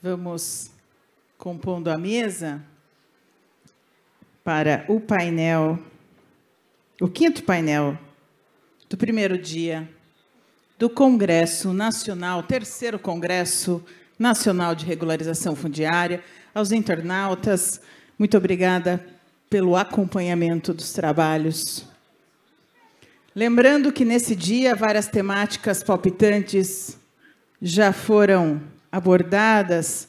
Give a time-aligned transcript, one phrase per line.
[0.00, 0.70] Vamos
[1.36, 2.62] compondo a mesa
[4.44, 5.76] para o painel,
[7.00, 7.98] o quinto painel
[8.88, 9.90] do primeiro dia
[10.78, 13.84] do Congresso Nacional, terceiro Congresso
[14.16, 16.22] Nacional de Regularização Fundiária.
[16.54, 17.80] Aos internautas,
[18.16, 19.04] muito obrigada
[19.50, 21.84] pelo acompanhamento dos trabalhos.
[23.34, 26.96] Lembrando que nesse dia várias temáticas palpitantes
[27.60, 30.08] já foram abordadas,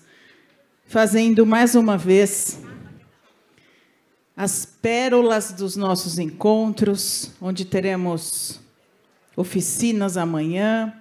[0.86, 2.59] fazendo mais uma vez
[4.36, 8.59] as pérolas dos nossos encontros, onde teremos
[9.36, 10.94] oficinas amanhã,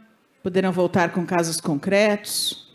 [0.43, 2.69] poderão voltar com casos concretos.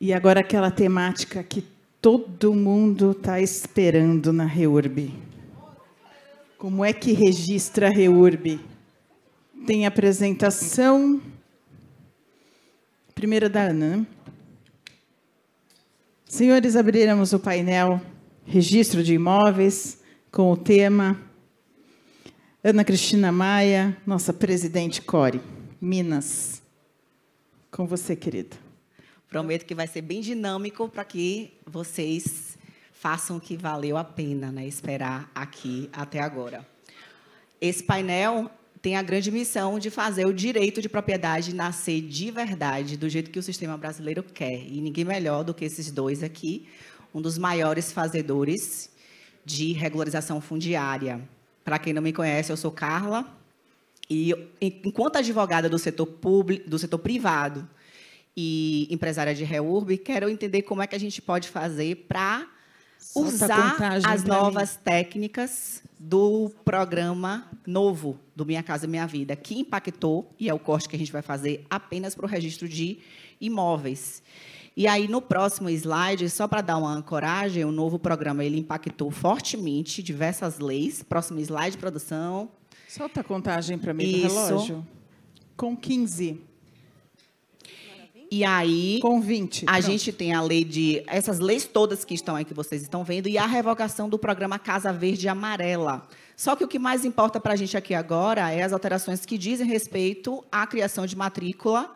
[0.00, 1.66] E agora aquela temática que
[2.00, 5.14] todo mundo está esperando na REURB.
[6.56, 8.69] Como é que registra a REURB?
[9.66, 11.20] Tem apresentação.
[13.14, 14.06] Primeira da Ana.
[16.24, 18.00] Senhores, abriremos o painel
[18.46, 20.00] Registro de Imóveis
[20.32, 21.20] com o tema
[22.64, 25.42] Ana Cristina Maia, nossa presidente Core,
[25.80, 26.62] Minas.
[27.70, 28.56] Com você, querida.
[29.28, 32.58] Prometo que vai ser bem dinâmico para que vocês
[32.92, 36.66] façam o que valeu a pena né, esperar aqui até agora.
[37.60, 38.50] Esse painel
[38.82, 43.30] tem a grande missão de fazer o direito de propriedade nascer de verdade, do jeito
[43.30, 44.66] que o sistema brasileiro quer.
[44.66, 46.66] E ninguém melhor do que esses dois aqui,
[47.14, 48.90] um dos maiores fazedores
[49.44, 51.20] de regularização fundiária.
[51.64, 53.26] Para quem não me conhece, eu sou Carla,
[54.08, 57.68] e enquanto advogada do setor público, do setor privado
[58.36, 62.48] e empresária de REURB, quero entender como é que a gente pode fazer para
[63.14, 64.80] usar as novas mim.
[64.84, 70.88] técnicas do programa novo do Minha Casa Minha Vida, que impactou, e é o corte
[70.88, 72.98] que a gente vai fazer apenas para o registro de
[73.40, 74.22] imóveis.
[74.76, 79.10] E aí, no próximo slide, só para dar uma ancoragem, o novo programa ele impactou
[79.10, 81.02] fortemente diversas leis.
[81.02, 82.48] Próximo slide, produção.
[82.88, 84.28] Solta a contagem para mim Isso.
[84.28, 84.86] do relógio.
[85.56, 86.40] Com 15.
[88.30, 89.64] E aí, com 20.
[89.66, 89.82] A Pronto.
[89.82, 93.28] gente tem a lei de essas leis todas que estão aí que vocês estão vendo
[93.28, 96.06] e a revogação do programa Casa Verde Amarela.
[96.36, 99.36] Só que o que mais importa para a gente aqui agora é as alterações que
[99.36, 101.94] dizem respeito à criação de matrícula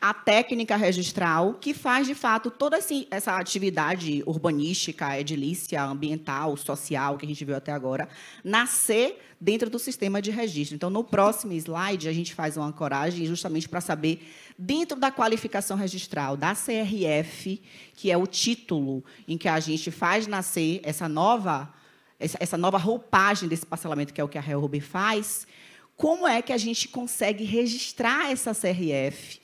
[0.00, 2.78] a técnica registral, que faz, de fato, toda
[3.10, 8.08] essa atividade urbanística, edilícia, ambiental, social, que a gente viu até agora,
[8.42, 10.74] nascer dentro do sistema de registro.
[10.74, 14.26] Então, no próximo slide, a gente faz uma ancoragem justamente para saber,
[14.58, 17.60] dentro da qualificação registral da CRF,
[17.94, 21.70] que é o título em que a gente faz nascer essa nova,
[22.18, 25.46] essa nova roupagem desse parcelamento, que é o que a REURB faz,
[25.94, 29.40] como é que a gente consegue registrar essa CRF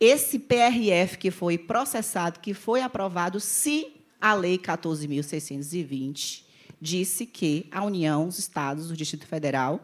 [0.00, 6.44] esse PRF que foi processado, que foi aprovado, se a Lei 14.620
[6.80, 9.80] disse que a União, os Estados, o Distrito Federal,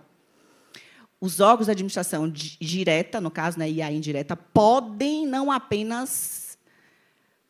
[1.20, 6.58] os órgãos de administração direta, no caso, né, e a indireta, podem não apenas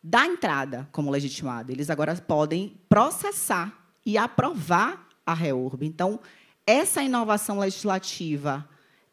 [0.03, 5.85] dar entrada como legitimado, eles agora podem processar e aprovar a REURB.
[5.85, 6.21] Então,
[6.65, 8.69] essa inovação legislativa,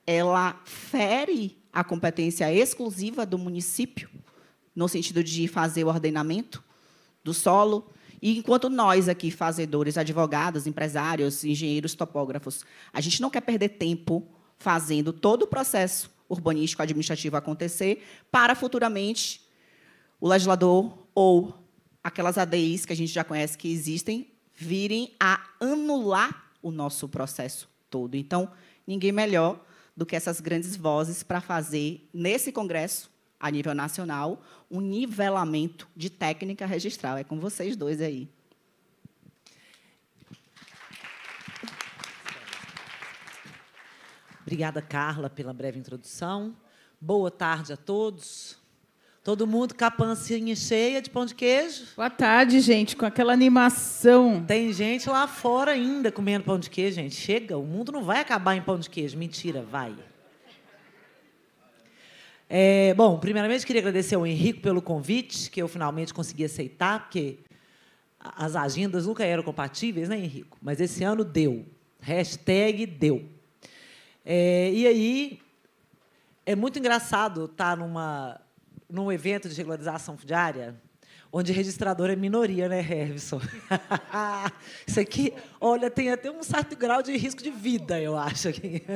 [0.06, 4.08] ela fere a competência exclusiva do município,
[4.76, 6.64] no sentido de fazer o ordenamento
[7.24, 7.90] do solo.
[8.22, 12.64] E enquanto nós aqui, fazedores, advogados, empresários, engenheiros, topógrafos,
[12.94, 14.26] a gente não quer perder tempo
[14.58, 19.42] fazendo todo o processo urbanístico administrativo acontecer para futuramente
[20.22, 21.54] o legislador ou
[22.04, 27.68] aquelas ADIs que a gente já conhece que existem virem a anular o nosso processo
[27.90, 28.16] todo.
[28.16, 28.50] Então,
[28.88, 29.60] ninguém melhor
[29.96, 36.10] do que essas grandes vozes para fazer, nesse Congresso, a nível nacional, um nivelamento de
[36.10, 37.18] técnica registral.
[37.18, 38.30] É com vocês dois aí.
[44.42, 46.56] Obrigada, Carla, pela breve introdução.
[47.00, 48.63] Boa tarde a todos.
[49.24, 51.86] Todo mundo com a pancinha cheia de pão de queijo?
[51.96, 54.44] Boa tarde, gente, com aquela animação.
[54.46, 57.16] Tem gente lá fora ainda comendo pão de queijo, gente.
[57.16, 59.18] Chega, o mundo não vai acabar em pão de queijo.
[59.18, 59.96] Mentira, vai.
[62.50, 67.40] É, bom, primeiramente queria agradecer ao Henrico pelo convite, que eu finalmente consegui aceitar, porque
[68.20, 70.58] as agendas nunca eram compatíveis, né, Henrico?
[70.62, 71.66] Mas esse ano deu.
[72.02, 73.24] Hashtag deu.
[74.26, 75.40] É, e aí,
[76.46, 78.43] é muito engraçado estar numa
[78.94, 80.76] num evento de regularização fundiária,
[81.32, 83.42] onde registrador é minoria, né, Hervison?
[84.86, 88.50] Isso aqui, olha, tem até um certo grau de risco de vida, eu acho.
[88.50, 88.84] Aqui.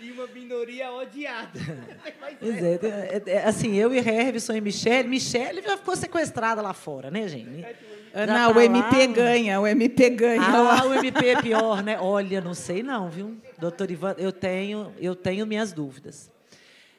[0.00, 1.58] E uma minoria odiada.
[2.38, 5.08] Pois é, é, é, assim, eu e Herbson e Michele.
[5.08, 7.66] Michele já ficou sequestrada lá fora, né, gente?
[8.14, 9.06] Ana, Já o tá MP lá.
[9.12, 10.40] ganha, o MP ganha.
[10.40, 10.86] Ah, lá.
[10.86, 11.98] o MP é pior, né?
[12.00, 13.36] Olha, não sei não, viu?
[13.58, 16.30] Doutor Ivan, eu tenho, eu tenho minhas dúvidas.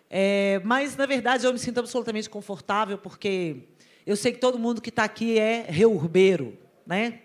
[0.10, 3.68] É, mas, na verdade, eu me sinto absolutamente confortável, porque
[4.06, 7.20] eu sei que todo mundo que está aqui é reurbeiro, né?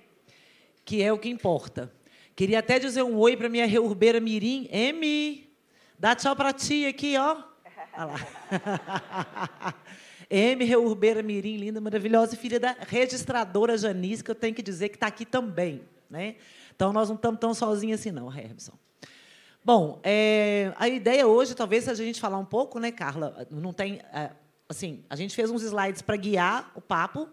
[0.85, 1.91] Que é o que importa.
[2.37, 4.69] Queria até dizer um oi para minha reurbeira Mirim.
[4.71, 5.51] Emi,
[5.99, 7.43] dá tchau para ti aqui, ó.
[7.97, 9.75] Olha lá.
[10.29, 10.65] M.
[10.65, 15.07] Reurbeira Mirim, linda, maravilhosa, filha da registradora Janice, que eu tenho que dizer que está
[15.07, 15.83] aqui também.
[16.11, 16.37] Né?
[16.75, 18.73] Então, nós não estamos tão sozinhos assim, não, Herbson.
[19.65, 23.47] Bom, é, a ideia hoje, talvez, seja a gente falar um pouco, né, Carla?
[23.51, 23.95] Não tem.
[24.13, 24.31] é,
[24.69, 27.27] assim, a gente fez uns slides para guiar o papo,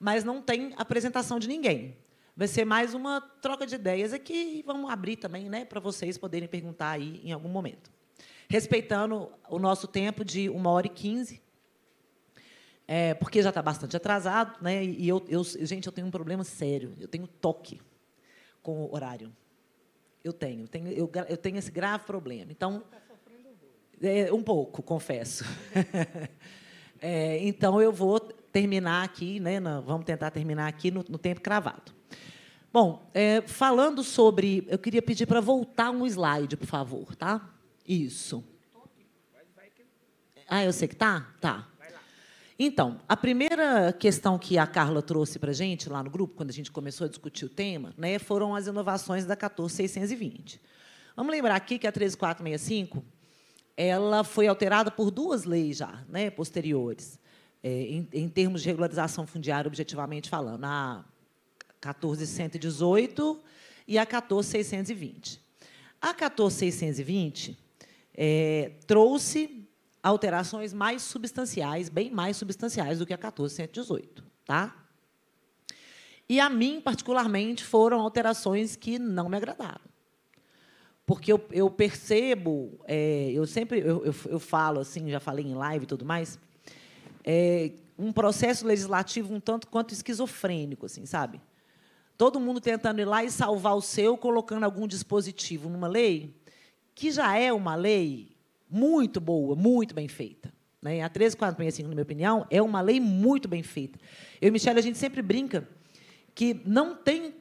[0.00, 1.94] mas não tem apresentação de ninguém.
[2.34, 6.16] Vai ser mais uma troca de ideias aqui e vamos abrir também, né, para vocês
[6.16, 7.90] poderem perguntar aí em algum momento.
[8.48, 11.42] Respeitando o nosso tempo de uma hora e quinze,
[12.88, 14.82] é, porque já está bastante atrasado, né?
[14.82, 16.94] E eu, eu, gente, eu tenho um problema sério.
[16.98, 17.82] Eu tenho toque
[18.62, 19.30] com o horário.
[20.26, 22.50] Eu tenho, eu tenho, eu, eu tenho esse grave problema.
[22.50, 22.82] Então,
[24.02, 25.44] é, um pouco, confesso.
[26.98, 29.60] É, então, eu vou terminar aqui, né?
[29.60, 31.92] vamos tentar terminar aqui no, no tempo cravado.
[32.72, 37.50] Bom, é, falando sobre, eu queria pedir para voltar um slide, por favor, tá?
[37.86, 38.42] Isso.
[40.48, 41.68] Ah, eu sei que tá, tá.
[42.58, 46.48] Então, a primeira questão que a Carla trouxe para a gente lá no grupo, quando
[46.48, 50.58] a gente começou a discutir o tema, né, foram as inovações da 14620.
[51.14, 53.04] Vamos lembrar aqui que a 13465
[53.76, 57.18] ela foi alterada por duas leis já, né, posteriores,
[57.62, 61.04] é, em, em termos de regularização fundiária, objetivamente falando, a
[61.82, 63.38] 14118
[63.86, 65.42] e a 14620.
[66.00, 67.58] A 14620
[68.14, 69.65] é, trouxe
[70.06, 74.74] alterações mais substanciais, bem mais substanciais do que a 14118, tá?
[76.28, 79.80] E a mim, particularmente, foram alterações que não me agradaram.
[81.04, 85.54] Porque eu, eu percebo, é, eu sempre eu, eu, eu falo assim, já falei em
[85.54, 86.38] live e tudo mais,
[87.24, 91.40] é, um processo legislativo um tanto quanto esquizofrênico, assim, sabe?
[92.16, 96.34] Todo mundo tentando ir lá e salvar o seu, colocando algum dispositivo numa lei
[96.94, 98.35] que já é uma lei
[98.68, 100.52] muito boa, muito bem feita.
[100.82, 101.02] Né?
[101.02, 103.98] A 13465, na minha opinião, é uma lei muito bem feita.
[104.40, 105.68] Eu e Michele, a gente sempre brinca
[106.34, 107.34] que não tem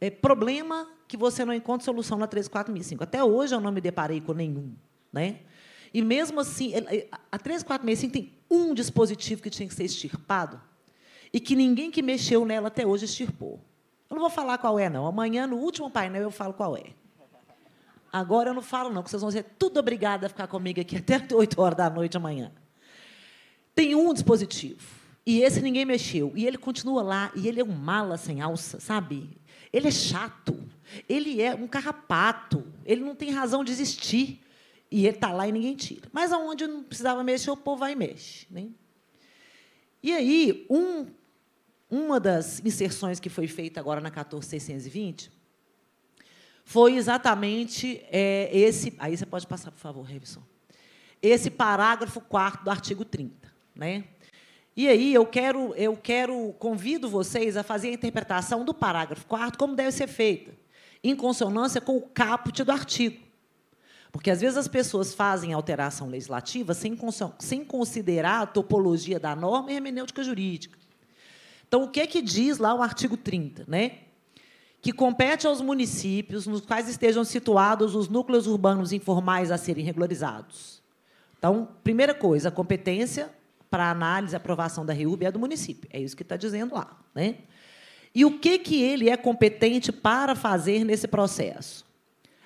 [0.00, 3.02] é, problema que você não encontre solução na 13465.
[3.02, 4.72] Até hoje eu não me deparei com nenhum.
[5.12, 5.40] Né?
[5.92, 10.60] E, mesmo assim, ele- a 13465 tem um dispositivo que tinha que ser extirpado
[11.32, 13.60] e que ninguém que mexeu nela até hoje extirpou.
[14.08, 15.06] Eu não vou falar qual é, não.
[15.06, 16.84] Amanhã, no último painel, eu falo qual é.
[18.12, 20.96] Agora eu não falo, não, porque vocês vão ser tudo obrigados a ficar comigo aqui
[20.96, 22.52] até 8 horas da noite amanhã.
[23.74, 25.00] Tem um dispositivo.
[25.24, 26.32] E esse ninguém mexeu.
[26.34, 27.32] E ele continua lá.
[27.36, 29.38] E ele é um mala sem alça, sabe?
[29.72, 30.58] Ele é chato.
[31.08, 32.66] Ele é um carrapato.
[32.84, 34.40] Ele não tem razão de existir.
[34.90, 36.08] E ele está lá e ninguém tira.
[36.12, 38.46] Mas aonde não precisava mexer, o povo vai e mexe.
[38.50, 38.68] Né?
[40.02, 41.06] E aí, um,
[41.88, 45.39] uma das inserções que foi feita agora na 14620
[46.70, 48.94] foi exatamente é, esse.
[49.00, 50.40] Aí você pode passar, por favor, Revison.
[51.20, 53.52] Esse parágrafo 4 do artigo 30.
[53.74, 54.04] Né?
[54.76, 59.58] E aí eu quero, eu quero, convido vocês a fazer a interpretação do parágrafo 4
[59.58, 60.52] como deve ser feita,
[61.02, 63.20] em consonância com o caput do artigo.
[64.12, 66.96] Porque às vezes as pessoas fazem alteração legislativa sem,
[67.40, 70.78] sem considerar a topologia da norma e hermenêutica jurídica.
[71.66, 73.64] Então, o que é que diz lá o artigo 30?
[73.66, 74.09] Né?
[74.80, 80.80] Que compete aos municípios nos quais estejam situados os núcleos urbanos informais a serem regularizados.
[81.38, 83.30] Então, primeira coisa, a competência
[83.70, 85.88] para análise e aprovação da REUB é do município.
[85.92, 86.98] É isso que está dizendo lá.
[87.14, 87.36] Né?
[88.14, 91.86] E o que, que ele é competente para fazer nesse processo?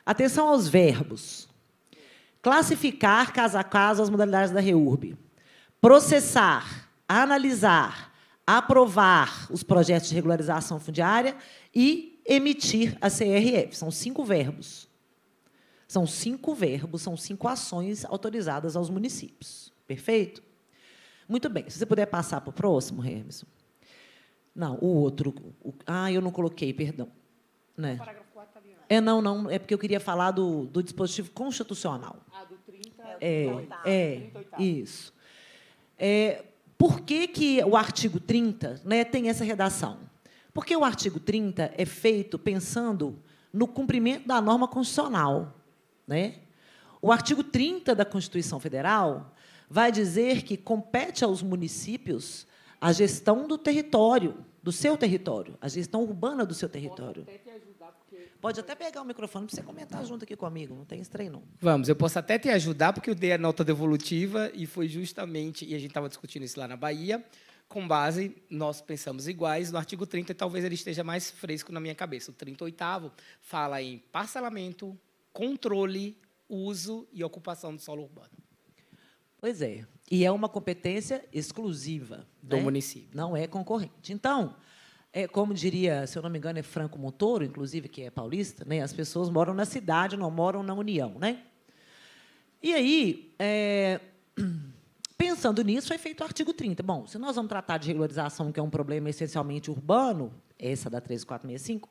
[0.04, 1.48] Atenção aos verbos.
[2.42, 5.16] Classificar, caso a caso, as modalidades da REURB.
[5.80, 8.12] Processar, analisar,
[8.46, 11.34] aprovar os projetos de regularização fundiária
[11.74, 13.76] e emitir a CRF.
[13.76, 14.88] São cinco verbos.
[15.86, 19.72] São cinco verbos, são cinco ações autorizadas aos municípios.
[19.86, 20.42] Perfeito?
[21.28, 21.68] Muito bem.
[21.68, 23.44] Se você puder passar para o próximo, Hermes.
[24.54, 25.34] Não, o outro.
[25.62, 27.08] o- ah, eu não coloquei, perdão.
[27.76, 27.98] Né?
[28.88, 29.50] É, não, não.
[29.50, 32.16] É porque eu queria falar do, do dispositivo constitucional.
[32.32, 33.02] Ah, do 30.
[33.20, 33.46] É,
[33.84, 34.60] é, 38º.
[34.60, 35.14] isso.
[35.98, 36.44] É,
[36.76, 39.98] por que, que o artigo 30 né, tem essa redação?
[40.54, 43.18] Porque o artigo 30 é feito pensando
[43.52, 45.52] no cumprimento da norma constitucional.
[46.06, 46.36] Né?
[47.04, 49.34] o artigo 30 da Constituição Federal
[49.68, 52.46] vai dizer que compete aos municípios
[52.80, 57.26] a gestão do território, do seu território, a gestão urbana do seu território.
[58.40, 61.42] Pode até pegar o microfone para você comentar junto aqui comigo, não tem estranho não.
[61.60, 65.66] Vamos, eu posso até te ajudar, porque eu dei a nota devolutiva e foi justamente,
[65.66, 67.22] e a gente estava discutindo isso lá na Bahia,
[67.68, 71.80] com base, nós pensamos iguais, no artigo 30, e talvez ele esteja mais fresco na
[71.80, 72.30] minha cabeça.
[72.30, 74.98] O 38 fala em parcelamento,
[75.32, 76.16] controle,
[76.48, 78.30] uso e ocupação do solo urbano.
[79.38, 79.84] Pois é.
[80.10, 82.62] E é uma competência exclusiva do né?
[82.62, 83.10] município.
[83.14, 84.12] Não é concorrente.
[84.12, 84.56] Então,
[85.12, 88.64] é, como diria, se eu não me engano, é Franco Montoro, inclusive, que é paulista,
[88.64, 88.80] né?
[88.82, 91.18] as pessoas moram na cidade, não moram na União.
[91.18, 91.42] Né?
[92.62, 94.00] E aí, é,
[95.44, 96.82] pensando nisso, foi feito o artigo 30.
[96.82, 101.02] Bom, se nós vamos tratar de regularização, que é um problema essencialmente urbano, essa da
[101.02, 101.86] 13465,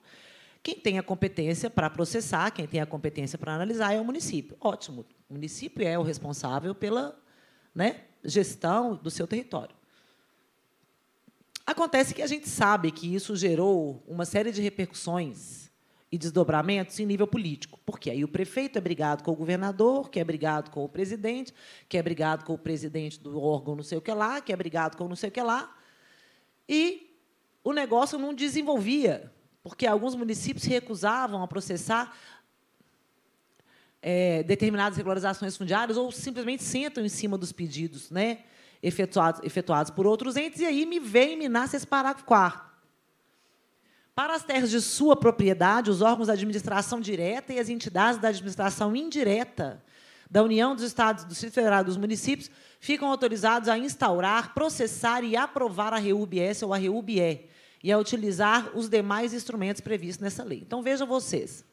[0.63, 4.57] quem tem a competência para processar, quem tem a competência para analisar é o município.
[4.59, 5.05] Ótimo.
[5.29, 7.15] O município é o responsável pela
[7.75, 9.75] né, gestão do seu território.
[11.63, 15.62] Acontece que a gente sabe que isso gerou uma série de repercussões
[16.13, 20.19] e desdobramentos em nível político, porque aí o prefeito é brigado com o governador, que
[20.19, 21.51] é brigado com o presidente,
[21.89, 24.55] que é brigado com o presidente do órgão não sei o que lá, que é
[24.55, 25.75] brigado com não sei o que lá,
[26.69, 27.17] e
[27.63, 32.15] o negócio não desenvolvia, porque alguns municípios se recusavam a processar
[33.99, 38.43] é, determinadas regularizações fundiárias ou simplesmente sentam em cima dos pedidos, né?
[38.83, 42.72] efetuados, efetuados por outros entes, e aí me vem e me nasce esse parágrafo quarto.
[44.15, 48.27] Para as terras de sua propriedade, os órgãos da administração direta e as entidades da
[48.27, 49.83] administração indireta
[50.29, 55.23] da União dos Estados, do Distrito Federal e dos municípios ficam autorizados a instaurar, processar
[55.23, 57.49] e aprovar a REUBS ou a REUBE
[57.83, 60.59] e a utilizar os demais instrumentos previstos nessa lei.
[60.59, 61.65] Então, vejam vocês.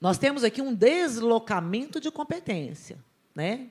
[0.00, 2.98] Nós temos aqui um deslocamento de competência.
[3.34, 3.70] Né?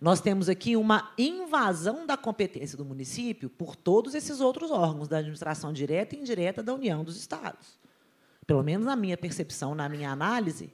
[0.00, 5.18] Nós temos aqui uma invasão da competência do município por todos esses outros órgãos da
[5.18, 7.78] administração direta e indireta da União dos Estados.
[8.46, 10.72] Pelo menos na minha percepção, na minha análise,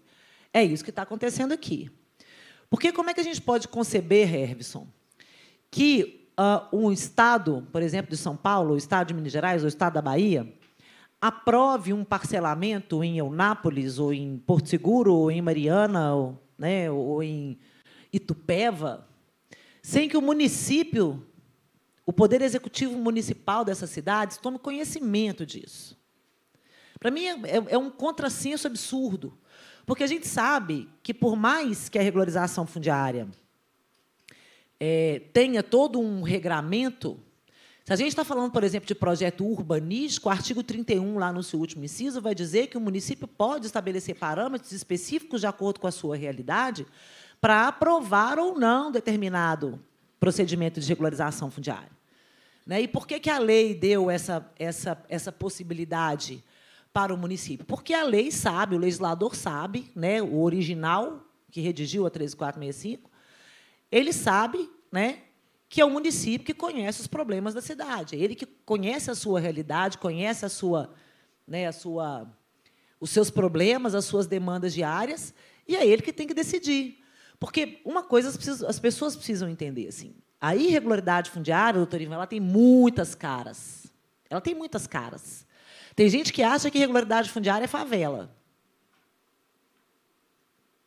[0.52, 1.90] é isso que está acontecendo aqui.
[2.68, 4.88] Porque como é que a gente pode conceber, Herbson,
[5.70, 9.66] que uh, um Estado, por exemplo, de São Paulo, o Estado de Minas Gerais, ou
[9.66, 10.52] o Estado da Bahia,
[11.20, 17.22] aprove um parcelamento em Eunápolis, ou em Porto Seguro, ou em Mariana, ou, né, ou
[17.22, 17.56] em
[18.12, 19.06] Itupeva,
[19.82, 21.26] sem que o município,
[22.06, 26.00] o poder executivo municipal dessas cidades, tome conhecimento disso.
[27.00, 27.34] Para mim, é,
[27.70, 29.36] é, um contrassenso absurdo,
[29.84, 33.28] porque a gente sabe que, por mais que a regularização fundiária
[34.78, 37.18] é, tenha todo um regramento,
[37.84, 41.42] se a gente está falando, por exemplo, de projeto urbanístico, o artigo 31, lá no
[41.42, 45.88] seu último inciso, vai dizer que o município pode estabelecer parâmetros específicos de acordo com
[45.88, 46.86] a sua realidade,
[47.42, 49.84] para aprovar ou não determinado
[50.20, 51.90] procedimento de regularização fundiária.
[52.64, 52.82] Né?
[52.82, 56.44] E por que, que a lei deu essa, essa, essa possibilidade
[56.92, 57.66] para o município?
[57.66, 63.10] Porque a lei sabe, o legislador sabe, né, o original que redigiu a 13465,
[63.90, 65.18] ele sabe né,
[65.68, 68.14] que é o município que conhece os problemas da cidade.
[68.14, 70.94] Ele que conhece a sua realidade, conhece a sua,
[71.44, 72.32] né, a sua,
[73.00, 75.34] os seus problemas, as suas demandas diárias,
[75.66, 77.01] e é ele que tem que decidir.
[77.42, 79.88] Porque uma coisa as, as pessoas precisam entender.
[79.88, 83.92] Assim, a irregularidade fundiária, doutor Ivan, ela tem muitas caras.
[84.30, 85.44] Ela tem muitas caras.
[85.96, 88.32] Tem gente que acha que irregularidade fundiária é favela.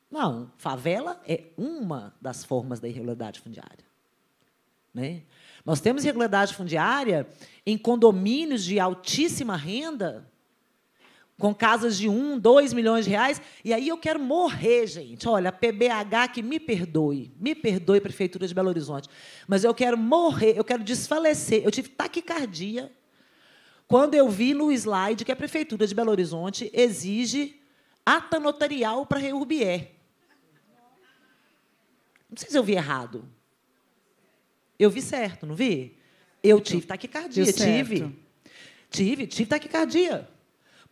[0.10, 3.86] Não, favela é uma das formas da irregularidade fundiária.
[4.94, 5.24] Né?
[5.66, 7.28] Nós temos irregularidade fundiária
[7.66, 10.26] em condomínios de altíssima renda
[11.38, 13.42] com casas de um, dois milhões de reais.
[13.64, 15.28] E aí eu quero morrer, gente.
[15.28, 19.10] Olha, PBH que me perdoe, me perdoe, Prefeitura de Belo Horizonte,
[19.48, 21.64] mas eu quero morrer, eu quero desfalecer.
[21.64, 22.92] Eu tive taquicardia
[23.88, 27.62] quando eu vi no slide que a Prefeitura de Belo Horizonte exige
[28.06, 29.92] ata notarial para Reurbier.
[32.30, 33.28] Não sei se eu vi errado.
[34.78, 35.98] Eu vi certo, não vi?
[36.44, 38.16] Eu tive taquicardia, tive.
[38.90, 40.35] Tive, tive taquicardia.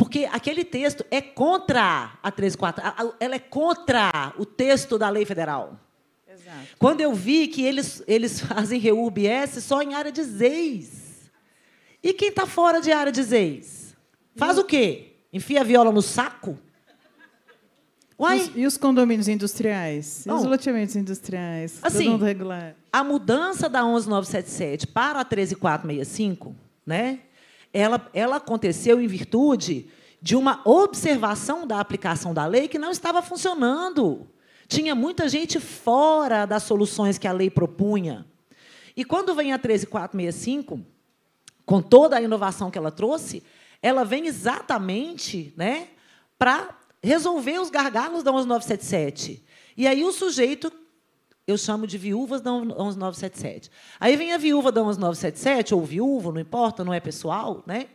[0.03, 2.83] Porque aquele texto é contra a 134,
[3.21, 5.79] ela é contra o texto da lei federal.
[6.27, 6.75] Exato.
[6.77, 11.31] Quando eu vi que eles, eles fazem REURB-S só em área de ZEIS.
[12.03, 13.95] E quem está fora de área de ZEIS?
[14.35, 15.13] Faz o quê?
[15.31, 16.59] Enfia a viola no saco?
[18.19, 18.39] Uai?
[18.39, 20.25] E os, e os condomínios industriais?
[20.27, 21.79] Os loteamentos industriais?
[21.81, 22.75] Assim, mundo regular.
[22.91, 26.53] a mudança da 11977 para a 13465,
[26.85, 27.19] né?
[27.73, 29.89] Ela, ela aconteceu em virtude
[30.21, 34.27] de uma observação da aplicação da lei que não estava funcionando.
[34.67, 38.25] Tinha muita gente fora das soluções que a lei propunha.
[38.95, 40.79] E quando vem a 13465,
[41.65, 43.43] com toda a inovação que ela trouxe,
[43.81, 45.89] ela vem exatamente né,
[46.37, 49.43] para resolver os gargalos da 11977.
[49.75, 50.71] E aí o sujeito,
[51.45, 53.69] eu chamo de viúvas da 11977.
[53.99, 57.87] Aí vem a viúva da 11977, ou viúva, não importa, não é pessoal, né?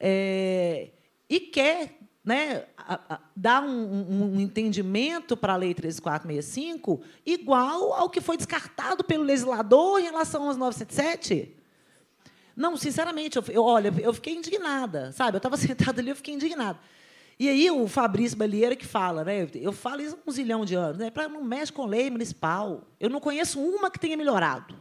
[0.00, 0.90] É,
[1.28, 8.08] e quer né, a, a, dar um, um, entendimento para a Lei 13465 igual ao
[8.08, 11.56] que foi descartado pelo legislador em relação aos 977?
[12.56, 15.36] Não, sinceramente, eu, eu, olha, eu fiquei indignada, sabe?
[15.36, 16.78] Eu estava sentada ali, eu fiquei indignada.
[17.42, 19.48] E aí o Fabrício Balieira que fala, né?
[19.56, 21.10] Eu falo isso há um zilhão de anos, né?
[21.10, 22.86] Para não mexe com lei municipal.
[23.00, 24.76] Eu não conheço uma que tenha melhorado.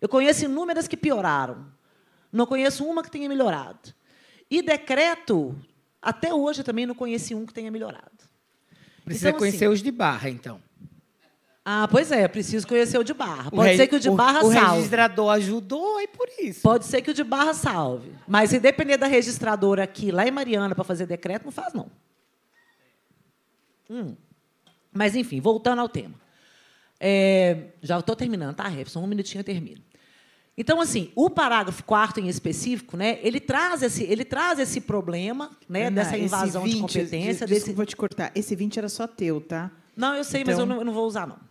[0.00, 1.64] Eu conheço inúmeras que pioraram.
[2.32, 3.94] Não conheço uma que tenha melhorado.
[4.50, 5.56] E decreto
[6.02, 8.10] até hoje eu também não conheci um que tenha melhorado.
[9.04, 10.60] Precisa então, conhecer assim, os de barra, então.
[11.68, 13.50] Ah, pois é, preciso conhecer o de barra.
[13.50, 14.58] Pode o ser que o de barra o, salve.
[14.58, 16.62] O registrador ajudou, é por isso.
[16.62, 18.12] Pode ser que o de barra salve.
[18.28, 21.90] Mas se depender da registradora aqui, lá em Mariana, para fazer decreto, não faz, não.
[23.90, 24.14] Hum.
[24.92, 26.14] Mas, enfim, voltando ao tema.
[27.00, 29.02] É, já estou terminando, tá, Refson?
[29.02, 29.82] Um minutinho eu termino.
[30.56, 35.50] Então, assim, o parágrafo 4 em específico, né, ele traz esse, ele traz esse problema,
[35.68, 37.44] né, Ana, dessa invasão 20, de competência.
[37.44, 37.66] De, desse...
[37.66, 38.30] Desculpa te cortar.
[38.36, 39.72] Esse 20 era só teu, tá?
[39.96, 40.52] Não, eu sei, então...
[40.52, 41.45] mas eu então não, eu não, vou usar, não.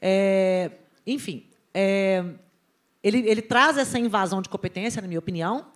[0.00, 0.70] É,
[1.06, 2.24] enfim, é,
[3.02, 5.66] ele, ele traz essa invasão de competência, na minha opinião,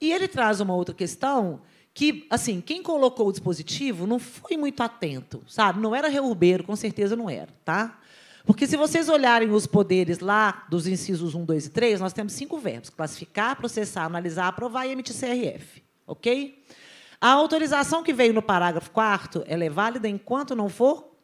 [0.00, 1.60] e ele traz uma outra questão
[1.92, 5.80] que, assim, quem colocou o dispositivo não foi muito atento, sabe?
[5.80, 7.98] Não era reurbeiro, com certeza não era, tá?
[8.44, 12.32] Porque se vocês olharem os poderes lá dos incisos 1, 2 e 3, nós temos
[12.34, 15.82] cinco verbos: classificar, processar, analisar, aprovar e emitir CRF.
[16.06, 16.62] Ok?
[17.20, 21.15] A autorização que veio no parágrafo 4 ela é válida enquanto não for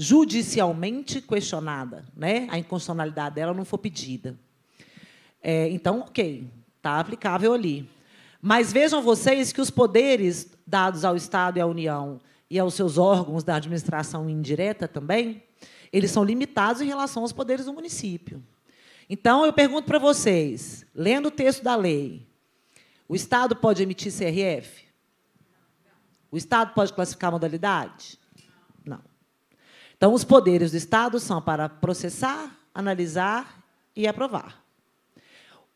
[0.00, 2.46] judicialmente questionada, né?
[2.52, 4.38] A inconstitucionalidade dela não for pedida.
[5.42, 7.90] É, então, ok, está aplicável ali.
[8.40, 12.96] Mas vejam vocês que os poderes dados ao Estado e à União e aos seus
[12.96, 15.42] órgãos da administração indireta também,
[15.92, 18.40] eles são limitados em relação aos poderes do município.
[19.10, 22.24] Então, eu pergunto para vocês, lendo o texto da lei,
[23.08, 24.84] o Estado pode emitir CRF?
[26.30, 28.17] O Estado pode classificar modalidade?
[29.98, 33.62] Então, os poderes do Estado são para processar, analisar
[33.96, 34.64] e aprovar.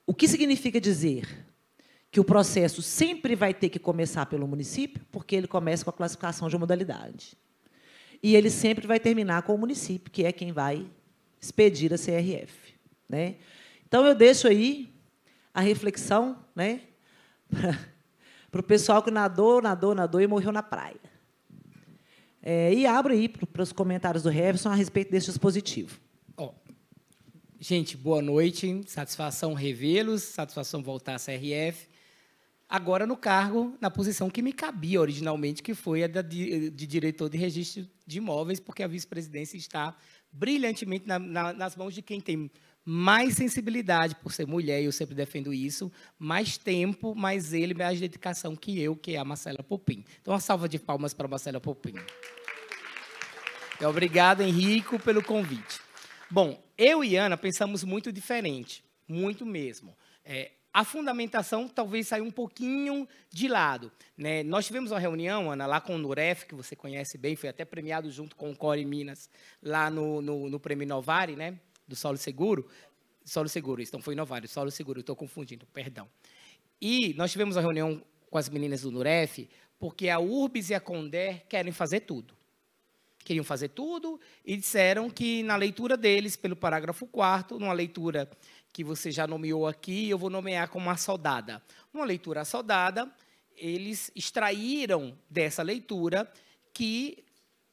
[0.07, 1.45] O que significa dizer
[2.09, 5.93] que o processo sempre vai ter que começar pelo município, porque ele começa com a
[5.93, 7.37] classificação de modalidade.
[8.23, 10.87] E ele sempre vai terminar com o município, que é quem vai
[11.41, 12.75] expedir a CRF.
[13.09, 13.37] Né?
[13.89, 14.89] Então, eu deixo aí
[15.53, 16.83] a reflexão né,
[18.53, 21.12] para o pessoal que nadou, nadou, nadou e morreu na praia.
[22.43, 26.01] É, e abro aí para os comentários do Revson a respeito desse dispositivo.
[26.37, 26.53] Oh.
[27.61, 28.83] Gente, boa noite.
[28.87, 31.93] Satisfação revê-los, satisfação voltar à CRF
[32.73, 37.37] agora no cargo, na posição que me cabia originalmente, que foi a de, diretor de
[37.37, 39.95] registro de imóveis, porque a vice-presidência está
[40.33, 42.51] brilhantemente na, na, nas mãos de quem tem
[42.85, 48.57] mais sensibilidade por ser mulher, eu sempre defendo isso, mais tempo, mais ele, mais dedicação
[48.57, 50.05] que eu, que é a Marcela Popim.
[50.21, 51.95] Então, uma salva de palmas para a Marcela Popim.
[53.81, 55.81] Obrigado, Henrico, pelo convite.
[56.31, 59.97] Bom, eu e Ana pensamos muito diferente, muito mesmo.
[60.25, 63.93] É, a fundamentação talvez saia um pouquinho de lado.
[64.17, 64.43] Né?
[64.43, 67.65] Nós tivemos uma reunião, Ana, lá com o Nuref, que você conhece bem, foi até
[67.65, 69.29] premiado junto com o Core Minas,
[69.63, 71.59] lá no, no, no Prêmio Novari, né?
[71.87, 72.69] Do Solo Seguro.
[73.25, 76.09] Solo Seguro, então foi Novari, Solo Seguro, estou confundindo, perdão.
[76.81, 80.81] E nós tivemos uma reunião com as meninas do Nuref, porque a Urbis e a
[80.81, 82.35] Condé querem fazer tudo.
[83.25, 88.29] Queriam fazer tudo e disseram que, na leitura deles, pelo parágrafo 4 numa leitura
[88.73, 91.63] que você já nomeou aqui, eu vou nomear como assodada.
[91.95, 93.13] Uma leitura assodada,
[93.57, 96.29] eles extraíram dessa leitura
[96.73, 97.23] que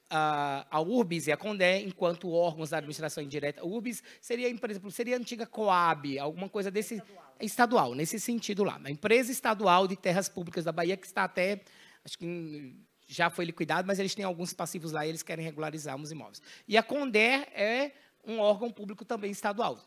[0.10, 4.69] a, a URBS e a CONDE, enquanto órgãos da administração indireta, a URBS seria, por
[4.69, 8.80] exemplo, seria a antiga COAB, alguma coisa desse estadual, estadual nesse sentido lá.
[8.84, 11.62] A empresa estadual de terras públicas da Bahia, que está até,
[12.04, 12.76] acho que
[13.08, 16.41] já foi liquidado, mas eles têm alguns passivos lá e eles querem regularizar os imóveis.
[16.67, 17.91] E a CONDER é
[18.26, 19.80] um órgão público também estadual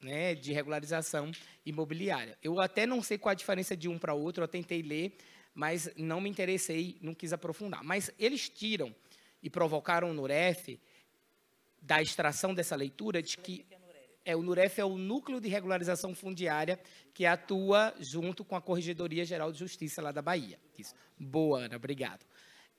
[0.00, 1.30] né, de regularização
[1.64, 2.36] imobiliária.
[2.42, 5.16] Eu até não sei qual a diferença de um para outro, eu tentei ler,
[5.54, 7.82] mas não me interessei, não quis aprofundar.
[7.82, 8.94] Mas eles tiram
[9.46, 10.80] e provocaram o NUREF
[11.80, 13.64] da extração dessa leitura de que
[14.24, 16.80] é o NUREF é o núcleo de regularização fundiária
[17.14, 20.58] que atua junto com a Corregedoria Geral de Justiça lá da Bahia.
[20.76, 20.96] Isso.
[21.16, 22.26] Boa, Ana, obrigado.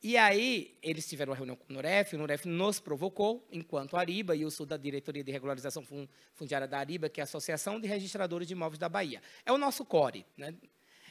[0.03, 4.35] E aí, eles tiveram uma reunião com o Nuref, o Nuref nos provocou, enquanto Ariba,
[4.35, 7.79] e eu sou da diretoria de regularização fun- fundiária da Ariba, que é a Associação
[7.79, 9.21] de Registradores de Imóveis da Bahia.
[9.45, 10.53] É o nosso core, né?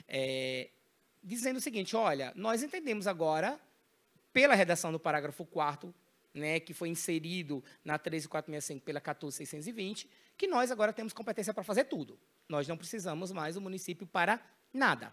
[0.07, 0.69] É,
[1.25, 3.59] dizendo o seguinte, olha, nós entendemos agora,
[4.37, 5.95] pela redação do parágrafo 4
[6.35, 11.85] né, que foi inserido na 13465 pela 14620, que nós agora temos competência para fazer
[11.85, 12.19] tudo.
[12.47, 14.39] Nós não precisamos mais do município para
[14.75, 15.11] nada.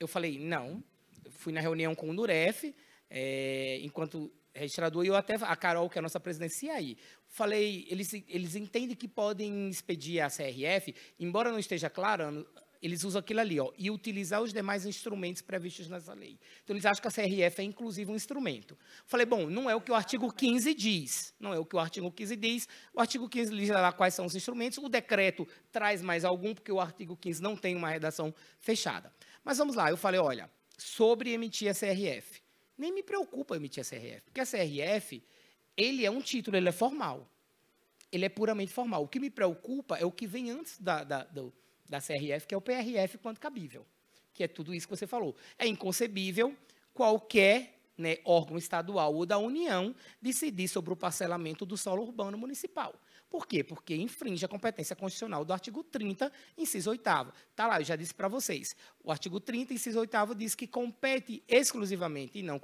[0.00, 0.82] Eu falei, não.
[1.22, 2.74] Eu fui na reunião com o Nuref,
[3.10, 6.96] é, enquanto registrador, e eu até, a Carol, que é a nossa presidente, aí.
[7.28, 12.46] Falei, eles, eles entendem que podem expedir a CRF, embora não esteja claro,
[12.84, 16.38] eles usam aquilo ali, ó, e utilizar os demais instrumentos previstos nessa lei.
[16.62, 18.76] Então, eles acham que a CRF é, inclusive, um instrumento.
[19.06, 21.32] Falei, bom, não é o que o artigo 15 diz.
[21.40, 22.68] Não é o que o artigo 15 diz.
[22.92, 24.76] O artigo 15 diz lá quais são os instrumentos.
[24.76, 29.10] O decreto traz mais algum, porque o artigo 15 não tem uma redação fechada.
[29.42, 32.42] Mas vamos lá, eu falei, olha, sobre emitir a CRF.
[32.76, 35.24] Nem me preocupa emitir a CRF, porque a CRF,
[35.74, 37.30] ele é um título, ele é formal.
[38.12, 39.02] Ele é puramente formal.
[39.04, 41.50] O que me preocupa é o que vem antes da, da, do,
[41.88, 43.86] da CRF, que é o PRF quanto cabível,
[44.32, 45.34] que é tudo isso que você falou.
[45.58, 46.56] É inconcebível
[46.92, 52.94] qualquer né, órgão estadual ou da União decidir sobre o parcelamento do solo urbano municipal.
[53.30, 53.64] Por quê?
[53.64, 57.00] Porque infringe a competência constitucional do artigo 30, inciso 8
[57.50, 58.76] Está lá, eu já disse para vocês.
[59.02, 62.60] O artigo 30, inciso 8 diz que compete exclusivamente e não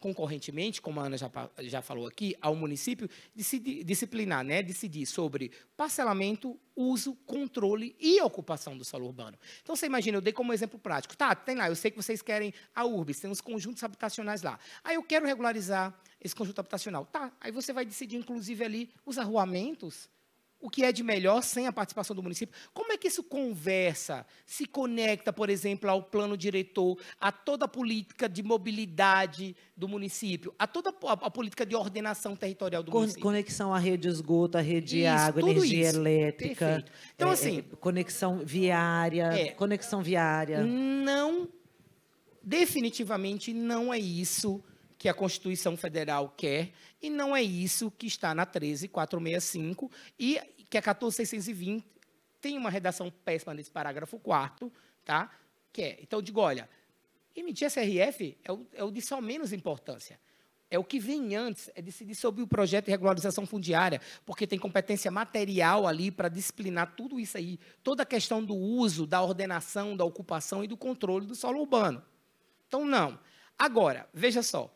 [0.00, 5.52] concorrentemente, como a Ana já, já falou aqui, ao município decidir, disciplinar, né, decidir sobre
[5.76, 9.36] parcelamento, uso, controle e ocupação do solo urbano.
[9.62, 11.16] Então, você imagina, eu dei como exemplo prático.
[11.16, 14.58] Tá, tem lá, eu sei que vocês querem a URBS, tem uns conjuntos habitacionais lá.
[14.84, 17.04] Aí eu quero regularizar esse conjunto habitacional.
[17.06, 20.08] Tá, aí você vai decidir, inclusive, ali os arruamentos,
[20.60, 22.54] o que é de melhor sem a participação do município.
[22.74, 27.68] Como é que isso conversa, se conecta, por exemplo, ao plano diretor, a toda a
[27.68, 32.98] política de mobilidade do município, a toda a, a política de ordenação territorial do Con
[33.00, 33.22] município?
[33.22, 35.98] Conexão à rede de esgoto, à rede de água, energia isso.
[35.98, 36.66] elétrica.
[36.66, 36.92] Perfeito.
[37.14, 39.50] Então, é, assim, é, conexão viária, É.
[39.52, 40.64] conexão viária.
[40.64, 41.48] Não,
[42.42, 44.62] definitivamente não é isso
[44.98, 50.76] que a Constituição Federal quer e não é isso que está na 13465 e que
[50.76, 51.86] a 14620
[52.40, 54.72] tem uma redação péssima nesse parágrafo 4
[55.08, 55.30] tá?
[55.72, 56.68] Que é, então eu digo, olha,
[57.34, 60.20] emitir a CRF é o, é o de só menos importância.
[60.70, 64.58] É o que vem antes, é decidir sobre o projeto de regularização fundiária, porque tem
[64.58, 69.96] competência material ali para disciplinar tudo isso aí, toda a questão do uso, da ordenação,
[69.96, 72.04] da ocupação e do controle do solo urbano.
[72.66, 73.18] Então, não.
[73.58, 74.70] Agora, veja só,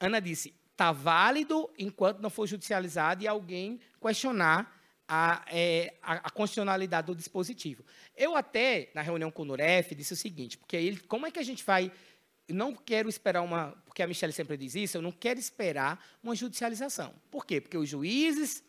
[0.00, 4.76] Ana disse, está válido enquanto não for judicializado e alguém questionar
[5.08, 7.82] a, é, a, a constitucionalidade do dispositivo.
[8.14, 11.38] Eu até, na reunião com o Nuref, disse o seguinte, porque ele, como é que
[11.38, 11.90] a gente vai...
[12.48, 13.72] Não quero esperar uma...
[13.86, 17.14] Porque a Michelle sempre diz isso, eu não quero esperar uma judicialização.
[17.30, 17.60] Por quê?
[17.60, 18.62] Porque os juízes,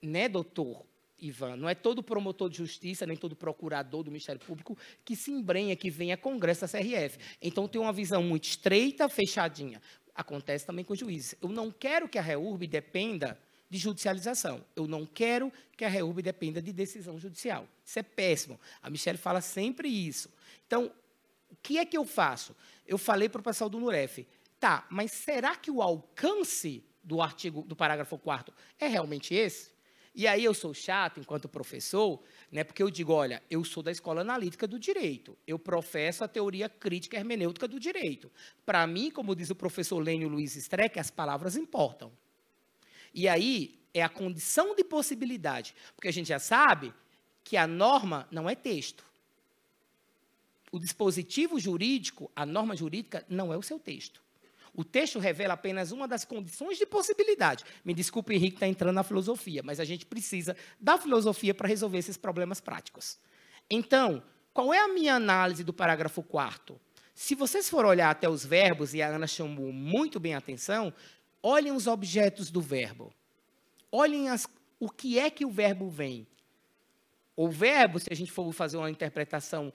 [0.00, 0.86] né, doutor
[1.18, 5.32] Ivan, não é todo promotor de justiça, nem todo procurador do Ministério Público que se
[5.32, 7.18] embrenha, que vem a Congresso da CRF.
[7.42, 9.82] Então, tem uma visão muito estreita, fechadinha.
[10.16, 11.34] Acontece também com juízes.
[11.42, 14.64] Eu não quero que a REURB dependa de judicialização.
[14.74, 17.68] Eu não quero que a REURB dependa de decisão judicial.
[17.84, 18.58] Isso é péssimo.
[18.82, 20.30] A Michelle fala sempre isso.
[20.66, 20.90] Então,
[21.50, 22.56] o que é que eu faço?
[22.86, 24.26] Eu falei para o pessoal do NUREF,
[24.58, 29.75] tá, mas será que o alcance do artigo, do parágrafo 4 é realmente esse?
[30.16, 33.92] E aí eu sou chato enquanto professor, né, porque eu digo, olha, eu sou da
[33.92, 38.32] escola analítica do direito, eu professo a teoria crítica hermenêutica do direito.
[38.64, 42.10] Para mim, como diz o professor Lênio Luiz Streck, as palavras importam.
[43.12, 46.94] E aí é a condição de possibilidade, porque a gente já sabe
[47.44, 49.04] que a norma não é texto.
[50.72, 54.22] O dispositivo jurídico, a norma jurídica, não é o seu texto.
[54.76, 57.64] O texto revela apenas uma das condições de possibilidade.
[57.82, 61.96] Me desculpe, Henrique está entrando na filosofia, mas a gente precisa da filosofia para resolver
[61.96, 63.18] esses problemas práticos.
[63.70, 66.78] Então, qual é a minha análise do parágrafo 4
[67.14, 70.92] Se vocês forem olhar até os verbos, e a Ana chamou muito bem a atenção,
[71.42, 73.10] olhem os objetos do verbo.
[73.90, 74.46] Olhem as,
[74.78, 76.26] o que é que o verbo vem.
[77.34, 79.72] O verbo, se a gente for fazer uma interpretação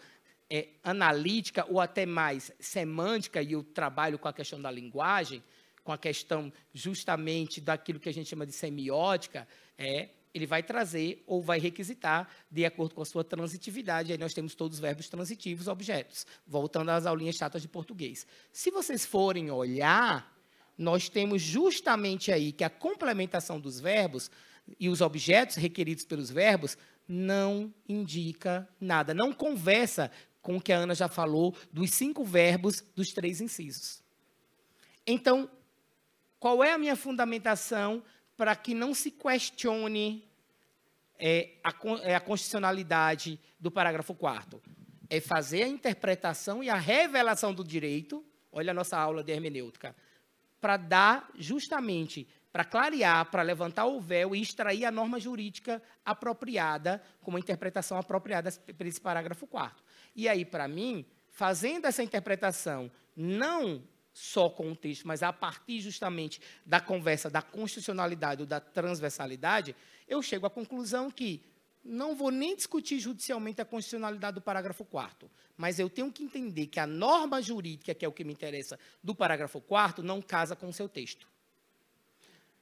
[0.53, 5.41] é, analítica ou até mais semântica, e eu trabalho com a questão da linguagem,
[5.81, 11.23] com a questão justamente daquilo que a gente chama de semiótica, é, ele vai trazer
[11.25, 14.11] ou vai requisitar de acordo com a sua transitividade.
[14.11, 18.27] Aí nós temos todos os verbos transitivos, objetos, voltando às aulinhas chatas de português.
[18.51, 20.37] Se vocês forem olhar,
[20.77, 24.29] nós temos justamente aí que a complementação dos verbos
[24.77, 30.77] e os objetos requeridos pelos verbos não indica nada, não conversa com o que a
[30.77, 34.01] Ana já falou dos cinco verbos dos três incisos.
[35.05, 35.49] Então,
[36.39, 38.03] qual é a minha fundamentação
[38.35, 40.27] para que não se questione
[41.19, 44.59] é, a, é, a constitucionalidade do parágrafo 4
[45.07, 49.95] É fazer a interpretação e a revelação do direito, olha a nossa aula de hermenêutica,
[50.59, 57.01] para dar justamente, para clarear, para levantar o véu e extrair a norma jurídica apropriada,
[57.21, 62.91] com uma interpretação apropriada para esse parágrafo 4 E aí, para mim, fazendo essa interpretação,
[63.15, 68.59] não só com o texto, mas a partir justamente da conversa da constitucionalidade ou da
[68.59, 69.75] transversalidade,
[70.07, 71.41] eu chego à conclusão que
[71.83, 75.29] não vou nem discutir judicialmente a constitucionalidade do parágrafo 4
[75.61, 78.79] mas eu tenho que entender que a norma jurídica, que é o que me interessa,
[79.03, 81.27] do parágrafo 4 não casa com o seu texto.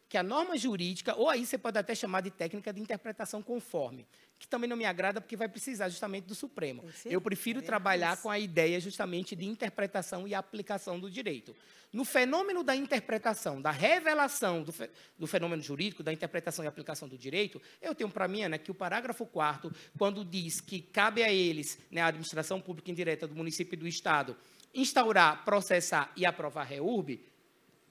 [0.09, 4.05] Que a norma jurídica, ou aí você pode até chamar de técnica de interpretação conforme,
[4.39, 6.81] que também não me agrada porque vai precisar justamente do Supremo.
[7.05, 11.53] Eu prefiro é trabalhar com a ideia justamente de interpretação e aplicação do direito.
[11.91, 17.07] No fenômeno da interpretação, da revelação do, fe- do fenômeno jurídico, da interpretação e aplicação
[17.07, 21.21] do direito, eu tenho para mim, Ana, que o parágrafo 4 quando diz que cabe
[21.23, 24.37] a eles, né, a administração pública indireta do município e do Estado,
[24.73, 27.19] instaurar, processar e aprovar reurb,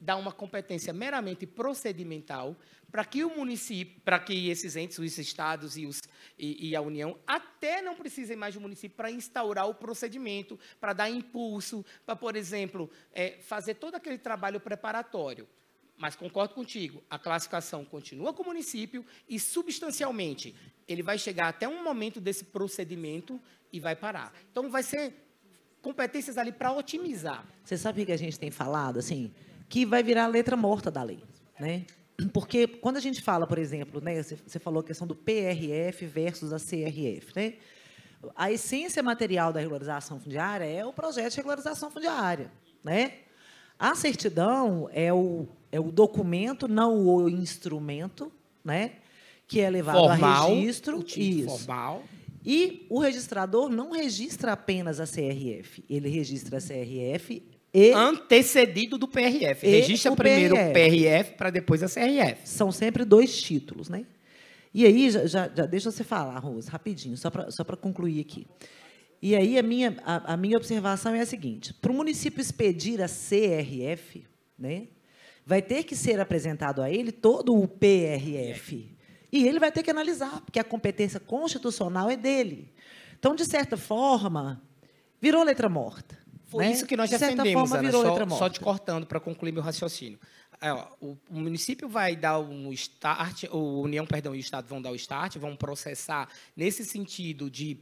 [0.01, 2.57] dá uma competência meramente procedimental
[2.91, 6.01] para que o município, para que esses entes, os estados e, os,
[6.39, 10.93] e, e a União, até não precisem mais do município para instaurar o procedimento, para
[10.93, 15.47] dar impulso, para, por exemplo, eh, fazer todo aquele trabalho preparatório.
[15.99, 20.55] Mas concordo contigo, a classificação continua com o município e, substancialmente,
[20.87, 23.41] ele vai chegar até um momento desse procedimento
[23.73, 24.33] e vai parar.
[24.51, 25.13] Então, vai ser
[25.83, 27.45] competências ali para otimizar.
[27.65, 29.33] Você sabe o que a gente tem falado, assim,
[29.69, 31.23] que vai virar a letra morta da lei,
[31.59, 31.85] né?
[32.33, 36.53] Porque quando a gente fala, por exemplo, né, você, falou a questão do PRF versus
[36.53, 37.55] a CRF, né?
[38.35, 42.51] A essência material da regularização fundiária é o projeto de regularização fundiária,
[42.83, 43.13] né?
[43.79, 48.33] A certidão é o, é o documento, não o instrumento,
[48.65, 48.95] né?
[49.47, 51.05] Que é levado Formal, a registro.
[51.17, 51.59] Isso.
[51.59, 52.03] formal.
[52.45, 59.07] E o registrador não registra apenas a CRF, ele registra a CRF e antecedido do
[59.07, 59.67] PRF.
[59.67, 60.73] Registra o primeiro o PRF.
[60.91, 62.41] PRF para depois a CRF.
[62.49, 64.05] são sempre dois títulos, né?
[64.73, 68.47] E aí, já, já- já deixa você falar, Rose, rapidinho, só para só concluir aqui.
[69.21, 73.01] E aí, a minha, a, a minha observação é a seguinte: para o município expedir
[73.03, 74.25] a CRF,
[74.59, 74.89] né,
[75.45, 78.95] vai ter que ser apresentado a ele todo o PRF.
[79.33, 82.73] E ele vai ter que analisar, porque a competência constitucional é dele.
[83.19, 84.63] Então, de certa forma,
[85.21, 86.17] virou letra morta.
[86.49, 86.73] Foi né?
[86.73, 87.93] isso que nós de defendemos, forma, Ana,
[88.31, 90.19] só, só te cortando para concluir meu raciocínio.
[90.61, 94.67] É, ó, o, o município vai dar um start, o União, perdão, e o Estado
[94.67, 97.79] vão dar o start, vão processar nesse sentido de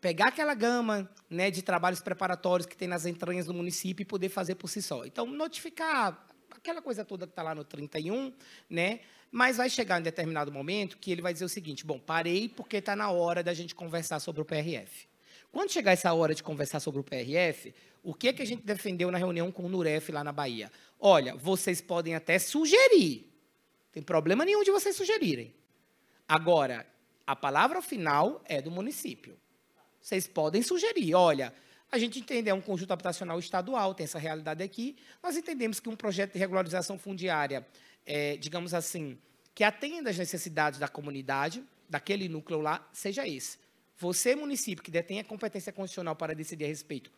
[0.00, 4.30] pegar aquela gama né, de trabalhos preparatórios que tem nas entranhas do município e poder
[4.30, 5.04] fazer por si só.
[5.04, 8.32] Então, notificar aquela coisa toda que está lá no 31,
[8.68, 9.00] né?
[9.30, 12.78] Mas vai chegar em determinado momento que ele vai dizer o seguinte: bom, parei porque
[12.78, 15.06] está na hora da gente conversar sobre o PRF.
[15.52, 18.64] Quando chegar essa hora de conversar sobre o PRF, o que é que a gente
[18.64, 20.70] defendeu na reunião com o Nuref lá na Bahia?
[20.98, 23.26] Olha, vocês podem até sugerir.
[23.86, 25.54] Não tem problema nenhum de vocês sugerirem.
[26.28, 26.86] Agora,
[27.26, 29.36] a palavra final é do município.
[30.00, 31.52] Vocês podem sugerir, olha,
[31.92, 34.96] a gente entende, é um conjunto habitacional estadual, tem essa realidade aqui.
[35.22, 37.66] Nós entendemos que um projeto de regularização fundiária,
[38.06, 39.18] é, digamos assim,
[39.54, 43.58] que atenda às necessidades da comunidade, daquele núcleo lá, seja esse.
[43.98, 47.10] Você, município, que detém a competência constitucional para decidir a respeito,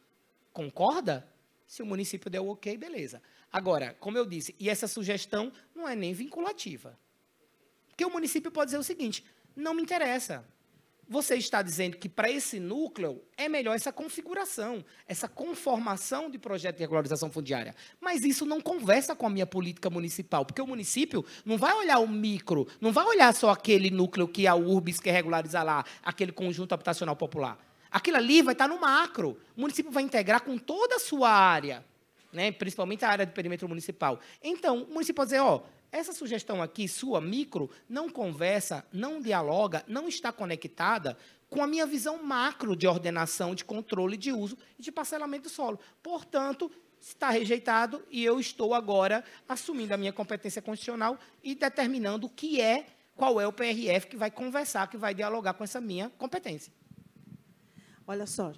[0.53, 1.27] concorda?
[1.67, 3.23] Se o município der o ok, beleza.
[3.53, 6.99] Agora, como eu disse, e essa sugestão não é nem vinculativa.
[7.89, 10.45] Porque o município pode dizer o seguinte: não me interessa.
[11.09, 16.77] Você está dizendo que para esse núcleo é melhor essa configuração, essa conformação de projeto
[16.77, 17.75] de regularização fundiária.
[18.01, 21.99] Mas isso não conversa com a minha política municipal, porque o município não vai olhar
[21.99, 26.33] o micro, não vai olhar só aquele núcleo que a URBS quer regularizar lá, aquele
[26.33, 27.59] conjunto habitacional popular.
[27.93, 29.39] Aquilo ali vai estar no macro.
[29.57, 31.85] O município vai integrar com toda a sua área,
[32.33, 32.51] né?
[32.51, 34.19] principalmente a área do perímetro municipal.
[34.43, 39.85] Então, o município pode dizer, ó, essa sugestão aqui, sua micro, não conversa, não dialoga,
[39.87, 41.19] não está conectada
[41.51, 45.51] com a minha visão macro de ordenação, de controle de uso e de parcelamento do
[45.51, 45.79] solo.
[46.03, 52.31] Portanto, está rejeitado e eu estou agora assumindo a minha competência constitucional e determinando o
[52.31, 56.09] que é, qual é o PRF que vai conversar, que vai dialogar com essa minha
[56.17, 56.73] competência.
[58.07, 58.53] Olha só,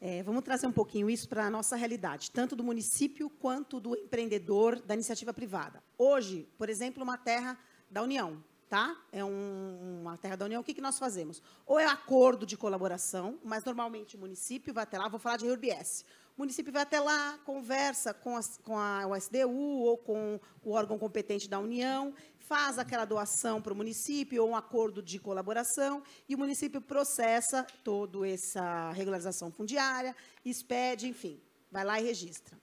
[0.00, 3.96] é, vamos trazer um pouquinho isso para a nossa realidade, tanto do município quanto do
[3.96, 5.82] empreendedor da iniciativa privada.
[5.96, 7.58] Hoje, por exemplo, uma terra
[7.90, 8.96] da União, tá?
[9.10, 11.42] É um- uma terra da União, o que, que nós fazemos?
[11.64, 15.46] Ou é acordo de colaboração, mas normalmente o município vai até lá, vou falar de
[15.48, 16.04] RBS.
[16.36, 20.98] O município vai até lá, conversa com, as, com a USDU ou com o órgão
[20.98, 22.12] competente da União,
[22.48, 27.66] faz aquela doação para o município ou um acordo de colaboração e o município processa
[27.82, 32.56] toda essa regularização fundiária, expede, enfim, vai lá e registra.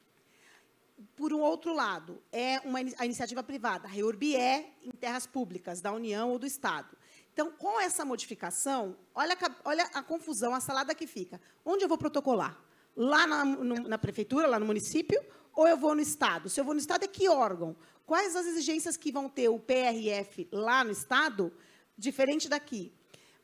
[1.15, 5.81] Por um outro lado, é uma a iniciativa privada, a REURB é em terras públicas
[5.81, 6.95] da União ou do Estado.
[7.33, 11.41] Então, com essa modificação, olha, olha a confusão, a salada que fica.
[11.65, 12.57] Onde eu vou protocolar?
[12.95, 15.19] Lá na, no- na prefeitura, lá no município,
[15.53, 16.49] ou eu vou no Estado?
[16.49, 17.75] Se eu vou no Estado, é que órgão?
[18.05, 21.53] Quais as exigências que vão ter o PRF lá no Estado,
[21.97, 22.93] diferente daqui?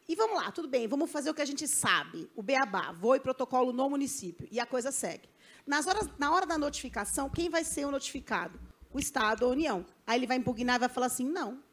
[0.08, 3.16] E vamos lá, tudo bem, vamos fazer o que a gente sabe, o beabá, vou
[3.16, 5.30] e protocolo no município, e a coisa segue.
[5.68, 8.60] Nas horas, na hora da notificação, quem vai ser o notificado?
[8.92, 9.86] O Estado ou a União.
[10.08, 11.64] Aí ele vai impugnar e vai falar assim, não,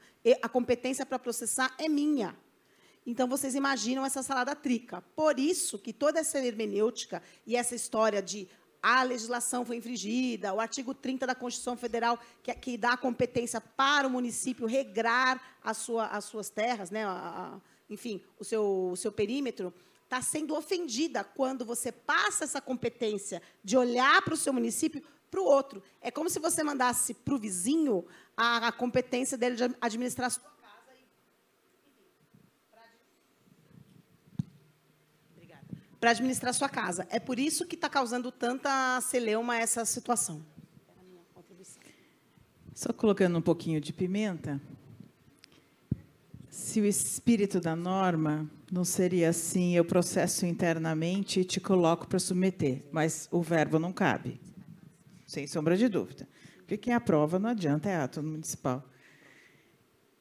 [0.42, 2.36] a competência para processar é minha.
[3.06, 5.00] Então, vocês imaginam essa salada trica.
[5.14, 8.48] Por isso que toda essa hermenêutica e essa história de
[8.88, 13.60] a legislação foi infringida, o artigo 30 da Constituição Federal, que, que dá a competência
[13.60, 15.40] para o município regrar
[15.74, 20.54] sua- as suas terras, né, a- a- enfim, o seu, o seu perímetro, está sendo
[20.54, 25.82] ofendida quando você passa essa competência de olhar para o seu município para o outro.
[26.00, 30.30] É como se você mandasse para o vizinho a, a competência dele de administrar a
[30.30, 30.42] sua
[36.06, 37.04] para administrar sua casa.
[37.10, 40.40] É por isso que está causando tanta celeuma essa situação.
[42.72, 44.60] Só colocando um pouquinho de pimenta.
[46.48, 52.20] Se o espírito da norma não seria assim, eu processo internamente e te coloco para
[52.20, 54.40] submeter, mas o verbo não cabe,
[55.26, 56.28] sem sombra de dúvida.
[56.58, 58.88] Porque quem aprova não adianta, é ato municipal.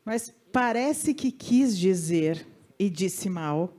[0.04, 2.44] Mas parece que quis dizer
[2.80, 3.72] e disse mal.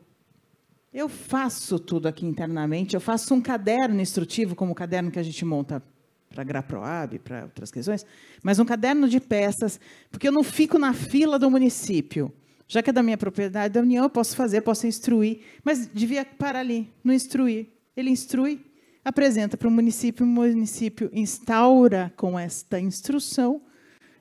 [0.92, 5.22] Eu faço tudo aqui internamente, eu faço um caderno instrutivo, como o caderno que a
[5.22, 5.82] gente monta
[6.30, 8.04] para a GraProab, para outras questões,
[8.42, 12.32] mas um caderno de peças, porque eu não fico na fila do município.
[12.68, 16.24] Já que é da minha propriedade, da União, eu posso fazer, posso instruir, mas devia
[16.24, 17.68] parar ali, não instruir.
[17.96, 18.60] Ele instrui,
[19.04, 23.62] apresenta para o município, o município instaura com esta instrução,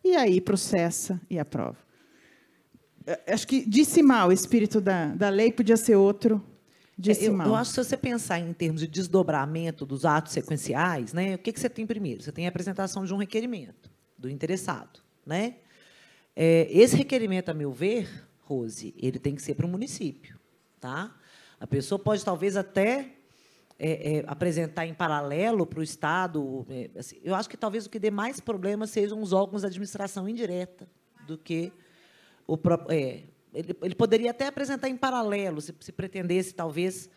[0.04, 1.78] e aí processa e aprova.
[3.28, 6.43] Acho que disse mal, o espírito da, da lei podia ser outro,
[6.97, 10.34] disse É, eu, eu acho que se você pensar em termos de desdobramento dos atos
[10.34, 12.23] sequenciais, né, o que, que você tem primeiro?
[12.23, 15.01] Você tem a apresentação de um requerimento do interessado.
[15.25, 15.55] Né?
[16.36, 20.39] É, esse requerimento, a meu ver, Rose, ele tem que ser para o município.
[20.79, 21.15] Tá?
[21.60, 23.15] A pessoa pode, talvez, até
[23.77, 26.65] é, é, apresentar em paralelo para o Estado.
[26.69, 29.67] é, assim, eu acho que talvez o que dê mais problema sejam os órgãos de
[29.67, 30.88] administração indireta
[31.27, 31.71] do que
[32.47, 32.95] o próprio.
[33.56, 37.10] Ele, ele poderia até apresentar em paralelo, se, se pretendesse, talvez,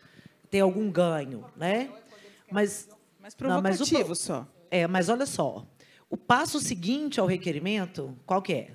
[0.49, 1.45] ter algum ganho.
[1.55, 1.91] Né?
[2.51, 2.87] Mas,
[3.19, 4.47] Mas não, mas o provocativo só.
[4.71, 5.67] é, mas olha só.
[6.09, 8.71] O passo seguinte ao requerimento, qual que é?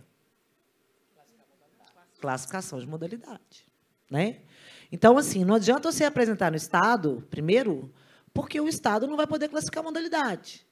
[2.20, 3.66] Classificação de modalidade.
[4.10, 4.40] Né?
[4.92, 7.92] Então, assim, não adianta você apresentar no Estado, primeiro,
[8.32, 10.64] porque o Estado não vai poder classificar a modalidade.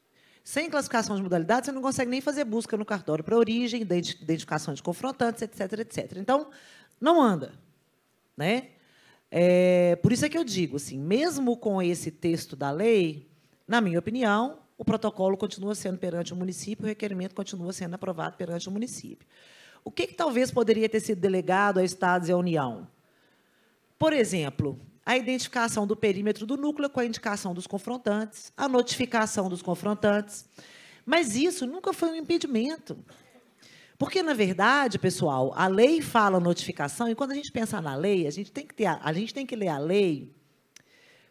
[0.44, 4.20] Sem classificação de modalidade, você não consegue nem fazer busca no cartório para origem, identi-
[4.22, 6.16] identificação de confrontantes, etc, etc.
[6.16, 6.48] Então,
[7.02, 7.52] não anda.
[8.36, 8.68] Né?
[9.30, 13.28] É, por isso é que eu digo, assim, mesmo com esse texto da lei,
[13.66, 18.36] na minha opinião, o protocolo continua sendo perante o município, o requerimento continua sendo aprovado
[18.36, 19.26] perante o município.
[19.84, 22.86] O que, que talvez poderia ter sido delegado a Estados e à União?
[23.98, 29.48] Por exemplo, a identificação do perímetro do núcleo com a indicação dos confrontantes, a notificação
[29.48, 30.48] dos confrontantes.
[31.04, 32.96] Mas isso nunca foi um impedimento.
[34.02, 38.26] Porque, na verdade, pessoal, a lei fala notificação, e quando a gente pensa na lei,
[38.26, 40.34] a gente tem que, ter, a, gente tem que ler a lei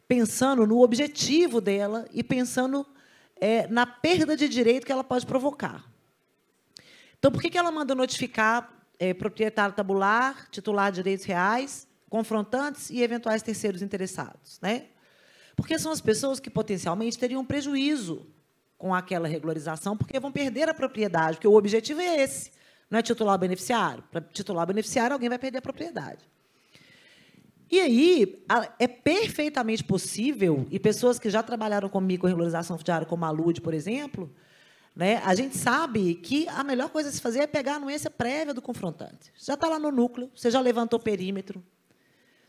[0.08, 2.88] pensando no objetivo dela e pensando
[3.36, 5.86] é, na perda de direito que ela pode provocar.
[7.20, 12.90] Então, por que, que ela manda notificar é, proprietário tabular, titular de direitos reais, confrontantes
[12.90, 14.62] e eventuais terceiros interessados?
[14.62, 14.86] Né?
[15.58, 18.28] Porque são as pessoas que potencialmente teriam prejuízo
[18.78, 22.61] com aquela regularização, porque vão perder a propriedade, porque o objetivo é esse,
[22.92, 24.04] não é titular beneficiário.
[24.12, 26.30] Para titular beneficiário, alguém vai perder a propriedade.
[27.72, 28.44] E aí,
[28.78, 33.74] é perfeitamente possível, e pessoas que já trabalharam com regularização fundiária, como a Lude, por
[33.74, 34.30] exemplo,
[34.94, 38.10] né, a gente sabe que a melhor coisa a se fazer é pegar a anuência
[38.10, 39.32] prévia do confrontante.
[39.38, 41.64] Já está lá no núcleo, você já levantou o perímetro,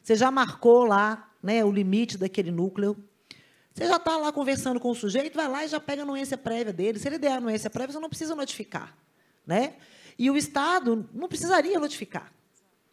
[0.03, 2.97] você já marcou lá né, o limite daquele núcleo,
[3.73, 6.37] você já está lá conversando com o sujeito, vai lá e já pega a anuência
[6.37, 6.99] prévia dele.
[6.99, 8.93] Se ele der a anuência prévia, você não precisa notificar.
[9.47, 9.75] Né?
[10.19, 12.33] E o Estado não precisaria notificar.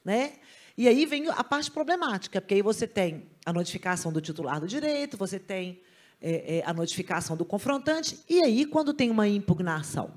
[0.03, 0.33] Né?
[0.77, 4.67] E aí vem a parte problemática, porque aí você tem a notificação do titular do
[4.67, 5.81] direito, você tem
[6.21, 8.19] é, é, a notificação do confrontante.
[8.29, 10.11] E aí, quando tem uma impugnação?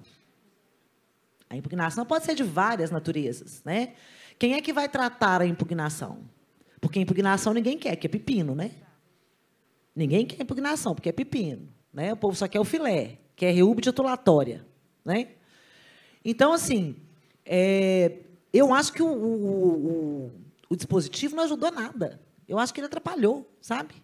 [1.48, 3.62] A impugnação pode ser de várias naturezas.
[3.64, 3.94] Né?
[4.38, 6.20] Quem é que vai tratar a impugnação?
[6.80, 8.70] Porque impugnação ninguém quer, que é pepino, né?
[9.94, 11.68] Ninguém quer impugnação, porque é pepino.
[11.92, 12.12] Né?
[12.12, 14.66] O povo só quer o filé, quer reúbe titulatória.
[15.04, 15.28] Né?
[16.24, 16.96] Então, assim,
[17.44, 18.18] é,
[18.52, 20.32] eu acho que o, o, o,
[20.70, 22.20] o, dispositivo não ajudou nada.
[22.46, 23.94] Eu acho que ele atrapalhou, sabe?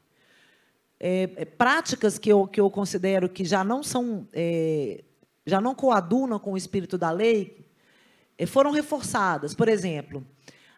[0.99, 5.05] É, é, práticas que eu, que eu considero que já não são, é,
[5.47, 7.67] já não coadunam com o espírito da lei,
[8.37, 9.55] é, foram reforçadas.
[9.55, 10.27] Por exemplo,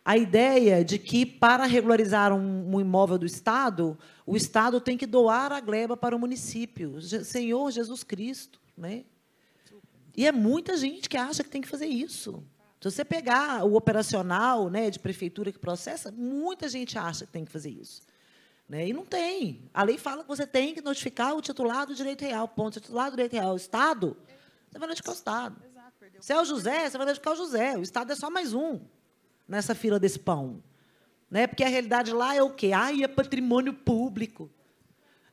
[0.05, 5.07] a ideia de que para regularizar um, um, imóvel do Estado, o Estado tem que
[5.07, 7.01] doar a gleba para o município.
[7.01, 9.05] Senhor Jesus Cristo, né?
[10.21, 12.45] E é muita gente que acha que tem que fazer isso.
[12.79, 17.43] Se você pegar o operacional né, de prefeitura que processa, muita gente acha que tem
[17.43, 18.03] que fazer isso.
[18.69, 18.89] Né?
[18.89, 19.63] E não tem.
[19.73, 22.47] A lei fala que você tem que notificar o titular do direito real.
[22.47, 22.77] Ponto.
[22.77, 24.15] O titular do direito real, o Estado,
[24.71, 25.63] você vai notificar o Estado.
[26.21, 27.79] Se é o José, você vai notificar o José.
[27.79, 28.79] O Estado é só mais um
[29.49, 30.63] nessa fila desse pão.
[31.31, 31.47] Né?
[31.47, 32.73] Porque a realidade lá é o quê?
[32.75, 34.51] Ai, é patrimônio público.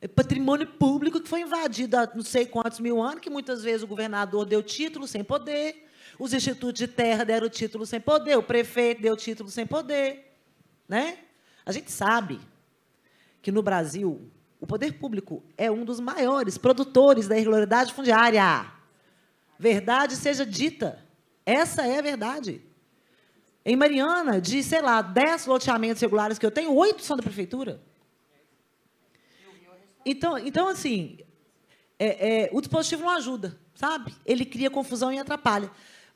[0.06, 3.86] Patrimônio público que foi invadido há não sei quantos mil anos, que muitas vezes o
[3.86, 5.88] governador deu título sem poder,
[6.18, 10.36] os institutos de terra deram título sem poder, o prefeito deu título sem poder.
[10.88, 11.18] Né?
[11.66, 12.40] A gente sabe
[13.42, 14.30] que no Brasil
[14.60, 18.70] o poder público é um dos maiores produtores da irregularidade fundiária.
[19.58, 21.04] Verdade seja dita.
[21.44, 22.62] Essa é a verdade.
[23.64, 27.80] Em Mariana, de, sei lá, 10 loteamentos regulares que eu tenho, oito são da prefeitura.
[30.10, 31.18] Então, então assim,
[31.98, 34.14] é, é, o dispositivo não ajuda, sabe?
[34.24, 35.70] Ele cria confusão e atrapalha.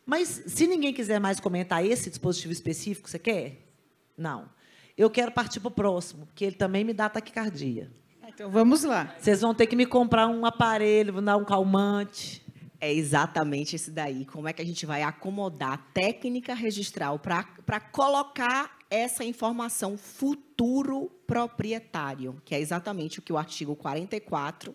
[0.07, 3.69] Mas, se ninguém quiser mais comentar esse dispositivo específico, você quer?
[4.17, 4.49] Não.
[4.97, 7.91] Eu quero partir para o próximo, porque ele também me dá taquicardia.
[8.27, 9.15] Então, vamos lá.
[9.19, 12.43] Vocês vão ter que me comprar um aparelho, dar um calmante.
[12.81, 14.25] É exatamente esse daí.
[14.25, 21.11] Como é que a gente vai acomodar a técnica registral para colocar essa informação futuro
[21.27, 24.75] proprietário, que é exatamente o que o artigo 44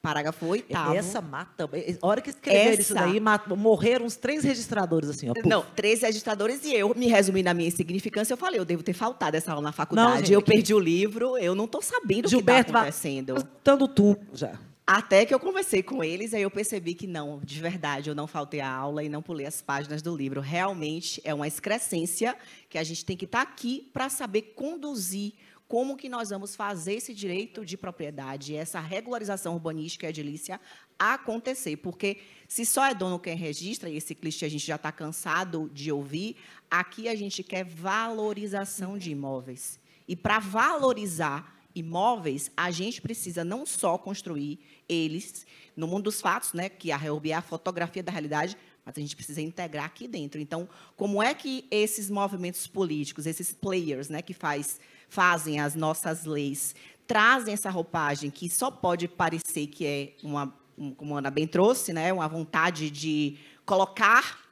[0.00, 1.68] parágrafo 8 Essa mata.
[2.00, 2.80] A hora que escreveram Essa...
[2.80, 3.20] isso daí,
[3.56, 5.32] morreram uns três registradores, assim, ó.
[5.44, 8.32] Não, três registradores e eu me resumi na minha insignificância.
[8.32, 10.08] Eu falei, eu devo ter faltado essa aula na faculdade.
[10.08, 13.34] Não, gente, eu perdi o livro, eu não estou sabendo Gilberto o que está acontecendo.
[13.64, 14.56] Gilberto, tu já.
[14.86, 18.28] Até que eu conversei com eles, aí eu percebi que não, de verdade, eu não
[18.28, 20.40] faltei a aula e não pulei as páginas do livro.
[20.40, 22.36] Realmente é uma excrescência
[22.70, 25.32] que a gente tem que estar tá aqui para saber conduzir
[25.66, 30.60] como que nós vamos fazer esse direito de propriedade, essa regularização urbanística e edilícia
[30.96, 31.78] acontecer.
[31.78, 35.68] Porque se só é dono quem registra, e esse clichê a gente já está cansado
[35.74, 36.36] de ouvir,
[36.70, 39.80] aqui a gente quer valorização de imóveis.
[40.06, 44.58] E para valorizar imóveis, a gente precisa não só construir
[44.88, 45.46] eles
[45.76, 49.00] no mundo dos fatos, né, que a Reurb é a fotografia da realidade, mas a
[49.00, 50.40] gente precisa integrar aqui dentro.
[50.40, 56.24] Então, como é que esses movimentos políticos, esses players, né, que faz, fazem as nossas
[56.24, 56.74] leis,
[57.06, 60.52] trazem essa roupagem que só pode parecer que é uma,
[60.96, 64.46] como a Ana bem trouxe, né, uma vontade de colocar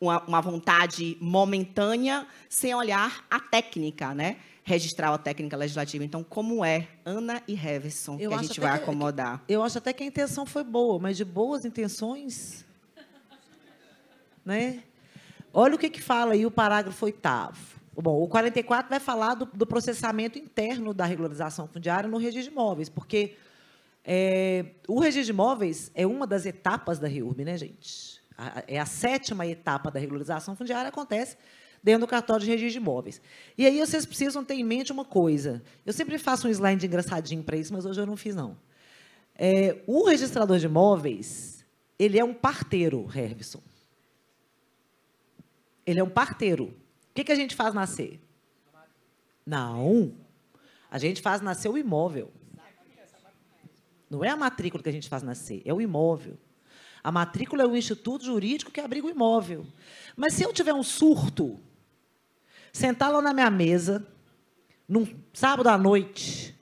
[0.00, 4.38] uma, uma vontade momentânea sem olhar a técnica, né?
[4.62, 6.04] Registrar a técnica legislativa.
[6.04, 9.42] Então, como é Ana e Heverson que a gente vai que, acomodar?
[9.48, 12.64] Eu acho até que a intenção foi boa, mas de boas intenções,
[14.44, 14.82] né?
[15.52, 17.80] Olha o que, que fala aí o parágrafo oitavo.
[17.94, 22.50] Bom, o 44 vai falar do, do, processamento interno da regularização fundiária no registro de
[22.50, 23.36] imóveis, porque
[24.04, 28.20] é, o registro de imóveis é uma das etapas da REURB, né, gente?
[28.38, 31.36] A, é a sétima etapa da regularização fundiária, acontece
[31.82, 33.20] dentro do cartório de registro de imóveis.
[33.56, 35.62] E aí vocês precisam ter em mente uma coisa.
[35.84, 38.56] Eu sempre faço um slide engraçadinho para isso, mas hoje eu não fiz, não.
[39.34, 41.64] É, o registrador de imóveis,
[41.98, 43.62] ele é um parteiro, Herbson.
[45.86, 46.64] Ele é um parteiro.
[46.64, 48.20] O que, que a gente faz nascer?
[49.46, 50.14] Não.
[50.90, 52.30] A gente faz nascer o imóvel.
[54.10, 56.36] Não é a matrícula que a gente faz nascer, é o imóvel.
[57.02, 59.64] A matrícula é o instituto jurídico que abriga o imóvel.
[60.16, 61.58] Mas se eu tiver um surto
[62.72, 64.06] sentar lá na minha mesa,
[64.88, 66.58] num sábado à noite,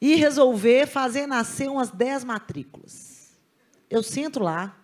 [0.00, 3.38] e resolver fazer nascer umas 10 matrículas.
[3.88, 4.76] Eu sento lá.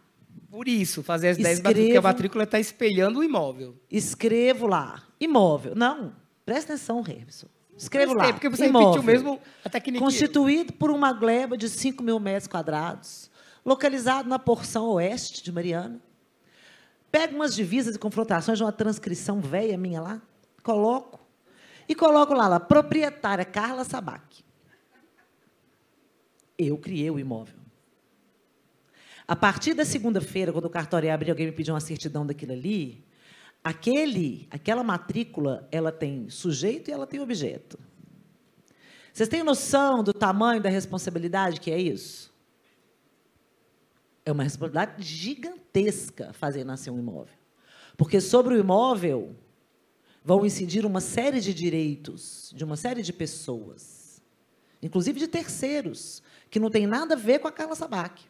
[0.50, 3.74] Por isso, fazer as 10 matrículas, porque a matrícula está espelhando o imóvel.
[3.90, 5.02] Escrevo lá.
[5.20, 5.74] Imóvel.
[5.74, 6.14] Não,
[6.44, 7.46] presta atenção, Remson.
[7.76, 8.32] Escrevo lá.
[8.32, 10.02] Porque você imóvel, repetiu mesmo a técnica.
[10.02, 13.30] Constituído por uma gleba de 5 mil metros quadrados,
[13.64, 16.00] localizado na porção oeste de Mariana,
[17.10, 20.22] Pego umas divisas e confrontações de uma transcrição velha minha lá,
[20.62, 21.20] coloco,
[21.88, 24.44] e coloco lá, lá proprietária Carla Sabac.
[26.58, 27.54] Eu criei o imóvel.
[29.28, 33.04] A partir da segunda-feira, quando o cartório abrir, alguém me pediu uma certidão daquilo ali,
[33.62, 37.78] aquele, aquela matrícula, ela tem sujeito e ela tem objeto.
[39.12, 42.32] Vocês têm noção do tamanho da responsabilidade que é isso?
[44.26, 47.34] É uma responsabilidade gigantesca fazer nascer um imóvel.
[47.96, 49.34] Porque sobre o imóvel
[50.22, 54.20] vão incidir uma série de direitos de uma série de pessoas,
[54.82, 56.20] inclusive de terceiros,
[56.50, 58.24] que não tem nada a ver com a Carla Sabac.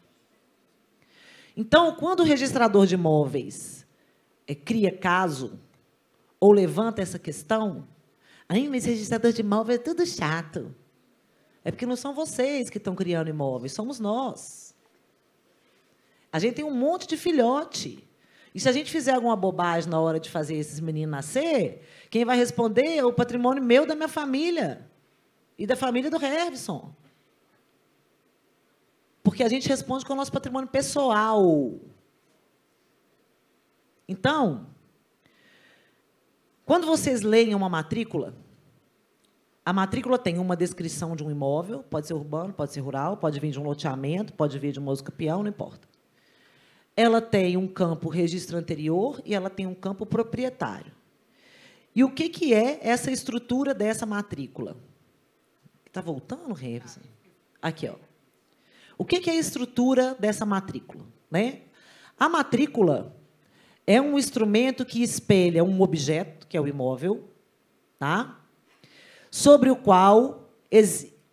[1.55, 3.83] Então, quando o registrador de imóveis
[4.45, 5.59] é, cria caso
[6.39, 7.87] ou levanta essa questão,
[8.47, 10.73] aí, mas registrador de imóveis é tudo chato.
[11.63, 14.66] É porque não são vocês que estão criando imóveis, somos nós.
[16.31, 18.07] A gente tem um monte de filhote.
[18.53, 22.25] E se a gente fizer alguma bobagem na hora de fazer esses meninos nascer, quem
[22.25, 24.89] vai responder é o patrimônio meu da minha família
[25.57, 26.93] e da família do Hervison.
[29.23, 31.73] Porque a gente responde com o nosso patrimônio pessoal.
[34.07, 34.67] Então,
[36.65, 38.33] quando vocês leem uma matrícula,
[39.65, 43.39] a matrícula tem uma descrição de um imóvel, pode ser urbano, pode ser rural, pode
[43.39, 45.96] vir de um loteamento, pode vir de um música não importa.
[46.97, 50.91] Ela tem um campo registro anterior e ela tem um campo proprietário.
[51.95, 54.75] E o que, que é essa estrutura dessa matrícula?
[55.85, 57.01] Está voltando, Reverson?
[57.61, 57.95] Aqui, ó.
[58.97, 61.05] O que é a estrutura dessa matrícula?
[61.29, 61.61] Né?
[62.19, 63.15] A matrícula
[63.85, 67.29] é um instrumento que espelha um objeto, que é o imóvel,
[67.99, 68.37] tá?
[69.37, 70.49] sobre o qual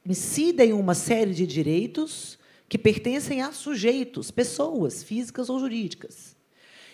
[0.05, 2.39] incidem uma série de direitos
[2.69, 6.35] que pertencem a sujeitos, pessoas físicas ou jurídicas.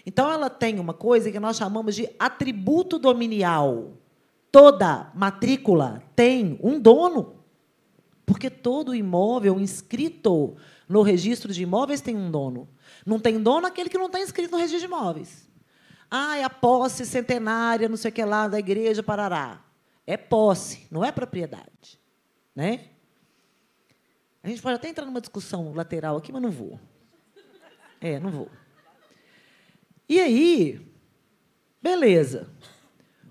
[0.05, 3.93] Então, ela tem uma coisa que nós chamamos de atributo dominial.
[4.51, 7.37] Toda matrícula tem um dono.
[8.25, 10.57] Porque todo imóvel inscrito
[10.89, 12.69] no registro de imóveis tem um dono.
[13.05, 15.49] Não tem dono aquele que não está inscrito no registro de imóveis.
[16.11, 19.63] Ah, é a posse centenária, não sei o que lá, da igreja Parará.
[20.07, 22.01] É posse, não é propriedade.
[22.55, 22.91] Né?
[24.43, 26.81] A gente pode até entrar numa discussão lateral aqui, mas não vou.
[28.01, 28.51] É, não vou.
[30.09, 30.81] E aí,
[31.83, 32.49] beleza.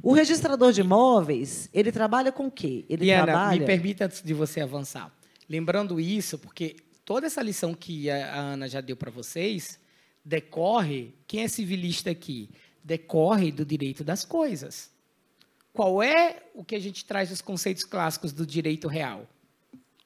[0.02, 2.86] O registrador de imóveis, ele trabalha com o quê?
[2.88, 3.60] Ele trabalha...
[3.60, 5.14] me permita antes de você avançar.
[5.50, 9.80] Lembrando isso, porque toda essa lição que a Ana já deu para vocês
[10.24, 12.50] decorre, quem é civilista aqui?
[12.84, 14.92] Decorre do direito das coisas.
[15.74, 19.28] Qual é o que a gente traz dos conceitos clássicos do direito real?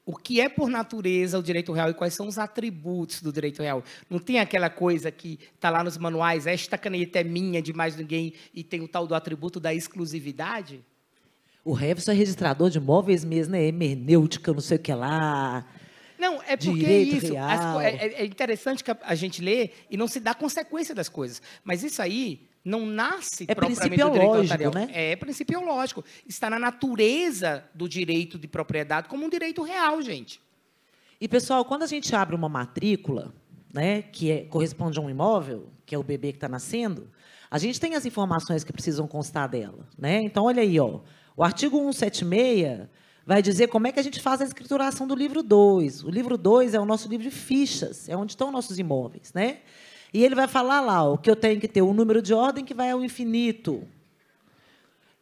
[0.06, 3.62] O que é por natureza o direito real e quais são os atributos do direito
[3.62, 3.82] real.
[4.10, 7.96] Não tem aquela coisa que está lá nos manuais, esta caneta é minha, de mais
[7.96, 10.84] ninguém, e tem o tal do atributo da exclusividade?
[11.64, 15.64] O Revson é registrador de imóveis mesmo, é hermenêutica, não sei o que lá.
[16.18, 17.36] Não, é porque Direito isso.
[17.38, 20.94] as co- é, é interessante que a, a gente lê e não se dá consequência
[20.94, 21.40] das coisas.
[21.64, 24.72] Mas isso aí não nasce É propriamente princípio do direito notarial.
[24.74, 24.88] né?
[24.92, 26.02] É princípio lógico.
[26.26, 30.40] Está na natureza do direito de propriedade como um direito real, gente.
[31.20, 33.34] E, pessoal, quando a gente abre uma matrícula,
[33.72, 37.08] né, que é- corresponde a um imóvel, que é o bebê que está nascendo,
[37.50, 39.86] a gente tem as informações que precisam constar dela.
[39.98, 40.22] Né?
[40.22, 41.00] Então, olha aí, ó,
[41.36, 42.88] o artigo 176
[43.26, 46.02] vai dizer como é que a gente faz a escrituração do livro 2.
[46.04, 49.32] O livro 2 é o nosso livro de fichas, é onde estão nossos imóveis.
[49.32, 49.58] Né?
[50.14, 52.64] E ele vai falar lá ó, que eu tenho que ter um número de ordem
[52.64, 53.82] que vai ao infinito.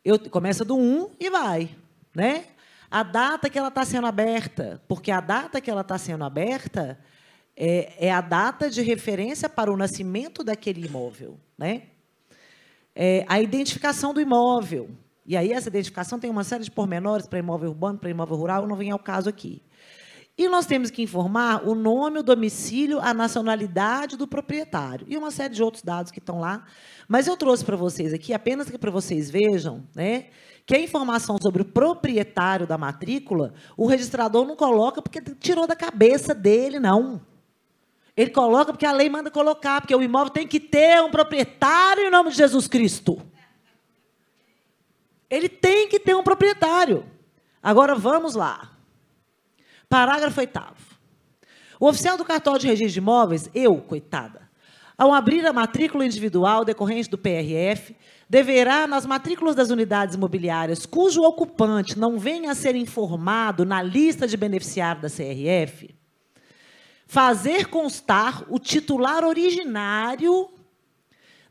[0.04, 1.70] Eu, começa do 1 e vai.
[2.14, 2.44] Né?
[2.90, 6.98] A data que ela está sendo aberta, porque a data que ela está sendo aberta
[7.56, 11.40] é, é a data de referência para o nascimento daquele imóvel.
[11.56, 11.84] Né?
[12.94, 14.90] É, a identificação do imóvel.
[15.24, 18.66] E aí, essa identificação tem uma série de pormenores para imóvel urbano, para imóvel rural,
[18.66, 19.62] não vem ao caso aqui.
[20.42, 25.30] E nós temos que informar o nome, o domicílio, a nacionalidade do proprietário e uma
[25.30, 26.64] série de outros dados que estão lá.
[27.06, 30.30] Mas eu trouxe para vocês aqui, apenas para vocês vejam, né,
[30.66, 35.76] que a informação sobre o proprietário da matrícula, o registrador não coloca porque tirou da
[35.76, 37.20] cabeça dele, não.
[38.16, 42.02] Ele coloca porque a lei manda colocar, porque o imóvel tem que ter um proprietário
[42.02, 43.22] em nome de Jesus Cristo.
[45.30, 47.06] Ele tem que ter um proprietário.
[47.62, 48.71] Agora vamos lá.
[49.92, 50.58] Parágrafo 8.
[51.78, 54.48] O oficial do cartório de registro de imóveis, eu, coitada,
[54.96, 57.94] ao abrir a matrícula individual decorrente do PRF,
[58.26, 64.26] deverá, nas matrículas das unidades imobiliárias cujo ocupante não venha a ser informado na lista
[64.26, 65.94] de beneficiário da CRF,
[67.06, 70.48] fazer constar o titular originário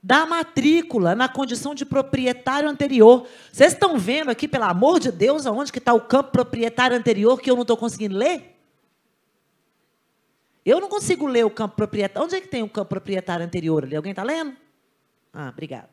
[0.04, 3.28] da matrícula na condição de proprietário anterior.
[3.52, 7.40] Vocês estão vendo aqui, pelo amor de Deus, aonde que está o campo proprietário anterior
[7.40, 8.58] que eu não estou conseguindo ler?
[10.66, 12.26] Eu não consigo ler o campo proprietário.
[12.26, 13.96] Onde é que tem o campo proprietário anterior ali?
[13.96, 14.56] Alguém está lendo?
[15.34, 15.90] Ah, obrigada.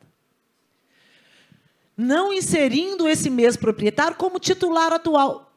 [1.95, 5.51] Não inserindo esse mesmo proprietário como titular atual.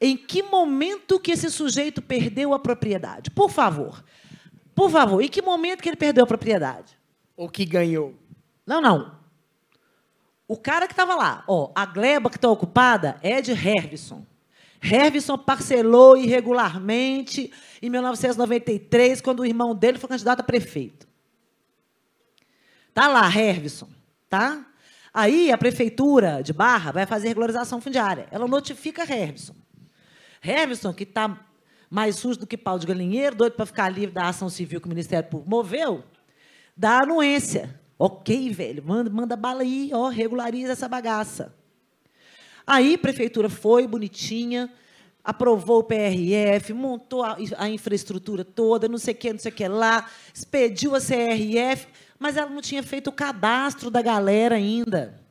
[0.00, 3.30] Em que momento que esse sujeito perdeu a propriedade?
[3.30, 4.04] Por favor.
[4.74, 6.98] Por favor, em que momento que ele perdeu a propriedade?
[7.36, 8.14] O que ganhou?
[8.66, 9.18] Não, não.
[10.46, 14.26] O cara que estava lá, ó, a gleba que está ocupada é de Hervison.
[14.82, 17.50] Hervison parcelou irregularmente
[17.80, 21.08] em 1993, quando o irmão dele foi candidato a prefeito.
[22.92, 23.88] Tá lá, Hervison,
[24.28, 24.66] tá?
[25.12, 28.26] Aí a prefeitura de Barra vai fazer regularização fundiária.
[28.30, 29.54] Ela notifica Hervison.
[30.42, 31.40] Hervison, que está
[31.94, 34.86] mais sujo do que pau de galinheiro, doido para ficar livre da ação civil que
[34.86, 36.02] o Ministério Público moveu,
[36.76, 37.80] dá anuência.
[37.96, 41.54] Ok, velho, manda, manda bala aí, ó, regulariza essa bagaça.
[42.66, 44.68] Aí a prefeitura foi bonitinha,
[45.22, 49.54] aprovou o PRF, montou a, a infraestrutura toda, não sei o que, não sei o
[49.54, 51.86] que lá, expediu a CRF,
[52.18, 55.22] mas ela não tinha feito o cadastro da galera ainda.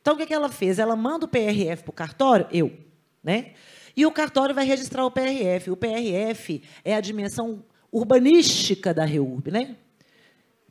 [0.00, 0.80] Então, o que, que ela fez?
[0.80, 2.76] Ela manda o PRF para o cartório, eu,
[3.22, 3.52] né?
[3.98, 5.72] E o cartório vai registrar o PRF.
[5.72, 9.76] O PRF é a dimensão urbanística da REURB, né?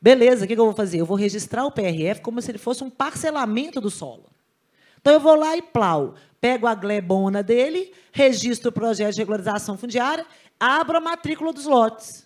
[0.02, 1.02] Beleza, o que, que eu vou fazer?
[1.02, 4.30] Eu vou registrar o PRF como se ele fosse um parcelamento do solo.
[5.02, 9.78] Então, eu vou lá e plau, pego a glebona dele, registro o projeto de regularização
[9.78, 10.26] fundiária,
[10.58, 12.26] abro a matrícula dos lotes.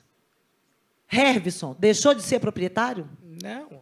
[1.11, 3.09] Hervison deixou de ser proprietário?
[3.41, 3.81] Não.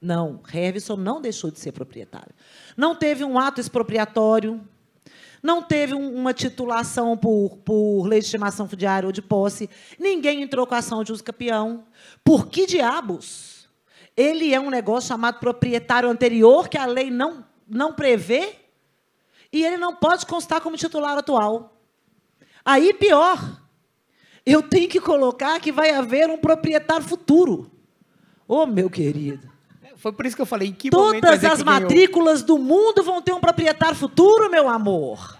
[0.00, 2.32] Não, Hervison não deixou de ser proprietário.
[2.76, 4.64] Não teve um ato expropriatório,
[5.46, 10.74] não teve um- uma titulação por, por estimação fundiária ou de posse, ninguém entrou com
[10.74, 11.84] ação de uso capião.
[12.24, 13.68] Por que diabos?
[14.16, 18.56] Ele é um negócio chamado proprietário anterior, que a lei não, não prevê,
[19.52, 21.80] e ele não pode constar como titular atual.
[22.64, 23.38] Aí, pior,
[24.44, 27.70] eu tenho que colocar que vai haver um proprietário futuro.
[28.48, 29.55] Ô, meu querido.
[29.96, 33.32] Foi por isso que eu falei, em que Todas as matrículas do mundo vão ter
[33.32, 35.36] um proprietário futuro, meu amor.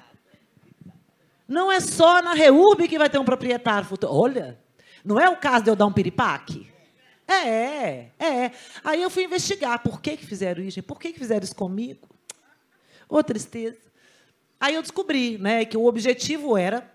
[1.47, 4.13] Não é só na REURB que vai ter um proprietário futuro.
[4.13, 4.59] Olha,
[5.05, 6.67] não é o caso de eu dar um piripaque?
[7.29, 8.53] É, é.
[8.83, 12.09] Aí eu fui investigar por que, que fizeram isso, por que, que fizeram isso comigo.
[13.09, 13.79] Ô, tristeza.
[14.59, 16.91] Aí eu descobri né, que o objetivo era,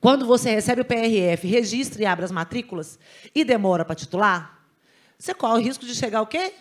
[0.00, 2.98] quando você recebe o PRF, registra e abre as matrículas
[3.34, 4.61] e demora para titular,
[5.22, 6.52] você corre o risco de chegar o quê?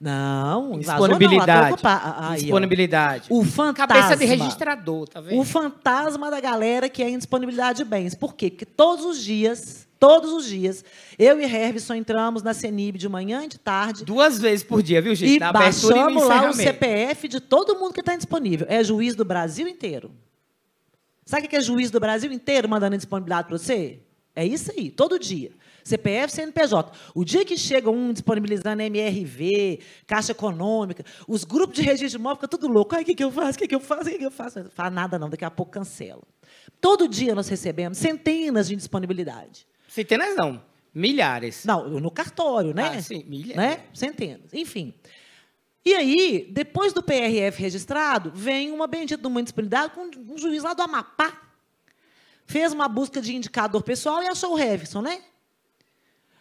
[0.00, 1.66] Não, não, Disponibilidade.
[1.66, 2.16] tem ocupar.
[2.22, 2.34] Aí, ó.
[2.36, 3.26] Disponibilidade.
[3.28, 3.86] O fantasma.
[3.86, 5.38] Cabeça de registrador, tá vendo?
[5.38, 8.14] O fantasma da galera que é indisponibilidade de bens.
[8.14, 8.48] Por quê?
[8.48, 10.82] Porque todos os dias, todos os dias,
[11.18, 15.02] eu e Hervison entramos na CENIB de manhã e de tarde Duas vezes por dia,
[15.02, 15.34] viu, gente?
[15.34, 16.52] e Na abertura e baixamos lá o.
[16.54, 18.66] CPF de todo mundo que está indisponível.
[18.70, 20.10] É juiz do Brasil inteiro.
[21.26, 23.98] Sabe o que é juiz do Brasil inteiro mandando indisponibilidade para você?
[24.34, 25.50] É isso aí, todo dia.
[25.88, 26.92] CPF, CNPJ.
[27.14, 32.36] O dia que chega um disponibilizando MRV, Caixa Econômica, os grupos de registro de imóvel
[32.36, 32.94] ficam tudo louco.
[32.94, 33.56] O que, que eu faço?
[33.56, 34.02] O que, que eu faço?
[34.02, 34.62] O que, que eu faço?
[34.62, 36.22] Não faz nada não, daqui a pouco cancela.
[36.80, 39.66] Todo dia nós recebemos centenas de indisponibilidade.
[39.88, 40.62] Centenas não,
[40.94, 41.64] milhares.
[41.64, 42.96] Não, no cartório, né?
[42.96, 43.56] Ah, sim, milhares.
[43.56, 43.84] Né?
[43.94, 44.52] Centenas.
[44.52, 44.94] Enfim.
[45.84, 50.62] E aí, depois do PRF registrado, vem uma bendita de uma indisponibilidade com um juiz
[50.62, 51.40] lá do Amapá.
[52.44, 55.22] Fez uma busca de indicador pessoal e achou o Revson, né?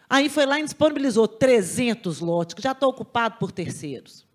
[0.09, 4.25] Aí foi lá e disponibilizou 300 lotes, que já estão ocupados por terceiros.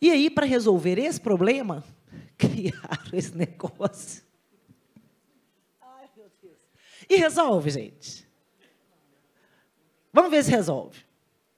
[0.00, 1.84] E aí, para resolver esse problema,
[2.36, 4.22] criaram esse negócio.
[5.80, 6.56] Ai, meu Deus.
[7.08, 8.26] E resolve, gente.
[10.12, 10.98] Vamos ver se resolve.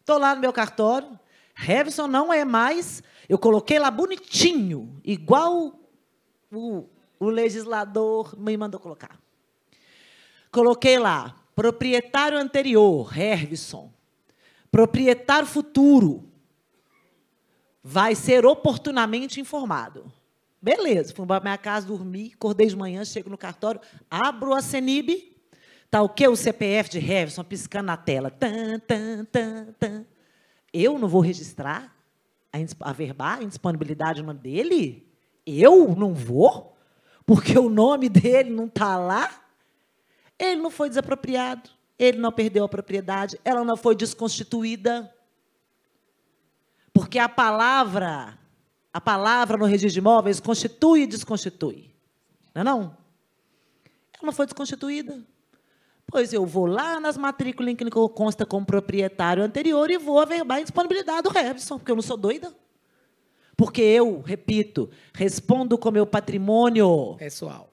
[0.00, 1.18] Estou lá no meu cartório.
[1.54, 3.02] Revson não é mais.
[3.28, 5.78] Eu coloquei lá bonitinho, igual
[6.50, 6.88] o,
[7.18, 9.18] o legislador me mandou colocar.
[10.50, 13.92] Coloquei lá, proprietário anterior, Hervison.
[14.70, 16.30] Proprietário futuro,
[17.82, 20.12] vai ser oportunamente informado.
[20.62, 25.36] Beleza, fui para minha casa dormir, acordei de manhã, chego no cartório, abro a CENIB,
[25.90, 26.28] tá o quê?
[26.28, 28.30] O CPF de Hervison piscando na tela.
[28.30, 30.06] Tan, tan, tan, tan.
[30.72, 31.92] Eu não vou registrar
[32.80, 35.08] a verbar, a indisponibilidade no nome dele?
[35.44, 36.76] Eu não vou?
[37.26, 39.47] Porque o nome dele não está lá?
[40.38, 45.12] Ele não foi desapropriado, ele não perdeu a propriedade, ela não foi desconstituída.
[46.92, 48.38] Porque a palavra,
[48.92, 51.90] a palavra no registro de imóveis constitui e desconstitui.
[52.54, 52.80] Não é não?
[54.14, 55.24] Ela não foi desconstituída.
[56.06, 60.56] Pois eu vou lá nas matrículas em que consta como proprietário anterior e vou averbar
[60.56, 62.54] a indisponibilidade do Revson, porque eu não sou doida.
[63.56, 67.16] Porque eu, repito, respondo com meu patrimônio.
[67.16, 67.68] Pessoal.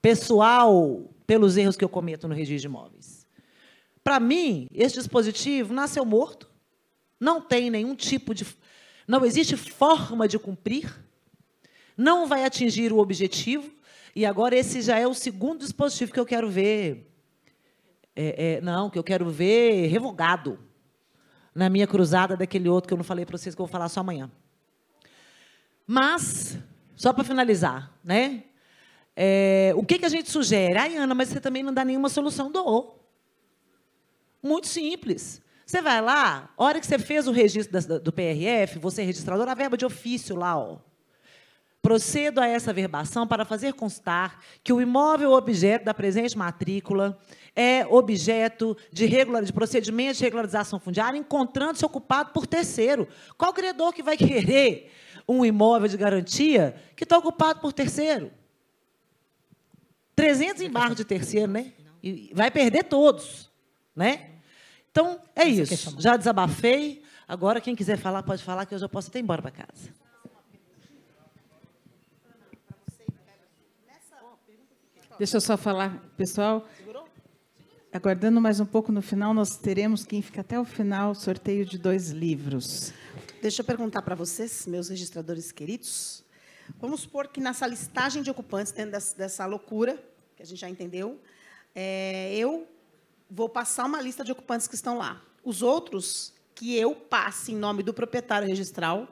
[0.00, 3.26] pessoal pelos erros que eu cometo no registro de imóveis.
[4.02, 6.50] Para mim, esse dispositivo nasceu morto,
[7.18, 8.46] não tem nenhum tipo de.
[9.06, 10.92] Não existe forma de cumprir,
[11.96, 13.70] não vai atingir o objetivo,
[14.14, 17.08] e agora esse já é o segundo dispositivo que eu quero ver.
[18.14, 20.58] É, é, não, que eu quero ver revogado
[21.54, 23.88] na minha cruzada daquele outro que eu não falei para vocês que eu vou falar
[23.88, 24.30] só amanhã.
[25.86, 26.58] Mas,
[26.94, 28.44] só para finalizar, né?
[29.14, 30.78] É, o que, que a gente sugere?
[30.78, 32.50] Ai, Ana, mas você também não dá nenhuma solução.
[32.50, 32.98] Dou.
[34.42, 35.40] Muito simples.
[35.64, 39.48] Você vai lá, a hora que você fez o registro do PRF, você é registrador,
[39.48, 40.78] a verba de ofício lá, ó.
[41.80, 47.18] Procedo a essa verbação para fazer constar que o imóvel objeto da presente matrícula
[47.56, 53.08] é objeto de, regular, de procedimento de regularização fundiária, encontrando-se ocupado por terceiro.
[53.36, 54.92] Qual credor que vai querer
[55.26, 58.30] um imóvel de garantia que está ocupado por terceiro?
[60.22, 61.72] 300 embargos de terceiro, né?
[62.00, 63.50] E vai perder todos,
[63.92, 64.30] né?
[64.88, 66.00] Então, é isso.
[66.00, 67.02] Já desabafei.
[67.26, 69.90] Agora, quem quiser falar, pode falar, que eu já posso até ir embora para casa.
[75.18, 76.68] Deixa eu só falar, pessoal.
[77.92, 81.78] Aguardando mais um pouco no final, nós teremos, quem fica até o final, sorteio de
[81.78, 82.92] dois livros.
[83.42, 86.24] Deixa eu perguntar para vocês, meus registradores queridos.
[86.80, 90.11] Vamos supor que nessa listagem de ocupantes, dentro dessa, dessa loucura,
[90.42, 91.20] que a gente já entendeu,
[91.74, 92.66] é, eu
[93.30, 95.22] vou passar uma lista de ocupantes que estão lá.
[95.44, 99.08] Os outros, que eu passe em nome do proprietário registral,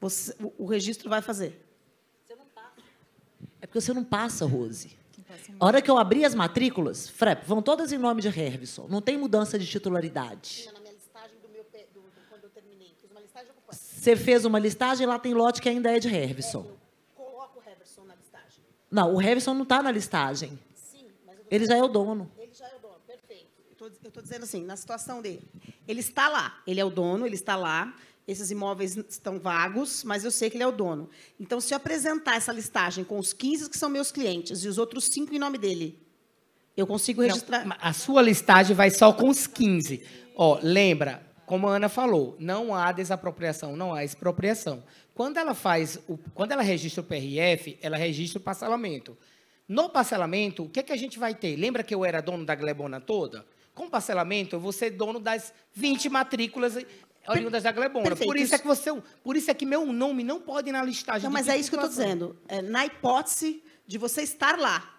[0.00, 1.60] você- o, o registro vai fazer.
[3.60, 4.96] É porque você não passa, Rose.
[5.58, 8.86] A hora que eu abrir as matrículas, FREP, vão todas em nome de Hervison.
[8.88, 10.68] Não tem mudança de titularidade.
[10.72, 11.64] Na minha listagem do meu,
[12.28, 13.52] quando eu terminei, fiz uma listagem.
[13.70, 16.66] Você fez uma listagem e lá tem lote que ainda é de Hervison.
[17.14, 18.64] Coloco o Heverson na listagem.
[18.90, 20.58] Não, o Hervison não está na listagem.
[21.52, 22.32] Ele já é o dono.
[22.38, 23.62] Ele já é o dono, perfeito.
[23.78, 25.46] Eu estou dizendo assim, na situação dele.
[25.86, 27.94] Ele está lá, ele é o dono, ele está lá.
[28.26, 31.10] Esses imóveis estão vagos, mas eu sei que ele é o dono.
[31.38, 34.78] Então, se eu apresentar essa listagem com os 15 que são meus clientes e os
[34.78, 36.00] outros 5 em nome dele,
[36.74, 37.66] eu consigo registrar.
[37.66, 40.02] Não, a sua listagem vai só com os 15.
[40.34, 44.82] Ó, lembra, como a Ana falou, não há desapropriação, não há expropriação.
[45.14, 49.18] Quando ela faz, o, quando ela registra o PRF, ela registra o parcelamento.
[49.68, 51.56] No parcelamento, o que, é que a gente vai ter?
[51.56, 53.46] Lembra que eu era dono da Glebona toda?
[53.74, 56.76] Com parcelamento, eu vou ser dono das 20 matrículas
[57.26, 58.04] oriundas da Glebona.
[58.04, 58.28] Perfeito.
[58.28, 58.90] Por isso é que você,
[59.22, 61.24] por isso é que meu nome não pode ir na listagem.
[61.24, 62.36] Não, mas é isso que eu estou dizendo.
[62.48, 64.94] É, na hipótese de você estar lá,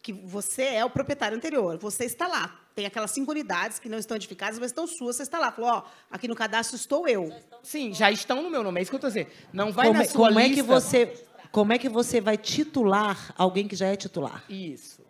[0.00, 2.58] que você é o proprietário anterior, você está lá.
[2.74, 5.50] Tem aquelas cinco unidades que não estão edificadas, mas estão suas, você está lá.
[5.50, 7.30] Falou, ó, aqui no cadastro estou eu.
[7.62, 9.28] Sim, já estão no meu nome, é isso que eu estou dizendo.
[9.52, 10.54] Não vai Como, na é- sua como é lista.
[10.54, 14.44] que você, como é que você vai titular alguém que já é titular?
[14.48, 15.02] Isso.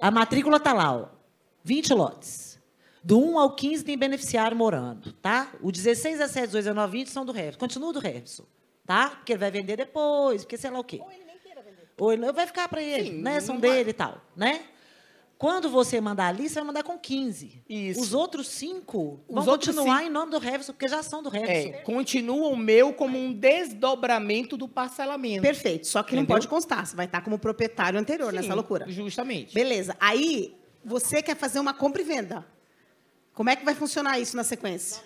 [0.00, 1.06] A matrícula está lá, ó,
[1.62, 2.54] 20 lotes.
[3.02, 5.52] Do 1 ao 15 tem beneficiário morando, tá?
[5.60, 7.58] O 16, 17, 18, 19, 20 são do Revson.
[7.58, 8.44] Continua do Revson,
[8.86, 9.10] tá?
[9.10, 11.00] Porque ele vai vender depois, porque sei lá o quê.
[11.02, 11.88] Ou ele nem queira vender.
[11.98, 13.40] Ou ele vai ficar para ele, Sim, né?
[13.40, 14.62] São vai- dele e tal, né?
[15.44, 17.62] Quando você mandar ali, você vai mandar com 15.
[17.68, 18.00] Isso.
[18.00, 21.22] Os outros cinco Os vão outros continuar cinco- em nome do Revson, porque já são
[21.22, 21.52] do Revson.
[21.52, 25.42] É, continua o meu como um desdobramento do parcelamento.
[25.42, 25.86] Perfeito.
[25.86, 26.36] Só que não Entendeu?
[26.36, 26.86] pode constar.
[26.86, 28.86] Você vai estar como proprietário anterior Sim, nessa loucura.
[28.88, 29.52] Justamente.
[29.54, 29.94] Beleza.
[30.00, 32.46] Aí, você quer fazer uma compra e venda.
[33.34, 35.02] Como é que vai funcionar isso na sequência?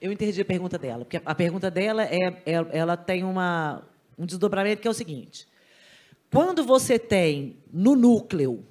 [0.00, 3.82] Eu entendi a pergunta dela, porque a pergunta dela é, é- ela tem uma,
[4.18, 5.46] um desdobramento que é o seguinte:
[6.30, 8.64] quando você tem no núcleo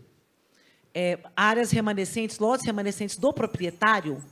[0.94, 4.24] é, áreas remanescentes, lotes remanescentes do proprietário,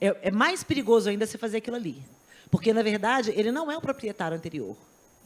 [0.00, 2.02] é, é mais perigoso ainda você fazer aquilo ali,
[2.50, 4.76] porque na verdade ele não é o proprietário anterior.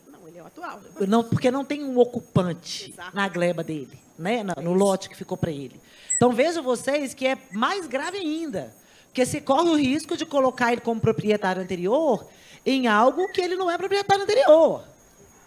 [0.06, 0.80] Não, ele é o atual.
[1.08, 3.16] Não, porque não tem um ocupante Exato.
[3.16, 4.44] na gleba dele, né?
[4.62, 5.80] no lote que ficou para ele.
[6.16, 8.74] Então vejam vocês que é mais grave ainda,
[9.06, 12.26] porque você corre o risco de colocar ele como proprietário anterior
[12.64, 14.84] em algo que ele não é proprietário anterior.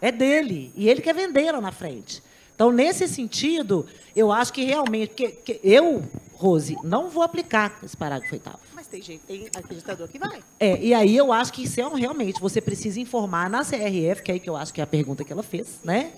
[0.00, 2.22] É dele e ele quer vender lá na frente.
[2.54, 6.02] Então nesse sentido, eu acho que realmente, que, que eu,
[6.34, 8.58] Rose, não vou aplicar esse parágrafo oitavo.
[8.74, 10.40] Mas tem gente, tem acreditador que vai.
[10.58, 14.22] É, e aí eu acho que isso é um- realmente você precisa informar na CRF,
[14.22, 16.12] que é aí que eu acho que é a pergunta que ela fez, né?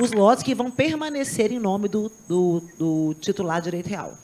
[0.00, 4.16] Os lotes que vão permanecer em nome do, do, do titular de direito real.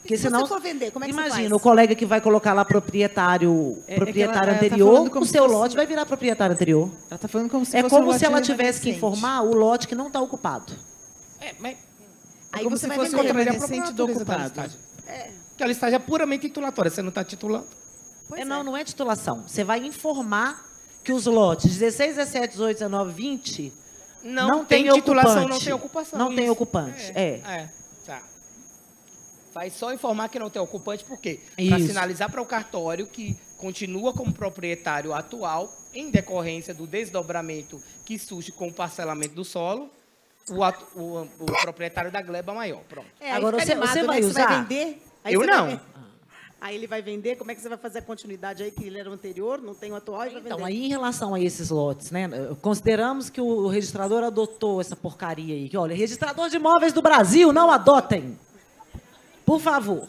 [0.00, 1.52] Porque se senão, você for vender, como é que você imagina, faz?
[1.52, 5.22] o colega que vai colocar lá proprietário, É- é proprietário ela- ela tá anterior, como
[5.22, 6.90] o se seu lote vai virar proprietário anterior.
[7.10, 9.54] Ela está falando como se é fosse um como se ela tivesse que informar o
[9.54, 10.72] lote que não está ocupado.
[11.40, 11.76] É, mas
[12.52, 14.52] É Aí como você se vai fosse a remanescente do ocupado.
[15.48, 17.66] Porque a listagem é puramente titulatória, você não está titulando.
[18.28, 19.42] Pois é, não, não é titulação.
[19.46, 20.64] Você vai informar
[21.02, 23.72] que os lotes 16, 17, 18, 19, 20
[24.22, 26.18] Não, tem, titulação, não tem ocupação.
[26.18, 26.52] Não tem isso.
[26.52, 27.40] ocupante, é.
[27.44, 27.68] É,
[28.06, 28.22] tá.
[29.54, 31.38] Vai só informar que não tem ocupante, por quê?
[31.68, 38.18] Para sinalizar para o cartório que continua como proprietário atual, em decorrência do desdobramento que
[38.18, 39.88] surge com o parcelamento do solo,
[40.50, 42.80] o, atu- o- o proprietário da gleba maior.
[42.88, 43.06] Pronto.
[43.20, 44.06] É, Agora, você- animado, você né?
[44.06, 44.62] vai Você vai usar?
[44.64, 45.02] vender?
[45.22, 45.80] Aí Eu você vai não.
[46.60, 48.98] Aí ele vai vender, como é que você vai fazer a continuidade aí, que ele
[48.98, 50.54] era o anterior, não tem o atual, e vai vender.
[50.54, 52.28] Então, aí em relação a esses lotes, né?
[52.62, 55.68] Consideramos que o registrador adotou essa porcaria aí.
[55.68, 58.38] Que, olha, registrador de imóveis do Brasil, não adotem.
[59.44, 60.08] Por favor.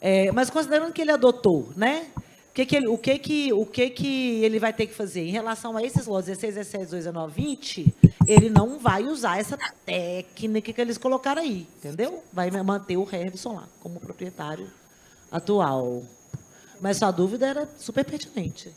[0.00, 2.06] É, mas considerando que ele adotou, né?
[2.50, 5.20] O que que ele, o que que, o que que ele vai ter que fazer?
[5.20, 7.94] Em relação a esses lotes 16, 17, 18, 19, 20,
[8.26, 12.22] ele não vai usar essa técnica que eles colocaram aí, entendeu?
[12.32, 14.68] Vai manter o Hervison lá como proprietário
[15.30, 16.02] atual.
[16.80, 18.72] Mas sua dúvida era super pertinente.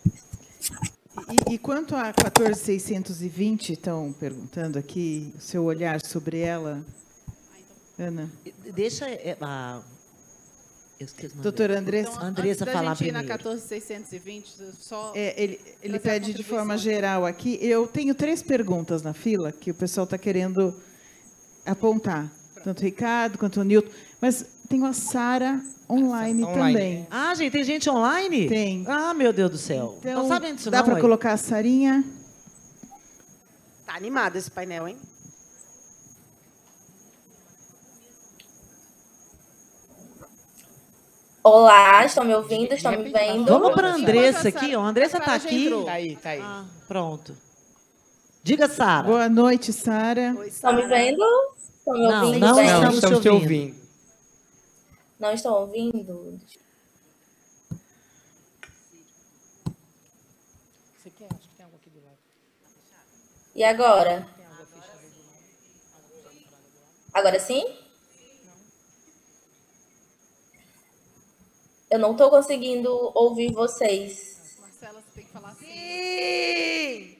[1.49, 6.83] E, e quanto a 14620, estão perguntando aqui, o seu olhar sobre ela,
[8.07, 8.29] Ana?
[8.73, 9.81] Deixa é, a.
[10.99, 11.79] Eu esqueci Doutora.
[11.79, 12.11] Andressa?
[12.11, 13.43] Então, Andressa antes da falar gente ir na primeiro.
[13.43, 17.57] 14620, só É, ele ele pede de forma geral aqui.
[17.61, 20.73] Eu tenho três perguntas na fila que o pessoal está querendo
[21.65, 22.31] apontar.
[22.63, 23.91] Tanto o Ricardo quanto o Nilton.
[24.21, 26.73] Mas tem a Sara online, Online.
[26.73, 27.07] também.
[27.11, 28.47] Ah, gente, tem gente online?
[28.47, 28.85] Tem.
[28.87, 29.97] Ah, meu Deus do céu.
[29.99, 32.03] Então, não sabendo disso dá para colocar a Sarinha?
[33.85, 34.97] Tá animado esse painel, hein?
[41.43, 42.73] Olá, estão me ouvindo?
[42.73, 43.45] Estão me vendo?
[43.45, 44.81] Vamos para a Andressa aqui, ó.
[44.81, 45.65] A Andressa tá já aqui.
[45.65, 45.85] entrou.
[45.85, 46.39] Tá aí, tá aí.
[46.41, 47.35] Ah, pronto.
[48.41, 49.05] Diga, Sara.
[49.07, 50.33] Boa noite, Sara.
[50.47, 51.21] Estão me vendo?
[51.77, 52.65] Estão me Não, ouvindo não bem?
[52.65, 53.43] Não, estamos estamos te te ouvindo.
[53.51, 53.83] ouvindo.
[55.19, 56.39] Não estão ouvindo?
[60.97, 61.27] Você quer?
[61.29, 62.17] Acho que tem algo aqui do lado.
[63.55, 64.25] E agora?
[67.13, 67.65] Agora sim?
[71.93, 74.57] Eu não estou conseguindo ouvir vocês.
[74.59, 77.17] Marcela, você tem que falar assim.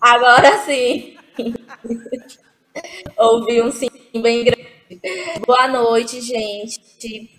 [0.00, 1.18] Agora sim.
[3.18, 5.02] Ouvi um sim bem grande.
[5.46, 7.30] Boa noite, gente.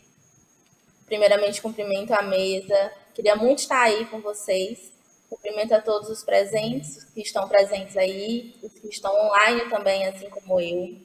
[1.08, 2.92] Primeiramente, cumprimento a mesa.
[3.16, 4.94] Queria muito estar aí com vocês.
[5.28, 10.06] Cumprimento a todos os presentes, os que estão presentes aí, os que estão online também,
[10.06, 10.96] assim como eu.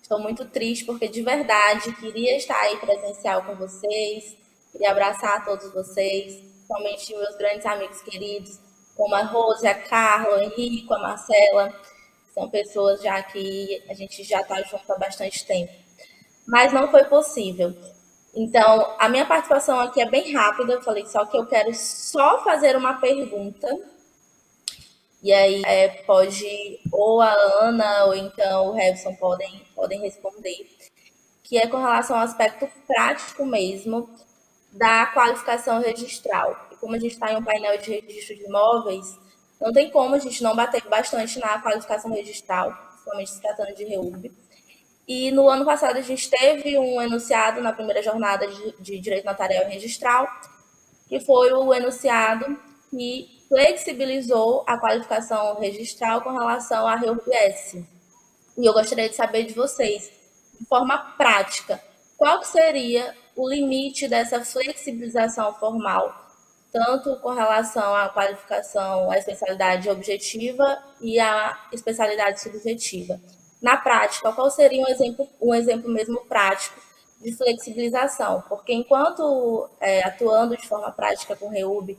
[0.00, 4.47] Estou muito triste porque, de verdade, queria estar aí presencial com vocês.
[4.72, 8.60] Queria abraçar todos vocês, principalmente meus grandes amigos queridos,
[8.96, 11.72] como a Rose, a Carla, o Henrico, a Marcela.
[12.34, 15.72] São pessoas já que a gente já está junto há bastante tempo.
[16.46, 17.74] Mas não foi possível.
[18.34, 20.74] Então, a minha participação aqui é bem rápida.
[20.74, 23.68] Eu falei só que eu quero só fazer uma pergunta.
[25.22, 30.68] E aí é, pode ou a Ana ou então o Revson podem, podem responder.
[31.42, 34.08] Que é com relação ao aspecto prático mesmo
[34.72, 36.68] da qualificação registral.
[36.72, 39.18] E como a gente está em um painel de registro de imóveis,
[39.60, 43.84] não tem como a gente não bater bastante na qualificação registral, principalmente se tratando de
[43.84, 44.32] REUB.
[45.06, 49.24] E no ano passado a gente teve um enunciado na primeira jornada de, de direito
[49.24, 50.28] notarial registral,
[51.08, 52.58] que foi o enunciado
[52.90, 57.84] que flexibilizou a qualificação registral com relação à REUB-S.
[58.58, 60.10] E eu gostaria de saber de vocês,
[60.60, 61.82] de forma prática,
[62.16, 66.12] qual seria o limite dessa flexibilização formal,
[66.72, 73.20] tanto com relação à qualificação, à especialidade objetiva e à especialidade subjetiva.
[73.62, 76.80] Na prática, qual seria um exemplo, um exemplo mesmo prático
[77.22, 78.42] de flexibilização?
[78.48, 81.96] Porque enquanto é, atuando de forma prática com REUB,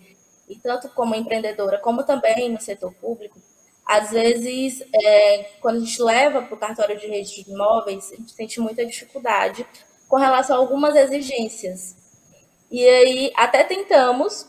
[0.49, 3.39] e tanto como empreendedora, como também no setor público,
[3.85, 8.15] às vezes, é, quando a gente leva para o cartório de registro de imóveis, a
[8.17, 9.65] gente sente muita dificuldade
[10.09, 11.95] com relação a algumas exigências.
[12.69, 14.45] E aí, até tentamos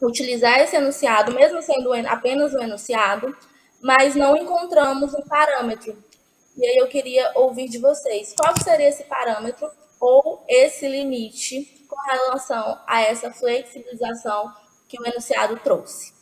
[0.00, 3.34] utilizar esse enunciado, mesmo sendo apenas um enunciado,
[3.80, 5.96] mas não encontramos um parâmetro.
[6.56, 9.68] E aí eu queria ouvir de vocês, qual seria esse parâmetro
[10.00, 14.52] ou esse limite com relação a essa flexibilização
[14.88, 16.12] que o enunciado trouxe?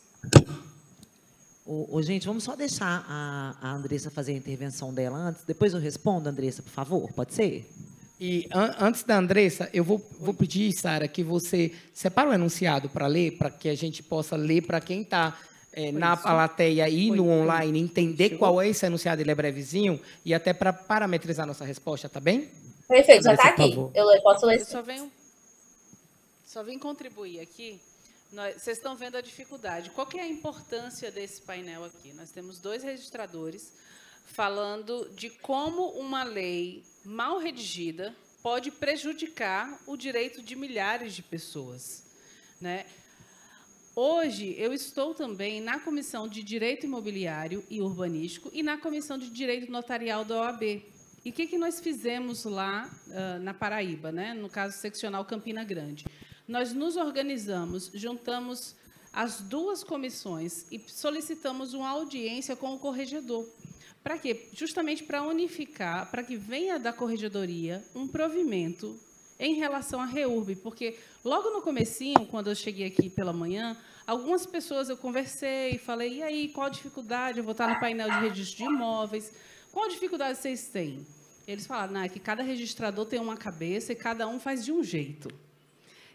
[2.01, 5.43] Gente, vamos só deixar a, a Andressa fazer a intervenção dela antes.
[5.43, 7.11] Depois eu respondo, Andressa, por favor.
[7.11, 7.67] Pode ser?
[8.19, 12.89] E an- antes da Andressa, eu vou, vou pedir, Sara, que você separe o enunciado
[12.89, 15.37] para ler, para que a gente possa ler para quem está
[15.93, 20.51] na plateia e no online, entender qual é esse enunciado, ele é brevezinho, e até
[20.51, 22.49] para parametrizar nossa resposta, tá bem?
[22.87, 23.75] Perfeito, já está aqui.
[23.93, 25.11] Eu posso ler Eu só venho,
[26.45, 27.79] só vim contribuir aqui.
[28.33, 29.91] Nós- vocês estão vendo a dificuldade.
[29.91, 32.11] Qual que é a importância desse painel aqui?
[32.13, 33.71] Nós temos dois registradores
[34.27, 42.03] falando de como uma lei mal redigida pode prejudicar o direito de milhares de pessoas.
[42.61, 42.85] Né?
[43.95, 49.29] Hoje, eu estou também na Comissão de Direito Imobiliário e Urbanístico e na Comissão de
[49.29, 50.83] Direito Notarial da OAB.
[51.25, 54.33] E o que, que nós fizemos lá uh, na Paraíba, né?
[54.33, 56.05] no caso seccional Campina Grande?
[56.47, 58.75] Nós nos organizamos, juntamos
[59.11, 63.47] as duas comissões e solicitamos uma audiência com o corregedor.
[64.07, 64.47] Para quê?
[64.53, 68.97] Justamente para unificar, para que venha da corregedoria um provimento
[69.37, 73.75] em relação à REURB, porque logo no comecinho, quando eu cheguei aqui pela manhã,
[74.07, 77.39] algumas pessoas eu conversei, falei, e aí, qual a dificuldade?
[77.39, 79.29] Eu vou estar no painel de registro de imóveis.
[79.73, 81.05] Qual dificuldade vocês têm?
[81.45, 84.81] Eles falaram, é que cada registrador tem uma cabeça e cada um faz de um
[84.81, 85.27] jeito.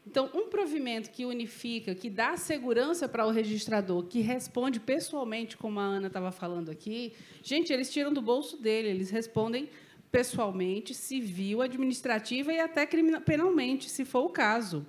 [0.06, 5.78] Então, um provimento que unifica, que dá segurança para o registrador, que responde pessoalmente, como
[5.78, 9.68] a Ana estava falando aqui, gente, eles tiram do bolso dele, eles respondem
[10.10, 12.86] pessoalmente, civil, administrativa e até
[13.24, 14.84] penalmente, se for o caso.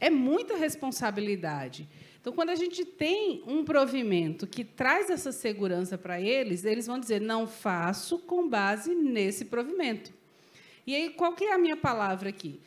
[0.00, 1.88] É muita responsabilidade.
[2.20, 6.98] Então, quando a gente tem um provimento que traz essa segurança para eles, eles vão
[6.98, 10.12] dizer: não faço com base nesse provimento.
[10.86, 12.60] E aí, qual que é a minha palavra aqui?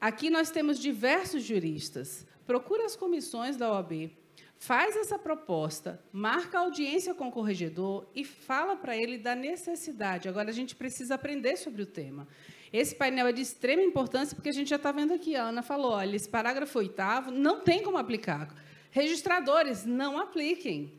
[0.00, 2.24] Aqui nós temos diversos juristas.
[2.46, 4.10] Procura as comissões da OAB,
[4.56, 10.28] faz essa proposta, marca audiência com o corregedor e fala para ele da necessidade.
[10.28, 12.28] Agora, a gente precisa aprender sobre o tema.
[12.72, 15.62] Esse painel é de extrema importância, porque a gente já está vendo aqui, a Ana
[15.62, 18.54] falou, olha, esse parágrafo oitavo não tem como aplicar.
[18.90, 20.92] Registradores, não apliquem.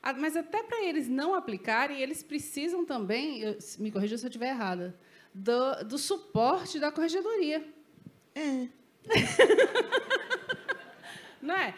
[0.00, 4.50] Ah, mas até para eles não aplicarem, eles precisam também, me corrija se eu estiver
[4.50, 4.98] errada,
[5.34, 7.77] do, do suporte da corregedoria.
[8.38, 8.68] É.
[11.42, 11.74] não é?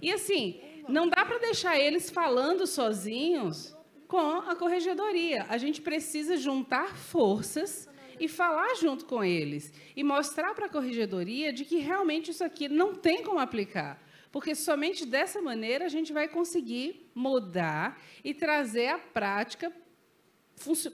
[0.00, 3.74] E assim, não dá para deixar eles falando sozinhos
[4.06, 5.46] com a corregedoria.
[5.48, 7.88] A gente precisa juntar forças
[8.20, 12.68] e falar junto com eles e mostrar para a corregedoria de que realmente isso aqui
[12.68, 14.00] não tem como aplicar.
[14.30, 19.72] Porque somente dessa maneira a gente vai conseguir mudar e trazer a prática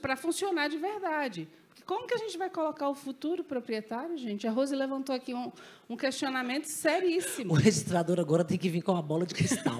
[0.01, 1.49] para funcionar de verdade.
[1.89, 4.47] Como que a gente vai colocar o futuro proprietário, gente?
[4.47, 5.51] A Rose levantou aqui um,
[5.89, 7.55] um questionamento seríssimo.
[7.55, 9.79] O registrador agora tem que vir com uma bola de cristal.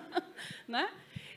[0.66, 0.88] né?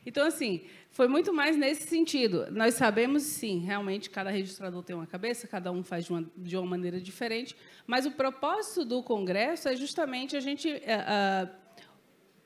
[0.06, 2.50] Então, assim, foi muito mais nesse sentido.
[2.50, 6.56] Nós sabemos, sim, realmente cada registrador tem uma cabeça, cada um faz de uma, de
[6.56, 7.54] uma maneira diferente,
[7.86, 11.50] mas o propósito do Congresso é justamente a gente uh,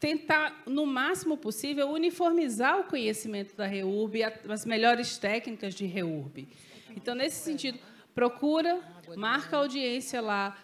[0.00, 6.48] tentar, no máximo possível, uniformizar o conhecimento da REURB, as melhores técnicas de REURB.
[6.96, 7.78] Então, nesse sentido,
[8.14, 8.80] procura,
[9.16, 10.56] marca audiência lá,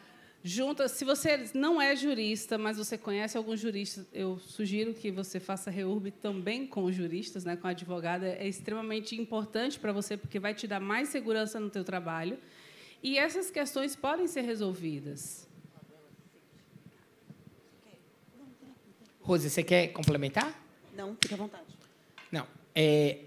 [0.43, 0.89] junta.
[0.89, 5.71] Se você não é jurista, mas você conhece alguns juristas, eu sugiro que você faça
[5.71, 8.27] reurb também com juristas, né, com advogada.
[8.27, 12.39] É extremamente importante para você, porque vai te dar mais segurança no teu trabalho.
[13.03, 15.47] E essas questões podem ser resolvidas.
[19.21, 20.59] Rose, você quer complementar?
[20.97, 21.67] Não, fique à vontade.
[22.33, 23.19] Não, é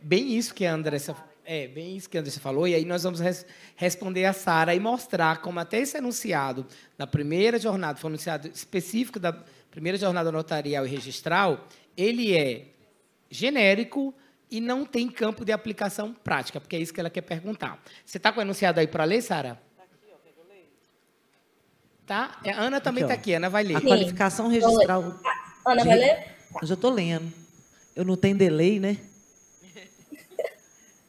[0.00, 1.14] bem isso que a Andressa
[1.50, 4.74] é, bem isso que a Andressa falou, e aí nós vamos res responder a Sara
[4.74, 6.66] e mostrar como até esse enunciado
[6.98, 9.32] na primeira jornada, foi enunciado específico da
[9.70, 12.66] primeira jornada notarial e registral, ele é
[13.30, 14.14] genérico
[14.50, 17.82] e não tem campo de aplicação prática, porque é isso que ela quer perguntar.
[18.04, 19.58] Você está com o enunciado aí para ler, Sara?
[22.04, 22.38] Tá?
[22.44, 23.76] A Ana também está aqui, Ana vai ler.
[23.76, 25.02] A qualificação registral.
[25.64, 26.26] Ana vai ler?
[26.60, 27.32] Eu já estou lendo.
[27.96, 28.98] Eu não tenho delay, né?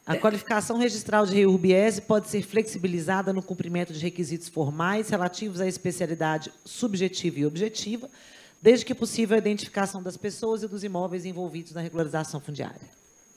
[0.10, 5.68] A qualificação registral de REURBIESE pode ser flexibilizada no cumprimento de requisitos formais relativos à
[5.68, 8.10] especialidade subjetiva e objetiva,
[8.60, 12.82] desde que possível a identificação das pessoas e dos imóveis envolvidos na regularização fundiária.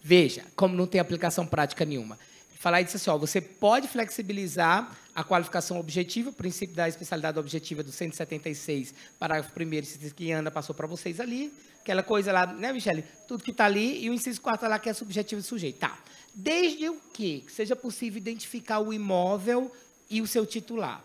[0.02, 2.18] Veja, como não tem aplicação prática nenhuma.
[2.58, 7.82] Falar isso assim, ó, você pode flexibilizar a qualificação objetiva, o princípio da especialidade objetiva
[7.82, 11.52] do 176, parágrafo 1 que Ana passou para vocês ali,
[11.82, 13.04] aquela coisa lá, né, Michele?
[13.28, 15.78] Tudo que está ali, e o inciso 4 lá, que é subjetivo do sujeito.
[15.78, 15.98] Tá
[16.34, 19.70] desde o que seja possível identificar o imóvel
[20.08, 21.04] e o seu titular.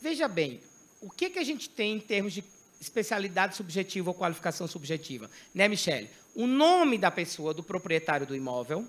[0.00, 0.60] Veja bem,
[1.00, 2.44] o que, que a gente tem em termos de
[2.80, 5.30] especialidade subjetiva ou qualificação subjetiva?
[5.54, 6.08] Né, Michele?
[6.34, 8.86] O nome da pessoa, do proprietário do imóvel,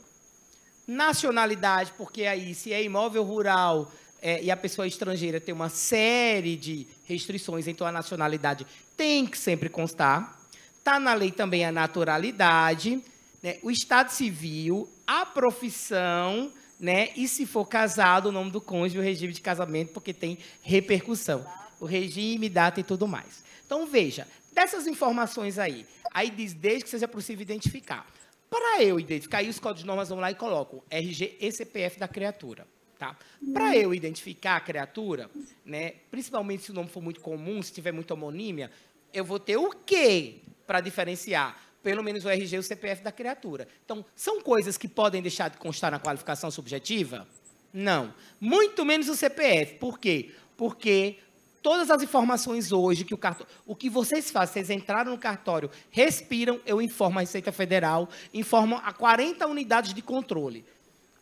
[0.88, 5.70] nacionalidade, porque aí, se é imóvel rural é, e a pessoa é estrangeira tem uma
[5.70, 8.66] série de restrições, então a nacionalidade
[8.98, 10.38] tem que sempre constar.
[10.78, 13.04] Está na lei também a naturalidade,
[13.42, 17.10] né, o estado civil, a profissão, né?
[17.16, 21.46] E se for casado, o nome do cônjuge, o regime de casamento, porque tem repercussão.
[21.80, 23.44] O regime, data e tudo mais.
[23.66, 28.06] Então, veja, dessas informações aí, aí diz desde que seja possível identificar.
[28.50, 32.00] Para eu identificar, aí os códigos de normas vão lá e colocam RG e CPF
[32.00, 32.66] da criatura.
[32.98, 33.16] Tá?
[33.54, 35.30] Para eu identificar a criatura,
[35.64, 38.70] né, principalmente se o nome for muito comum, se tiver muita homonímia,
[39.14, 41.58] eu vou ter o quê para diferenciar?
[41.82, 43.68] Pelo menos o RG e o CPF da criatura.
[43.86, 47.28] Então, são coisas que podem deixar de constar na qualificação subjetiva?
[47.74, 48.14] Não.
[48.40, 49.76] Muito menos o CPF.
[49.76, 50.32] Por quê?
[50.58, 51.20] Porque
[51.62, 55.70] todas as informações hoje que o cartório, o que vocês fazem, vocês entraram no cartório,
[55.90, 60.66] respiram, eu informo a Receita Federal, informo a 40 unidades de controle.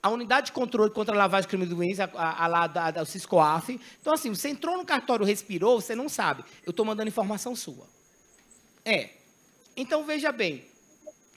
[0.02, 3.80] A unidade de controle contra a lavagem de crime doença, a, a, da, da Ciscoaf.
[4.00, 6.46] Então, assim, você entrou no cartório, respirou, você não sabe.
[6.66, 7.88] Eu estou mandando informação sua.
[8.86, 9.17] É.
[9.78, 10.66] Então, veja bem.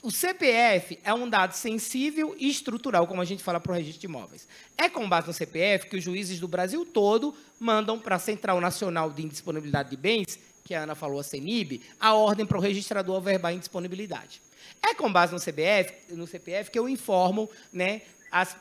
[0.01, 4.01] O CPF é um dado sensível e estrutural, como a gente fala para o registro
[4.01, 4.47] de imóveis.
[4.75, 8.59] É com base no CPF que os juízes do Brasil todo mandam para a Central
[8.59, 12.61] Nacional de Indisponibilidade de Bens, que a Ana falou, a CENIB, a ordem para o
[12.61, 14.41] registrador averbar indisponibilidade.
[14.81, 18.57] É com base no CPF, no CPF que eu informo né, as,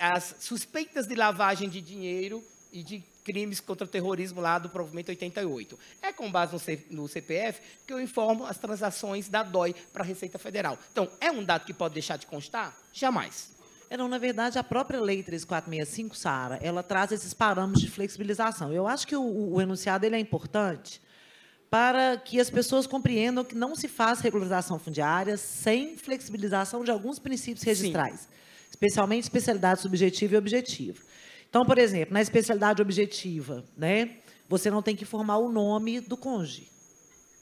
[0.00, 5.10] as suspeitas de lavagem de dinheiro e de crimes contra o terrorismo lá do provimento
[5.10, 5.78] 88.
[6.02, 10.02] É com base no, C, no CPF que eu informo as transações da DOI para
[10.02, 10.78] a Receita Federal.
[10.92, 12.76] Então, é um dado que pode deixar de constar?
[12.92, 13.50] Jamais.
[13.90, 18.72] É, não, na verdade, a própria Lei 3465, Sara, ela traz esses parâmetros de flexibilização.
[18.72, 21.02] Eu acho que o, o enunciado ele é importante
[21.68, 27.18] para que as pessoas compreendam que não se faz regularização fundiária sem flexibilização de alguns
[27.18, 28.28] princípios registrais, Sim.
[28.70, 31.00] especialmente especialidade subjetiva e objetiva.
[31.50, 36.16] Então, por exemplo, na especialidade objetiva, né, você não tem que informar o nome do
[36.16, 36.68] cônjuge,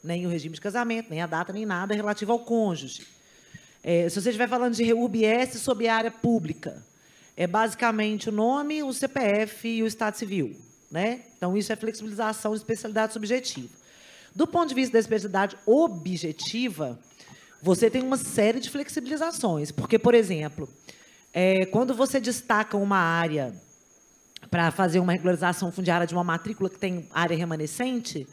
[0.02, 3.06] nem o regime de casamento, nem a data, nem nada relativo ao cônjuge.
[3.84, 6.82] É, se você estiver falando de REURB-S sobre área pública,
[7.36, 10.56] é basicamente o nome, o CPF e o Estado Civil.
[10.90, 11.20] Né?
[11.36, 13.68] Então, isso é flexibilização de especialidade subjetiva.
[14.34, 16.98] Do ponto de vista da especialidade objetiva,
[17.62, 19.70] você tem uma série de flexibilizações.
[19.70, 20.66] Porque, por exemplo,
[21.32, 23.54] é, quando você destaca uma área
[24.51, 28.26] para fazer uma regularização fundiária de uma matrícula que tem área remanescente,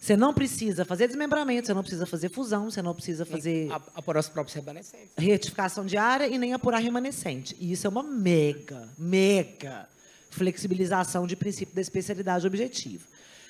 [0.00, 3.68] você não precisa fazer desmembramento, você não precisa fazer fusão, você não precisa fazer.
[3.94, 5.10] Apurar os próprios remanescentes.
[5.16, 7.54] Retificação de área e nem apurar remanescente.
[7.60, 9.86] E isso é uma mega, mega
[10.30, 13.04] flexibilização de princípio da especialidade objetiva.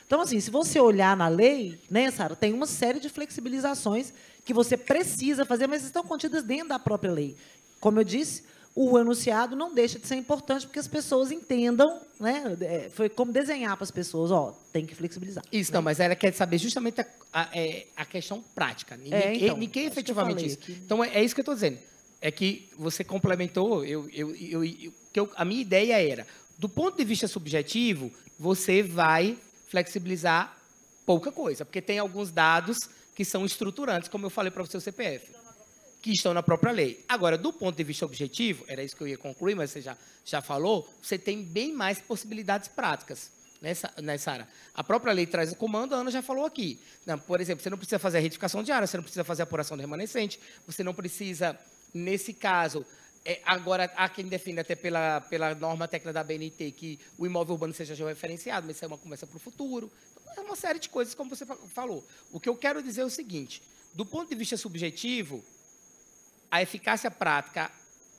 [0.06, 4.12] Então, assim, se você olhar na lei, né, Sara, tem uma série de flexibilizações
[4.44, 7.36] que você precisa fazer, mas estão contidas dentro da própria lei.
[7.78, 8.42] Como eu disse,
[8.82, 12.56] o enunciado não deixa de ser importante porque as pessoas entendam, né?
[12.62, 15.44] É, foi como desenhar para as pessoas, ó, tem que flexibilizar.
[15.52, 15.76] Isso, né?
[15.76, 18.96] não, mas ela quer saber justamente a, a, é, a questão prática.
[18.96, 20.56] Ninguém, é, então, ninguém efetivamente isso.
[20.56, 20.72] Que...
[20.72, 21.78] Então, é, é, isso que eu estou dizendo.
[22.22, 26.26] É que você complementou, eu, eu, eu, eu, eu, a minha ideia era,
[26.58, 29.36] do ponto de vista subjetivo, você vai
[29.68, 30.56] flexibilizar
[31.04, 32.78] pouca coisa, porque tem alguns dados
[33.14, 35.39] que são estruturantes, como eu falei para o seu CPF
[36.00, 37.04] que estão na própria lei.
[37.08, 39.96] Agora, do ponto de vista objetivo, era isso que eu ia concluir, mas você já,
[40.24, 43.38] já falou, você tem bem mais possibilidades práticas.
[43.60, 44.48] Nessa, nessa área.
[44.74, 46.80] A própria lei traz o comando, a Ana já falou aqui.
[47.26, 49.44] Por exemplo, você não precisa fazer a retificação de área, você não precisa fazer a
[49.44, 51.58] apuração do remanescente, você não precisa,
[51.92, 52.86] nesse caso,
[53.22, 57.52] é, agora há quem defenda até pela, pela norma técnica da BNT que o imóvel
[57.52, 59.92] urbano seja referenciado, mas isso é uma conversa para o futuro.
[60.32, 62.02] Então, é uma série de coisas, como você falou.
[62.32, 65.44] O que eu quero dizer é o seguinte: do ponto de vista subjetivo,
[66.50, 67.70] a eficácia prática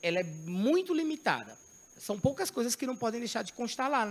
[0.02, 1.58] ela é muito limitada.
[1.98, 4.06] São poucas coisas que não podem deixar de constar lá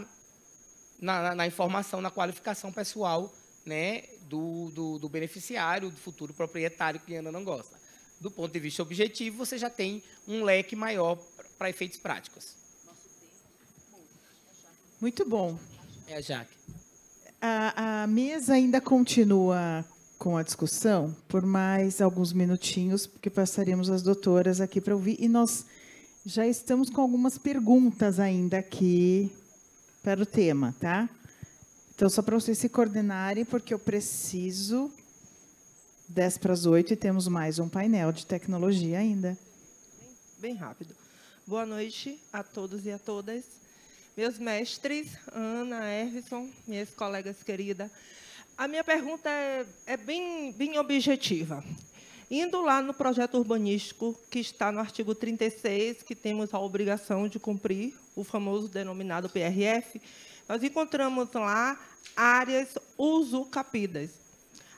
[1.01, 3.33] na, na, na informação, na qualificação pessoal
[3.65, 7.79] né, do, do, do, beneficiário, do futuro proprietário que ainda não gosta.
[8.21, 11.19] Do ponto de vista objetivo, você já tem um leque maior
[11.59, 12.55] para efeitos práticos.
[15.01, 15.59] Muito bom.
[16.07, 16.55] É Jaque.
[17.41, 19.85] A, a mesa ainda continua
[20.21, 25.17] com a discussão por mais alguns minutinhos, porque passaremos as doutoras aqui para ouvir.
[25.19, 25.65] E nós
[26.27, 29.33] já estamos com algumas perguntas ainda aqui
[30.03, 31.09] para o tema, tá?
[31.95, 34.93] Então, só para vocês se coordenarem, porque eu preciso
[36.11, 39.39] 10 para as 8 e temos mais um painel de tecnologia ainda.
[40.39, 40.95] Bem rápido.
[41.47, 43.43] Boa noite a todos e a todas.
[44.15, 47.91] Meus mestres, Ana, Everson, minhas colegas queridas.
[48.61, 51.65] A minha pergunta é, é bem, bem objetiva.
[52.31, 57.39] Indo lá no projeto urbanístico, que está no artigo 36, que temos a obrigação de
[57.39, 59.99] cumprir, o famoso denominado PRF,
[60.47, 61.81] nós encontramos lá
[62.15, 64.11] áreas usucapidas.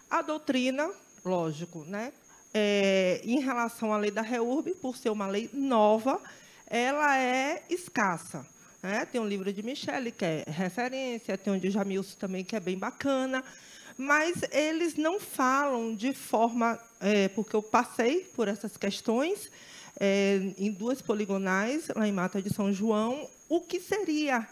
[0.08, 0.88] A doutrina,
[1.24, 2.12] lógico, né,
[2.54, 6.20] é, em relação à lei da REURB, por ser uma lei nova,
[6.68, 8.46] ela é escassa.
[8.80, 9.04] Né?
[9.06, 12.60] Tem um livro de Michele, que é referência, tem um de Jamilson também, que é
[12.60, 13.42] bem bacana
[14.02, 19.50] mas eles não falam de forma, é, porque eu passei por essas questões,
[19.98, 24.48] é, em duas poligonais, lá em Mata de São João, o que seria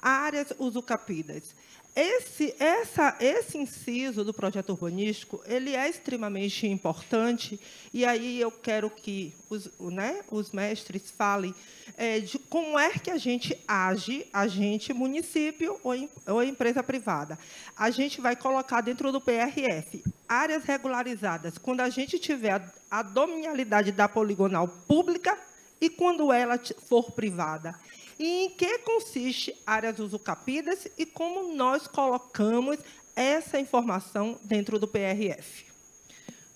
[0.00, 1.54] áreas usucapidas.
[1.96, 7.60] Esse, essa, esse inciso do projeto urbanístico ele é extremamente importante
[7.92, 11.54] e aí eu quero que os, né, os mestres falem
[11.96, 15.94] é, de como é que a gente age, a gente município ou,
[16.26, 17.38] ou empresa privada.
[17.76, 23.02] A gente vai colocar dentro do PRF áreas regularizadas quando a gente tiver a, a
[23.02, 25.38] dominialidade da poligonal pública
[25.80, 26.58] e quando ela
[26.88, 27.72] for privada
[28.18, 32.78] e em que consiste áreas usucapidas e como nós colocamos
[33.16, 35.66] essa informação dentro do PRF.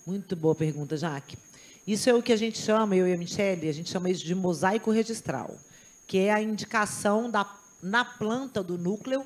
[0.07, 1.37] Muito boa pergunta, Jaque.
[1.87, 4.25] Isso é o que a gente chama, eu e a Michelle, a gente chama isso
[4.25, 5.57] de mosaico registral,
[6.07, 7.51] que é a indicação da,
[7.83, 9.25] na planta do núcleo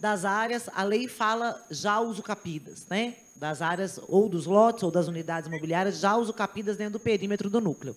[0.00, 3.16] das áreas, a lei fala já usucapidas, né?
[3.38, 7.60] das áreas ou dos lotes ou das unidades imobiliárias já usucapidas dentro do perímetro do
[7.60, 7.96] núcleo.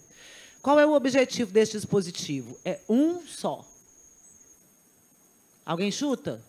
[0.61, 2.57] Qual é o objetivo deste dispositivo?
[2.63, 3.65] É um só.
[5.65, 6.41] Alguém chuta?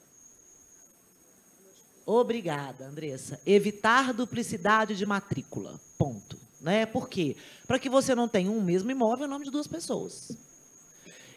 [2.05, 3.40] Obrigada, Andressa.
[3.47, 5.80] Evitar duplicidade de matrícula.
[5.97, 6.36] Ponto.
[6.60, 6.86] Né?
[6.86, 7.36] Por quê?
[7.66, 10.36] Para que você não tenha um mesmo imóvel em nome de duas pessoas.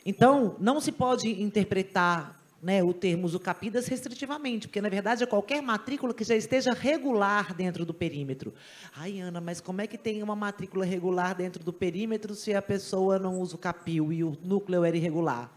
[0.06, 5.62] Então, não se pode interpretar né, o termo usucapidas restritivamente, porque, na verdade, é qualquer
[5.62, 8.54] matrícula que já esteja regular dentro do perímetro.
[8.96, 12.62] Ai, Ana, mas como é que tem uma matrícula regular dentro do perímetro se a
[12.62, 15.52] pessoa não usa o capil e o núcleo era irregular?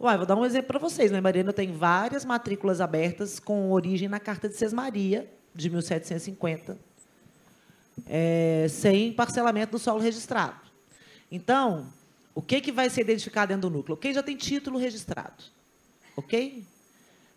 [0.00, 1.10] Uai, vou dar um exemplo para vocês.
[1.10, 1.20] Né?
[1.20, 6.78] Mariana tem várias matrículas abertas com origem na Carta de Sesmaria, de 1750,
[8.06, 10.58] é, sem parcelamento do solo registrado.
[11.30, 11.92] Então,
[12.34, 13.94] o que, que vai ser identificado dentro do núcleo?
[13.94, 15.44] Quem já tem título registrado.
[16.16, 16.64] Ok?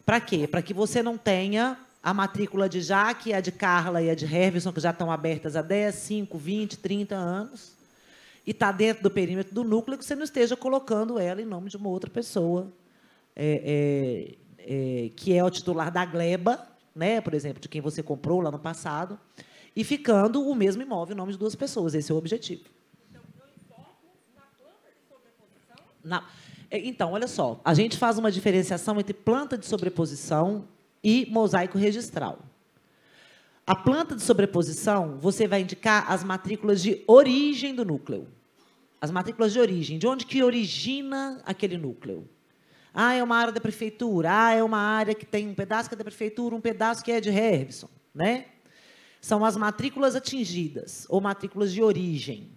[0.05, 0.47] Para quê?
[0.47, 4.23] Para que você não tenha a matrícula de Jaque, a de Carla e a de
[4.25, 7.73] Hervison, que já estão abertas há 10, 5, 20, 30 anos,
[8.45, 11.69] e está dentro do perímetro do núcleo, que você não esteja colocando ela em nome
[11.69, 12.71] de uma outra pessoa,
[13.35, 18.03] é, é, é, que é o titular da gleba, né, por exemplo, de quem você
[18.03, 19.19] comprou lá no passado,
[19.75, 21.95] e ficando o mesmo imóvel em nome de duas pessoas.
[21.95, 22.63] Esse é o objetivo.
[26.03, 26.27] Na,
[26.69, 30.67] é, então, olha só, a gente faz uma diferenciação entre planta de sobreposição
[31.03, 32.39] e mosaico registral.
[33.65, 38.27] A planta de sobreposição, você vai indicar as matrículas de origem do núcleo.
[38.99, 42.27] As matrículas de origem, de onde que origina aquele núcleo.
[42.93, 44.29] Ah, é uma área da prefeitura.
[44.31, 47.11] Ah, é uma área que tem um pedaço que é da prefeitura, um pedaço que
[47.11, 48.47] é de Herbson, né?
[49.21, 52.51] São as matrículas atingidas ou matrículas de origem.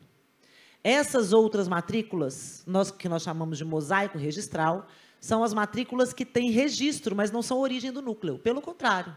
[0.83, 4.89] Essas outras matrículas, nós, que nós chamamos de mosaico registral,
[5.21, 8.39] são as matrículas que têm registro, mas não são origem do núcleo.
[8.39, 9.15] Pelo contrário,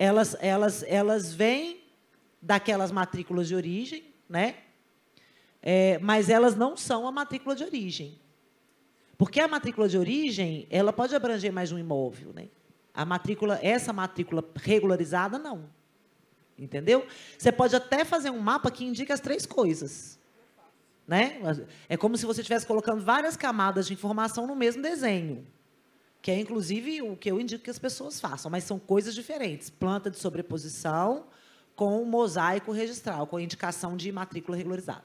[0.00, 1.84] elas, elas, elas vêm
[2.40, 4.54] daquelas matrículas de origem, né?
[5.60, 8.18] É, mas elas não são a matrícula de origem.
[9.18, 12.48] Porque a matrícula de origem, ela pode abranger mais um imóvel, né?
[12.94, 15.68] A matrícula, essa matrícula regularizada, não.
[16.58, 17.06] Entendeu?
[17.36, 20.18] Você pode até fazer um mapa que indique as três coisas.
[21.06, 21.42] Né?
[21.90, 25.46] É como se você estivesse colocando várias camadas de informação no mesmo desenho
[26.22, 29.70] que é inclusive o que eu indico que as pessoas façam, mas são coisas diferentes.
[29.70, 31.24] Planta de sobreposição
[31.74, 35.04] com mosaico registral, com indicação de matrícula regularizada.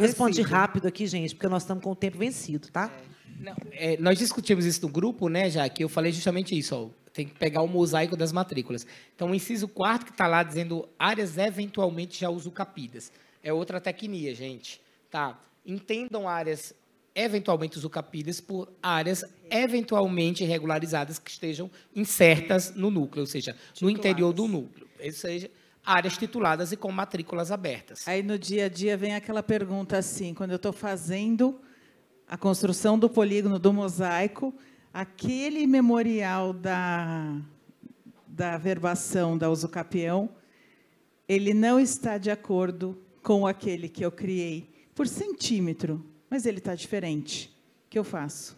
[0.00, 2.92] Responde rápido aqui, gente, porque nós estamos com o tempo vencido, tá?
[2.92, 6.76] É, não, é, nós discutimos isso no grupo, né, já que eu falei justamente isso,
[6.76, 8.86] ó, tem que pegar o mosaico das matrículas.
[9.14, 13.12] Então, o inciso quarto que está lá dizendo áreas eventualmente já usucapidas.
[13.42, 14.80] É outra tecnia, gente.
[15.10, 15.38] Tá?
[15.66, 16.74] Entendam áreas
[17.14, 24.32] eventualmente usucapidas por áreas eventualmente regularizadas que estejam insertas no núcleo, ou seja, no interior
[24.32, 25.50] do núcleo, ou seja,
[25.84, 28.06] áreas tituladas e com matrículas abertas.
[28.08, 31.60] Aí no dia a dia vem aquela pergunta assim, quando eu estou fazendo
[32.26, 34.54] a construção do polígono do mosaico,
[34.92, 37.36] aquele memorial da,
[38.26, 40.30] da verbação da usucapião,
[41.28, 46.74] ele não está de acordo com aquele que eu criei por centímetro mas ele está
[46.74, 47.54] diferente.
[47.84, 48.56] O que eu faço?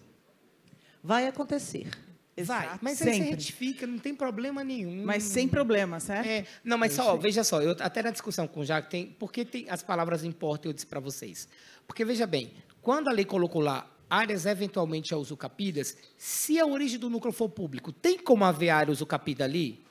[1.03, 1.91] Vai acontecer.
[2.37, 3.13] Vai, mas Sempre.
[3.15, 5.05] aí você retifica, não tem problema nenhum.
[5.05, 6.25] Mas sem problema, certo?
[6.25, 9.33] É, não, mas só, veja só, eu, até na discussão com o Jacques, tem, por
[9.33, 11.49] que tem, as palavras importam, eu disse para vocês.
[11.85, 17.01] Porque, veja bem, quando a lei colocou lá áreas eventualmente a usucapidas, se a origem
[17.01, 19.85] do núcleo for público, tem como haver área usucapida ali?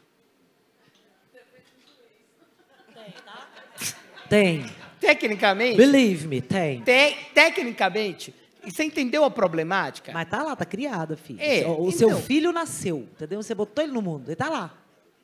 [2.94, 3.50] Tem, tá?
[4.30, 4.83] Tem.
[5.04, 5.76] Tecnicamente.
[5.76, 6.82] Believe me, tem.
[6.82, 8.34] Te, tecnicamente.
[8.66, 10.14] Você entendeu a problemática?
[10.14, 11.42] Mas tá lá, tá criada, filho.
[11.42, 13.44] É, o então, seu filho nasceu, entendeu?
[13.44, 14.74] Você botou ele no mundo, ele tá lá.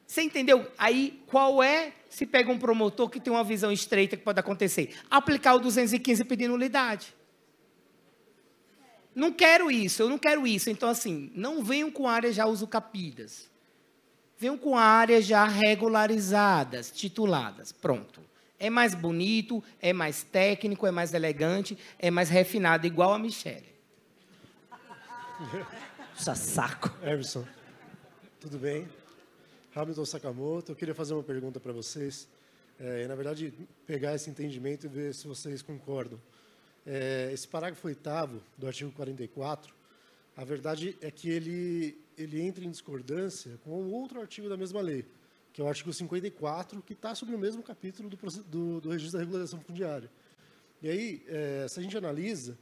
[0.05, 0.69] Você entendeu?
[0.77, 4.93] Aí, qual é, se pega um promotor que tem uma visão estreita que pode acontecer?
[5.09, 7.15] Aplicar o 215 pedindo nulidade.
[9.15, 10.69] Não quero isso, eu não quero isso.
[10.69, 13.49] Então, assim, não venham com áreas já usucapidas.
[14.37, 17.71] Venham com áreas já regularizadas, tituladas.
[17.71, 18.28] Pronto.
[18.59, 23.65] É mais bonito, é mais técnico, é mais elegante, é mais refinado, igual a Michelle.
[26.13, 26.91] Puxa saco.
[27.01, 27.45] Emerson,
[28.39, 28.87] tudo bem?
[29.73, 32.27] Hamilton Sakamoto, eu queria fazer uma pergunta para vocês.
[32.79, 33.53] É, na verdade,
[33.85, 36.19] pegar esse entendimento e ver se vocês concordam.
[36.85, 39.73] É, esse parágrafo oitavo do artigo 44,
[40.35, 45.05] a verdade é que ele, ele entra em discordância com outro artigo da mesma lei,
[45.53, 49.17] que é o artigo 54, que está sobre o mesmo capítulo do, do, do registro
[49.17, 50.09] da regularização fundiária.
[50.81, 52.57] E aí, é, se a gente analisa,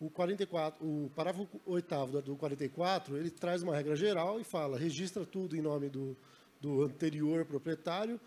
[0.00, 5.26] o 44, o parágrafo oitavo do 44, ele traz uma regra geral e fala, registra
[5.26, 6.16] tudo em nome do,
[6.60, 8.20] do anterior proprietário,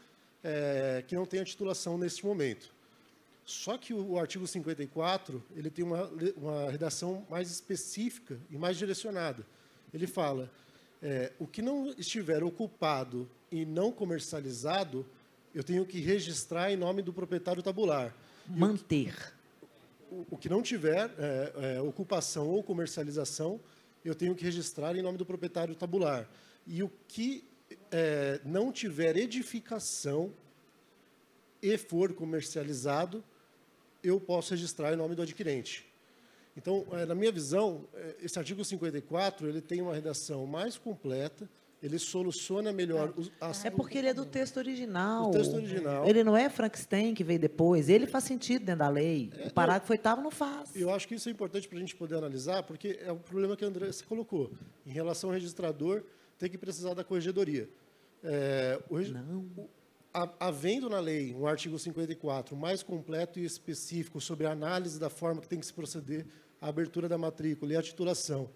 [0.44, 2.72] é, que não tem a titulação neste momento.
[3.46, 8.78] Só que o, o artigo 54 ele tem uma, uma redação mais específica e mais
[8.78, 9.46] direcionada.
[9.94, 10.52] Ele fala,
[11.02, 15.06] é, o que não estiver ocupado e não comercializado,
[15.53, 18.15] eu tenho que registrar em nome do proprietário tabular.
[18.48, 19.34] Manter.
[20.10, 23.60] O, o, que não tiver é, é, ocupação ou comercialização,
[24.03, 26.28] eu tenho que registrar em nome do proprietário tabular.
[26.65, 27.44] E o que
[27.91, 30.34] é, não tiver edificação
[31.61, 33.23] e for comercializado,
[34.03, 35.86] eu posso registrar em nome do adquirente.
[36.57, 41.49] Então, é, na minha visão, é, esse artigo 54 ele tem uma redação mais completa,
[41.82, 45.30] ele soluciona melhor os, as, É porque ele é do texto original.
[45.30, 46.08] O texto original.
[46.08, 47.90] Ele não é Frankenstein que veio depois.
[47.90, 49.32] Ele faz sentido dentro da lei.
[49.36, 50.76] É, o parágrafo oitavo não faz.
[50.76, 53.58] Eu acho que isso é importante para a gente poder analisar, porque é o problema
[53.58, 54.52] que a André colocou.
[54.86, 56.03] Em relação ao registrador,
[56.38, 57.68] tem que precisar da corregedoria.
[58.24, 59.40] É, o, não.
[59.58, 59.70] O,
[60.40, 65.41] havendo na lei um artigo 54 mais completo e específico sobre a análise da forma
[65.41, 66.28] que tem que se proceder
[66.60, 68.52] à abertura da matrícula e à titulação,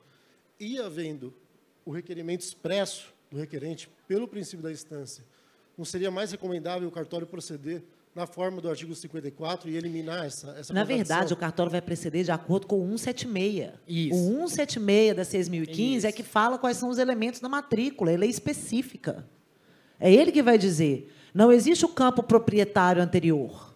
[0.60, 1.34] e havendo
[1.84, 5.24] o requerimento expresso do requerente pelo princípio da instância,
[5.78, 7.84] não seria mais recomendável o cartório proceder
[8.16, 12.24] na forma do artigo 54 e eliminar essa essa Na verdade, o cartório vai proceder
[12.24, 13.74] de acordo com o 176.
[13.86, 14.18] Isso.
[14.18, 16.08] O 176 da 6015 Isso.
[16.08, 19.28] é que fala quais são os elementos da matrícula, é lei específica.
[20.00, 21.12] É ele que vai dizer.
[21.34, 23.76] Não existe o campo proprietário anterior.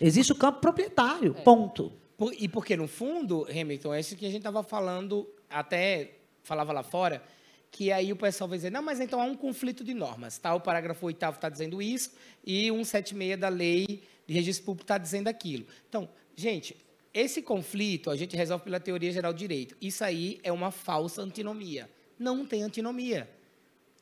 [0.00, 1.92] Existe o campo proprietário, ponto.
[2.16, 6.12] Por- e porque, no fundo, Hamilton, é isso que a gente estava falando, até
[6.42, 7.22] falava lá fora,
[7.70, 10.38] que aí o pessoal vai dizer, não, mas então há um conflito de normas.
[10.38, 10.54] Tá?
[10.54, 12.12] O parágrafo 8 está dizendo isso
[12.44, 15.66] e 176 da lei de registro público está dizendo aquilo.
[15.88, 16.76] Então, gente,
[17.12, 19.76] esse conflito a gente resolve pela teoria geral do direito.
[19.80, 21.88] Isso aí é uma falsa antinomia.
[22.18, 23.28] Não tem antinomia.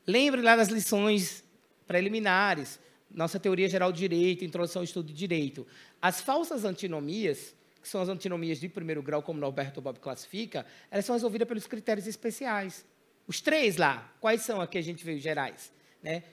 [0.06, 1.44] Lembre lá das lições
[1.86, 2.80] preliminares,
[3.10, 5.66] nossa teoria geral do direito, introdução ao estudo de direito.
[6.00, 11.04] As falsas antinomias, que são as antinomias de primeiro grau, como Norberto Bob classifica, elas
[11.04, 12.84] são resolvidas pelos critérios especiais.
[13.28, 15.70] Os três lá, quais são aqui a gente veio gerais?
[16.02, 16.24] Né?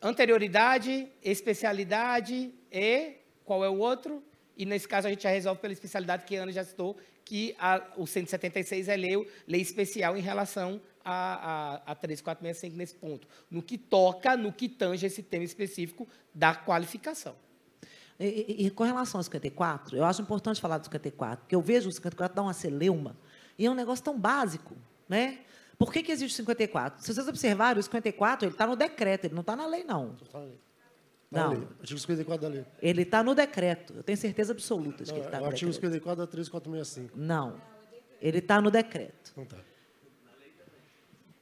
[0.00, 3.14] Anterioridade, especialidade e
[3.44, 4.22] qual é o outro?
[4.56, 7.54] E nesse caso a gente já resolve pela especialidade que a Ana já citou, que
[7.58, 13.26] a, o 176 é lei, lei especial em relação a, a, a 3465 nesse ponto.
[13.50, 17.34] No que toca, no que tange esse tema específico da qualificação.
[18.18, 18.24] E,
[18.62, 21.88] e- e com relação ao 54, eu acho importante falar do 54, porque eu vejo
[21.88, 23.16] o 54 dar uma celeuma,
[23.58, 24.76] e é um negócio tão básico,
[25.08, 25.40] né?
[25.78, 27.02] Por que, que existe o 54?
[27.04, 30.14] Se vocês observarem, o 54 ele está no decreto, ele não está na lei, não.
[30.14, 30.54] Tá na lei.
[30.54, 30.60] Tá
[31.30, 31.50] na Não.
[31.54, 31.68] lei.
[31.80, 32.64] Artigo 54 da lei.
[32.80, 33.92] Ele está no decreto.
[33.96, 35.92] Eu tenho certeza absoluta de Não, que ele está é o no artigo decreto.
[35.92, 37.18] 54 da 3465.
[37.18, 37.60] Não.
[38.22, 39.32] Ele está no decreto.
[39.36, 39.56] Não tá.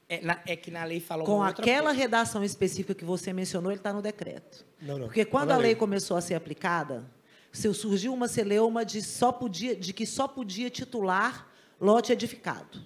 [0.09, 1.99] É, na- é que na lei fala Com aquela coisa.
[1.99, 4.65] redação específica que você mencionou, ele está no decreto.
[4.83, 5.07] Não, não.
[5.07, 5.77] Porque Tá quando na a lei lei.
[5.77, 7.05] começou a ser aplicada,
[7.53, 11.49] se surgiu uma celeuma de, só podia, de que só podia titular
[11.81, 12.81] lote edificado.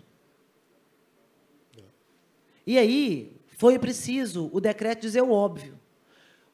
[2.68, 5.80] E aí foi preciso o decreto dizer o óbvio.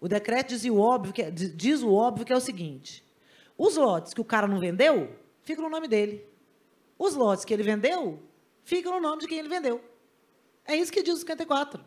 [0.00, 3.04] O decreto diz o óbvio, que é- diz o óbvio que é o seguinte:
[3.58, 5.10] os lotes que o cara não vendeu,
[5.42, 6.24] ficam no nome dele.
[6.96, 8.22] Os lotes que ele vendeu,
[8.62, 9.82] ficam no nome de quem ele vendeu.
[10.64, 11.84] É isso que diz o 54.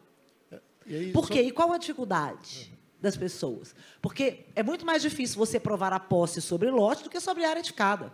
[0.85, 1.41] E aí, Por só- quê?
[1.43, 3.73] E qual a dificuldade das pessoas?
[4.01, 7.61] Porque é muito mais difícil você provar a posse sobre lote do que sobre área
[7.61, 8.11] edificada.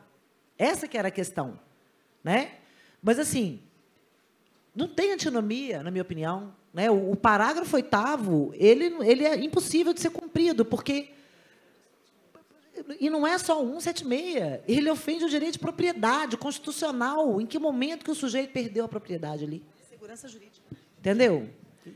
[0.59, 1.59] Essa que era a questão.
[2.23, 2.59] Né?
[3.01, 3.63] Mas, assim,
[4.75, 6.53] não tem antinomia, na minha opinião.
[6.73, 6.89] Né?
[6.89, 11.11] O, o parágrafo oitavo, ele, ele é impossível de ser cumprido, porque...
[12.99, 17.39] E não é só o 176, ele ofende o direito de propriedade constitucional.
[17.39, 19.63] Em que momento que o sujeito perdeu a propriedade ali?
[19.87, 20.65] Segurança jurídica.
[20.97, 21.49] Entendeu?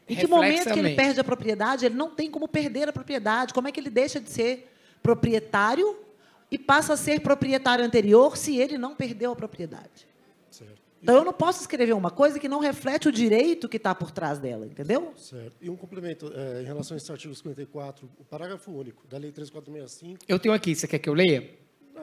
[0.08, 1.86] Em que momento que ele perde a propriedade?
[1.86, 3.54] Ele não tem como perder a propriedade.
[3.54, 4.72] Como é que ele deixa de ser
[5.02, 5.98] proprietário
[6.52, 10.08] e passa a ser proprietário anterior se ele não perdeu a propriedade?
[10.52, 10.87] Certo.
[11.02, 14.11] Então eu não posso escrever uma coisa que não reflete o direito que está por
[14.11, 15.14] trás dela, entendeu?
[15.15, 15.56] Certo.
[15.61, 19.32] E um complemento, é, em relação a esse artigo 54, o parágrafo único da Lei
[19.32, 20.26] 3465.
[20.28, 21.49] Eu tenho aqui, você quer que eu leia?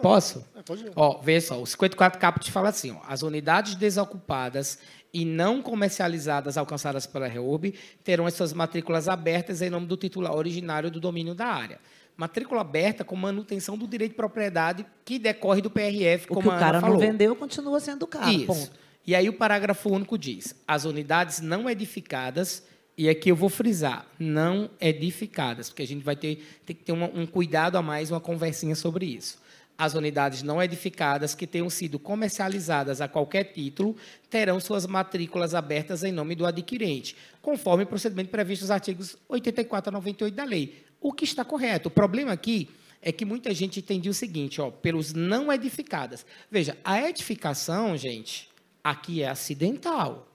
[0.00, 0.44] Posso?
[0.56, 0.92] É, pode ler.
[0.96, 4.78] Ó, veja só, o 54 caput fala assim, ó, as unidades desocupadas
[5.12, 10.34] e não comercializadas alcançadas pela REURB terão as suas matrículas abertas em nome do titular
[10.34, 11.78] originário do domínio da área.
[12.16, 16.58] Matrícula aberta com manutenção do direito de propriedade que decorre do PRF, O como o
[16.58, 18.32] cara não vendeu continua sendo do cara.
[18.32, 18.46] Isso.
[18.46, 18.83] Ponto.
[19.06, 22.62] E aí o parágrafo único diz: as unidades não edificadas,
[22.96, 26.92] e aqui eu vou frisar, não edificadas, porque a gente vai ter, tem que ter
[26.92, 29.42] uma- um cuidado a mais, uma conversinha sobre isso.
[29.76, 33.96] As unidades não edificadas que tenham sido comercializadas a qualquer título
[34.30, 39.88] terão suas matrículas abertas em nome do adquirente, conforme o procedimento previsto nos artigos 84
[39.88, 40.84] a 98 da lei.
[41.00, 41.88] O que está correto.
[41.88, 42.70] O problema aqui
[43.02, 46.24] é que muita gente entendia o seguinte, ó, pelos não edificadas.
[46.48, 48.48] Veja, a edificação, gente,
[48.84, 50.28] aqui é acidental.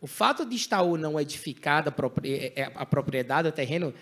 [0.00, 3.92] O fato de estar ou não edificada a propri- é, a propriedade, o terreno,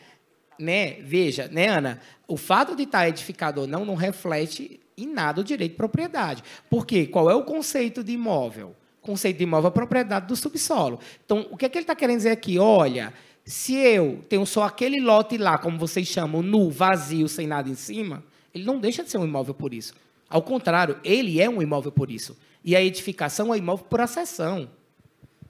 [0.57, 0.93] né?
[1.03, 2.01] Veja, né, Ana?
[2.29, 6.45] O fato de estar edificado ou não não reflete em nada o direito de propriedade.
[6.71, 7.07] Por quê?
[7.07, 8.77] Qual é o conceito de imóvel?
[9.03, 11.01] Conceito de imóvel é a propriedade do subsolo.
[11.25, 12.59] Então, o que é que ele está querendo dizer aqui?
[12.59, 13.13] Olha,
[13.45, 17.75] se eu tenho só aquele lote lá, como vocês chamam, nu, vazio, sem nada em
[17.75, 18.23] cima,
[18.55, 19.95] ele não deixa de ser um imóvel por isso.
[20.29, 22.37] Ao contrário, ele é um imóvel por isso.
[22.69, 24.69] E a edificação é imóvel por acessão.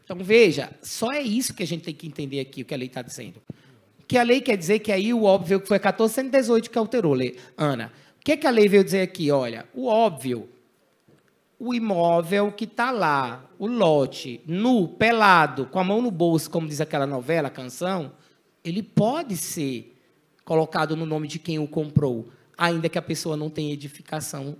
[0.05, 2.77] Então, veja, só é isso que a gente tem que entender aqui, o que a
[2.77, 3.43] lei está dizendo.
[4.07, 7.17] Que a lei quer dizer que aí o óbvio, que foi 1418 que alterou.
[7.57, 7.93] Ana.
[8.21, 9.33] O que, é que a lei veio dizer aqui?
[9.33, 10.49] Olha, o óbvio,
[11.59, 16.69] o imóvel que está lá, o lote, nu, pelado, com a mão no bolso, como
[16.69, 18.13] diz aquela novela, canção,
[18.63, 19.93] ele pode ser
[20.45, 24.57] colocado no nome de quem o comprou, ainda que a pessoa não tenha edificação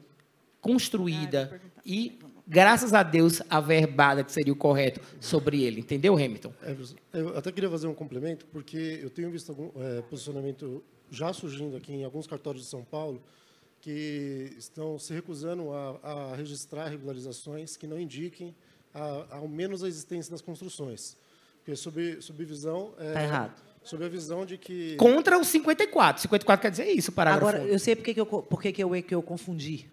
[0.61, 2.19] construída e,
[2.49, 5.81] graças a Deus, averbada, que seria o correto, sobre ele.
[5.81, 6.53] Entendeu, Hamilton?
[6.67, 11.33] Everson, eu até queria fazer um complemento, porque eu tenho visto algum é, posicionamento já
[11.33, 13.23] surgindo aqui em alguns cartórios de São Paulo
[13.81, 16.01] que estão se recusando a,
[16.33, 18.55] a registrar regularizações que não indiquem
[18.93, 21.17] a- ao menos a existência das construções.
[21.59, 22.93] Porque sob, sob visão...
[22.99, 23.63] É, Tá errado.
[23.85, 24.97] Sob a visão de que...
[24.97, 26.21] Contra o 54.
[26.23, 27.47] 54 quer dizer isso, parágrafo.
[27.57, 29.89] Agora, eu sei por que que eu, por que que eu, que eu confundi.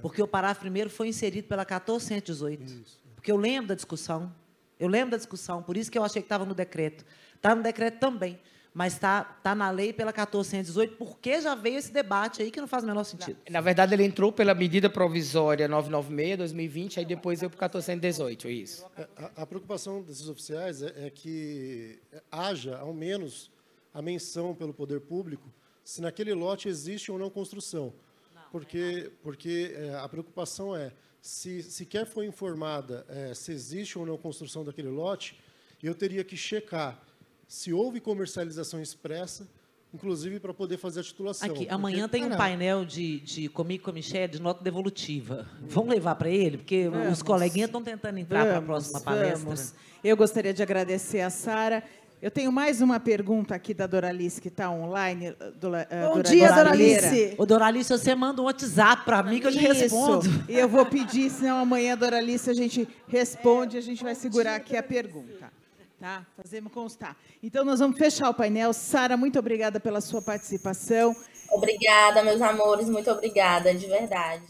[0.00, 2.84] Porque o parágrafo primeiro foi inserido pela 1418.
[3.14, 4.32] Porque eu lembro da discussão.
[4.78, 7.04] Eu lembro da discussão, por isso que eu achei que estava no decreto.
[7.34, 8.38] Está no decreto também,
[8.72, 12.68] mas está tá na lei pela 1418, porque já veio esse debate aí que não
[12.68, 13.36] faz o menor sentido.
[13.50, 18.50] Na verdade, ele entrou pela medida provisória 996, 2020, aí depois veio para 1418, é
[18.52, 18.86] isso.
[18.96, 21.98] É, A, a preocupação desses oficiais é, é que
[22.30, 23.50] haja, ao menos,
[23.92, 25.52] a menção pelo poder público
[25.82, 27.92] se naquele lote existe ou não construção.
[28.50, 34.16] Porque, porque é, a preocupação é, se sequer foi informada é, se existe ou não
[34.16, 35.38] construção daquele lote,
[35.82, 37.00] eu teria que checar
[37.46, 39.48] se houve comercialização expressa,
[39.92, 41.46] inclusive para poder fazer a titulação.
[41.48, 42.36] Aqui, Porque- amanhã tem Ah, um não.
[42.36, 45.48] painel de, de comigo com a Michelle de nota devolutiva.
[45.62, 46.58] Vamos levar para ele?
[46.58, 47.12] Porque Vamos.
[47.14, 49.38] os coleguinhas estão tentando entrar para a Vamos, próxima palestra.
[49.44, 49.74] vamos.
[50.04, 51.82] Eu gostaria de agradecer a Sara.
[52.20, 55.26] Eu tenho mais uma pergunta aqui da Doralice, que está online.
[55.26, 57.00] Eh, Bom Dora- dia, Doralice.
[57.00, 57.34] Doralice.
[57.38, 59.72] Ô, Doralice, você manda um WhatsApp para mim que eu te Isso.
[59.72, 60.28] respondo.
[60.48, 64.76] E eu vou pedir, senão amanhã, Doralice, a gente responde, a gente vai segurar aqui
[64.76, 65.52] a pergunta.
[66.00, 66.26] Tá?
[66.36, 67.16] Fazemos constar.
[67.42, 68.72] Então, nós vamos fechar o painel.
[68.72, 71.14] Sara, muito obrigada pela sua participação.
[71.50, 74.42] Obrigada, meus amores, muito obrigada, de verdade.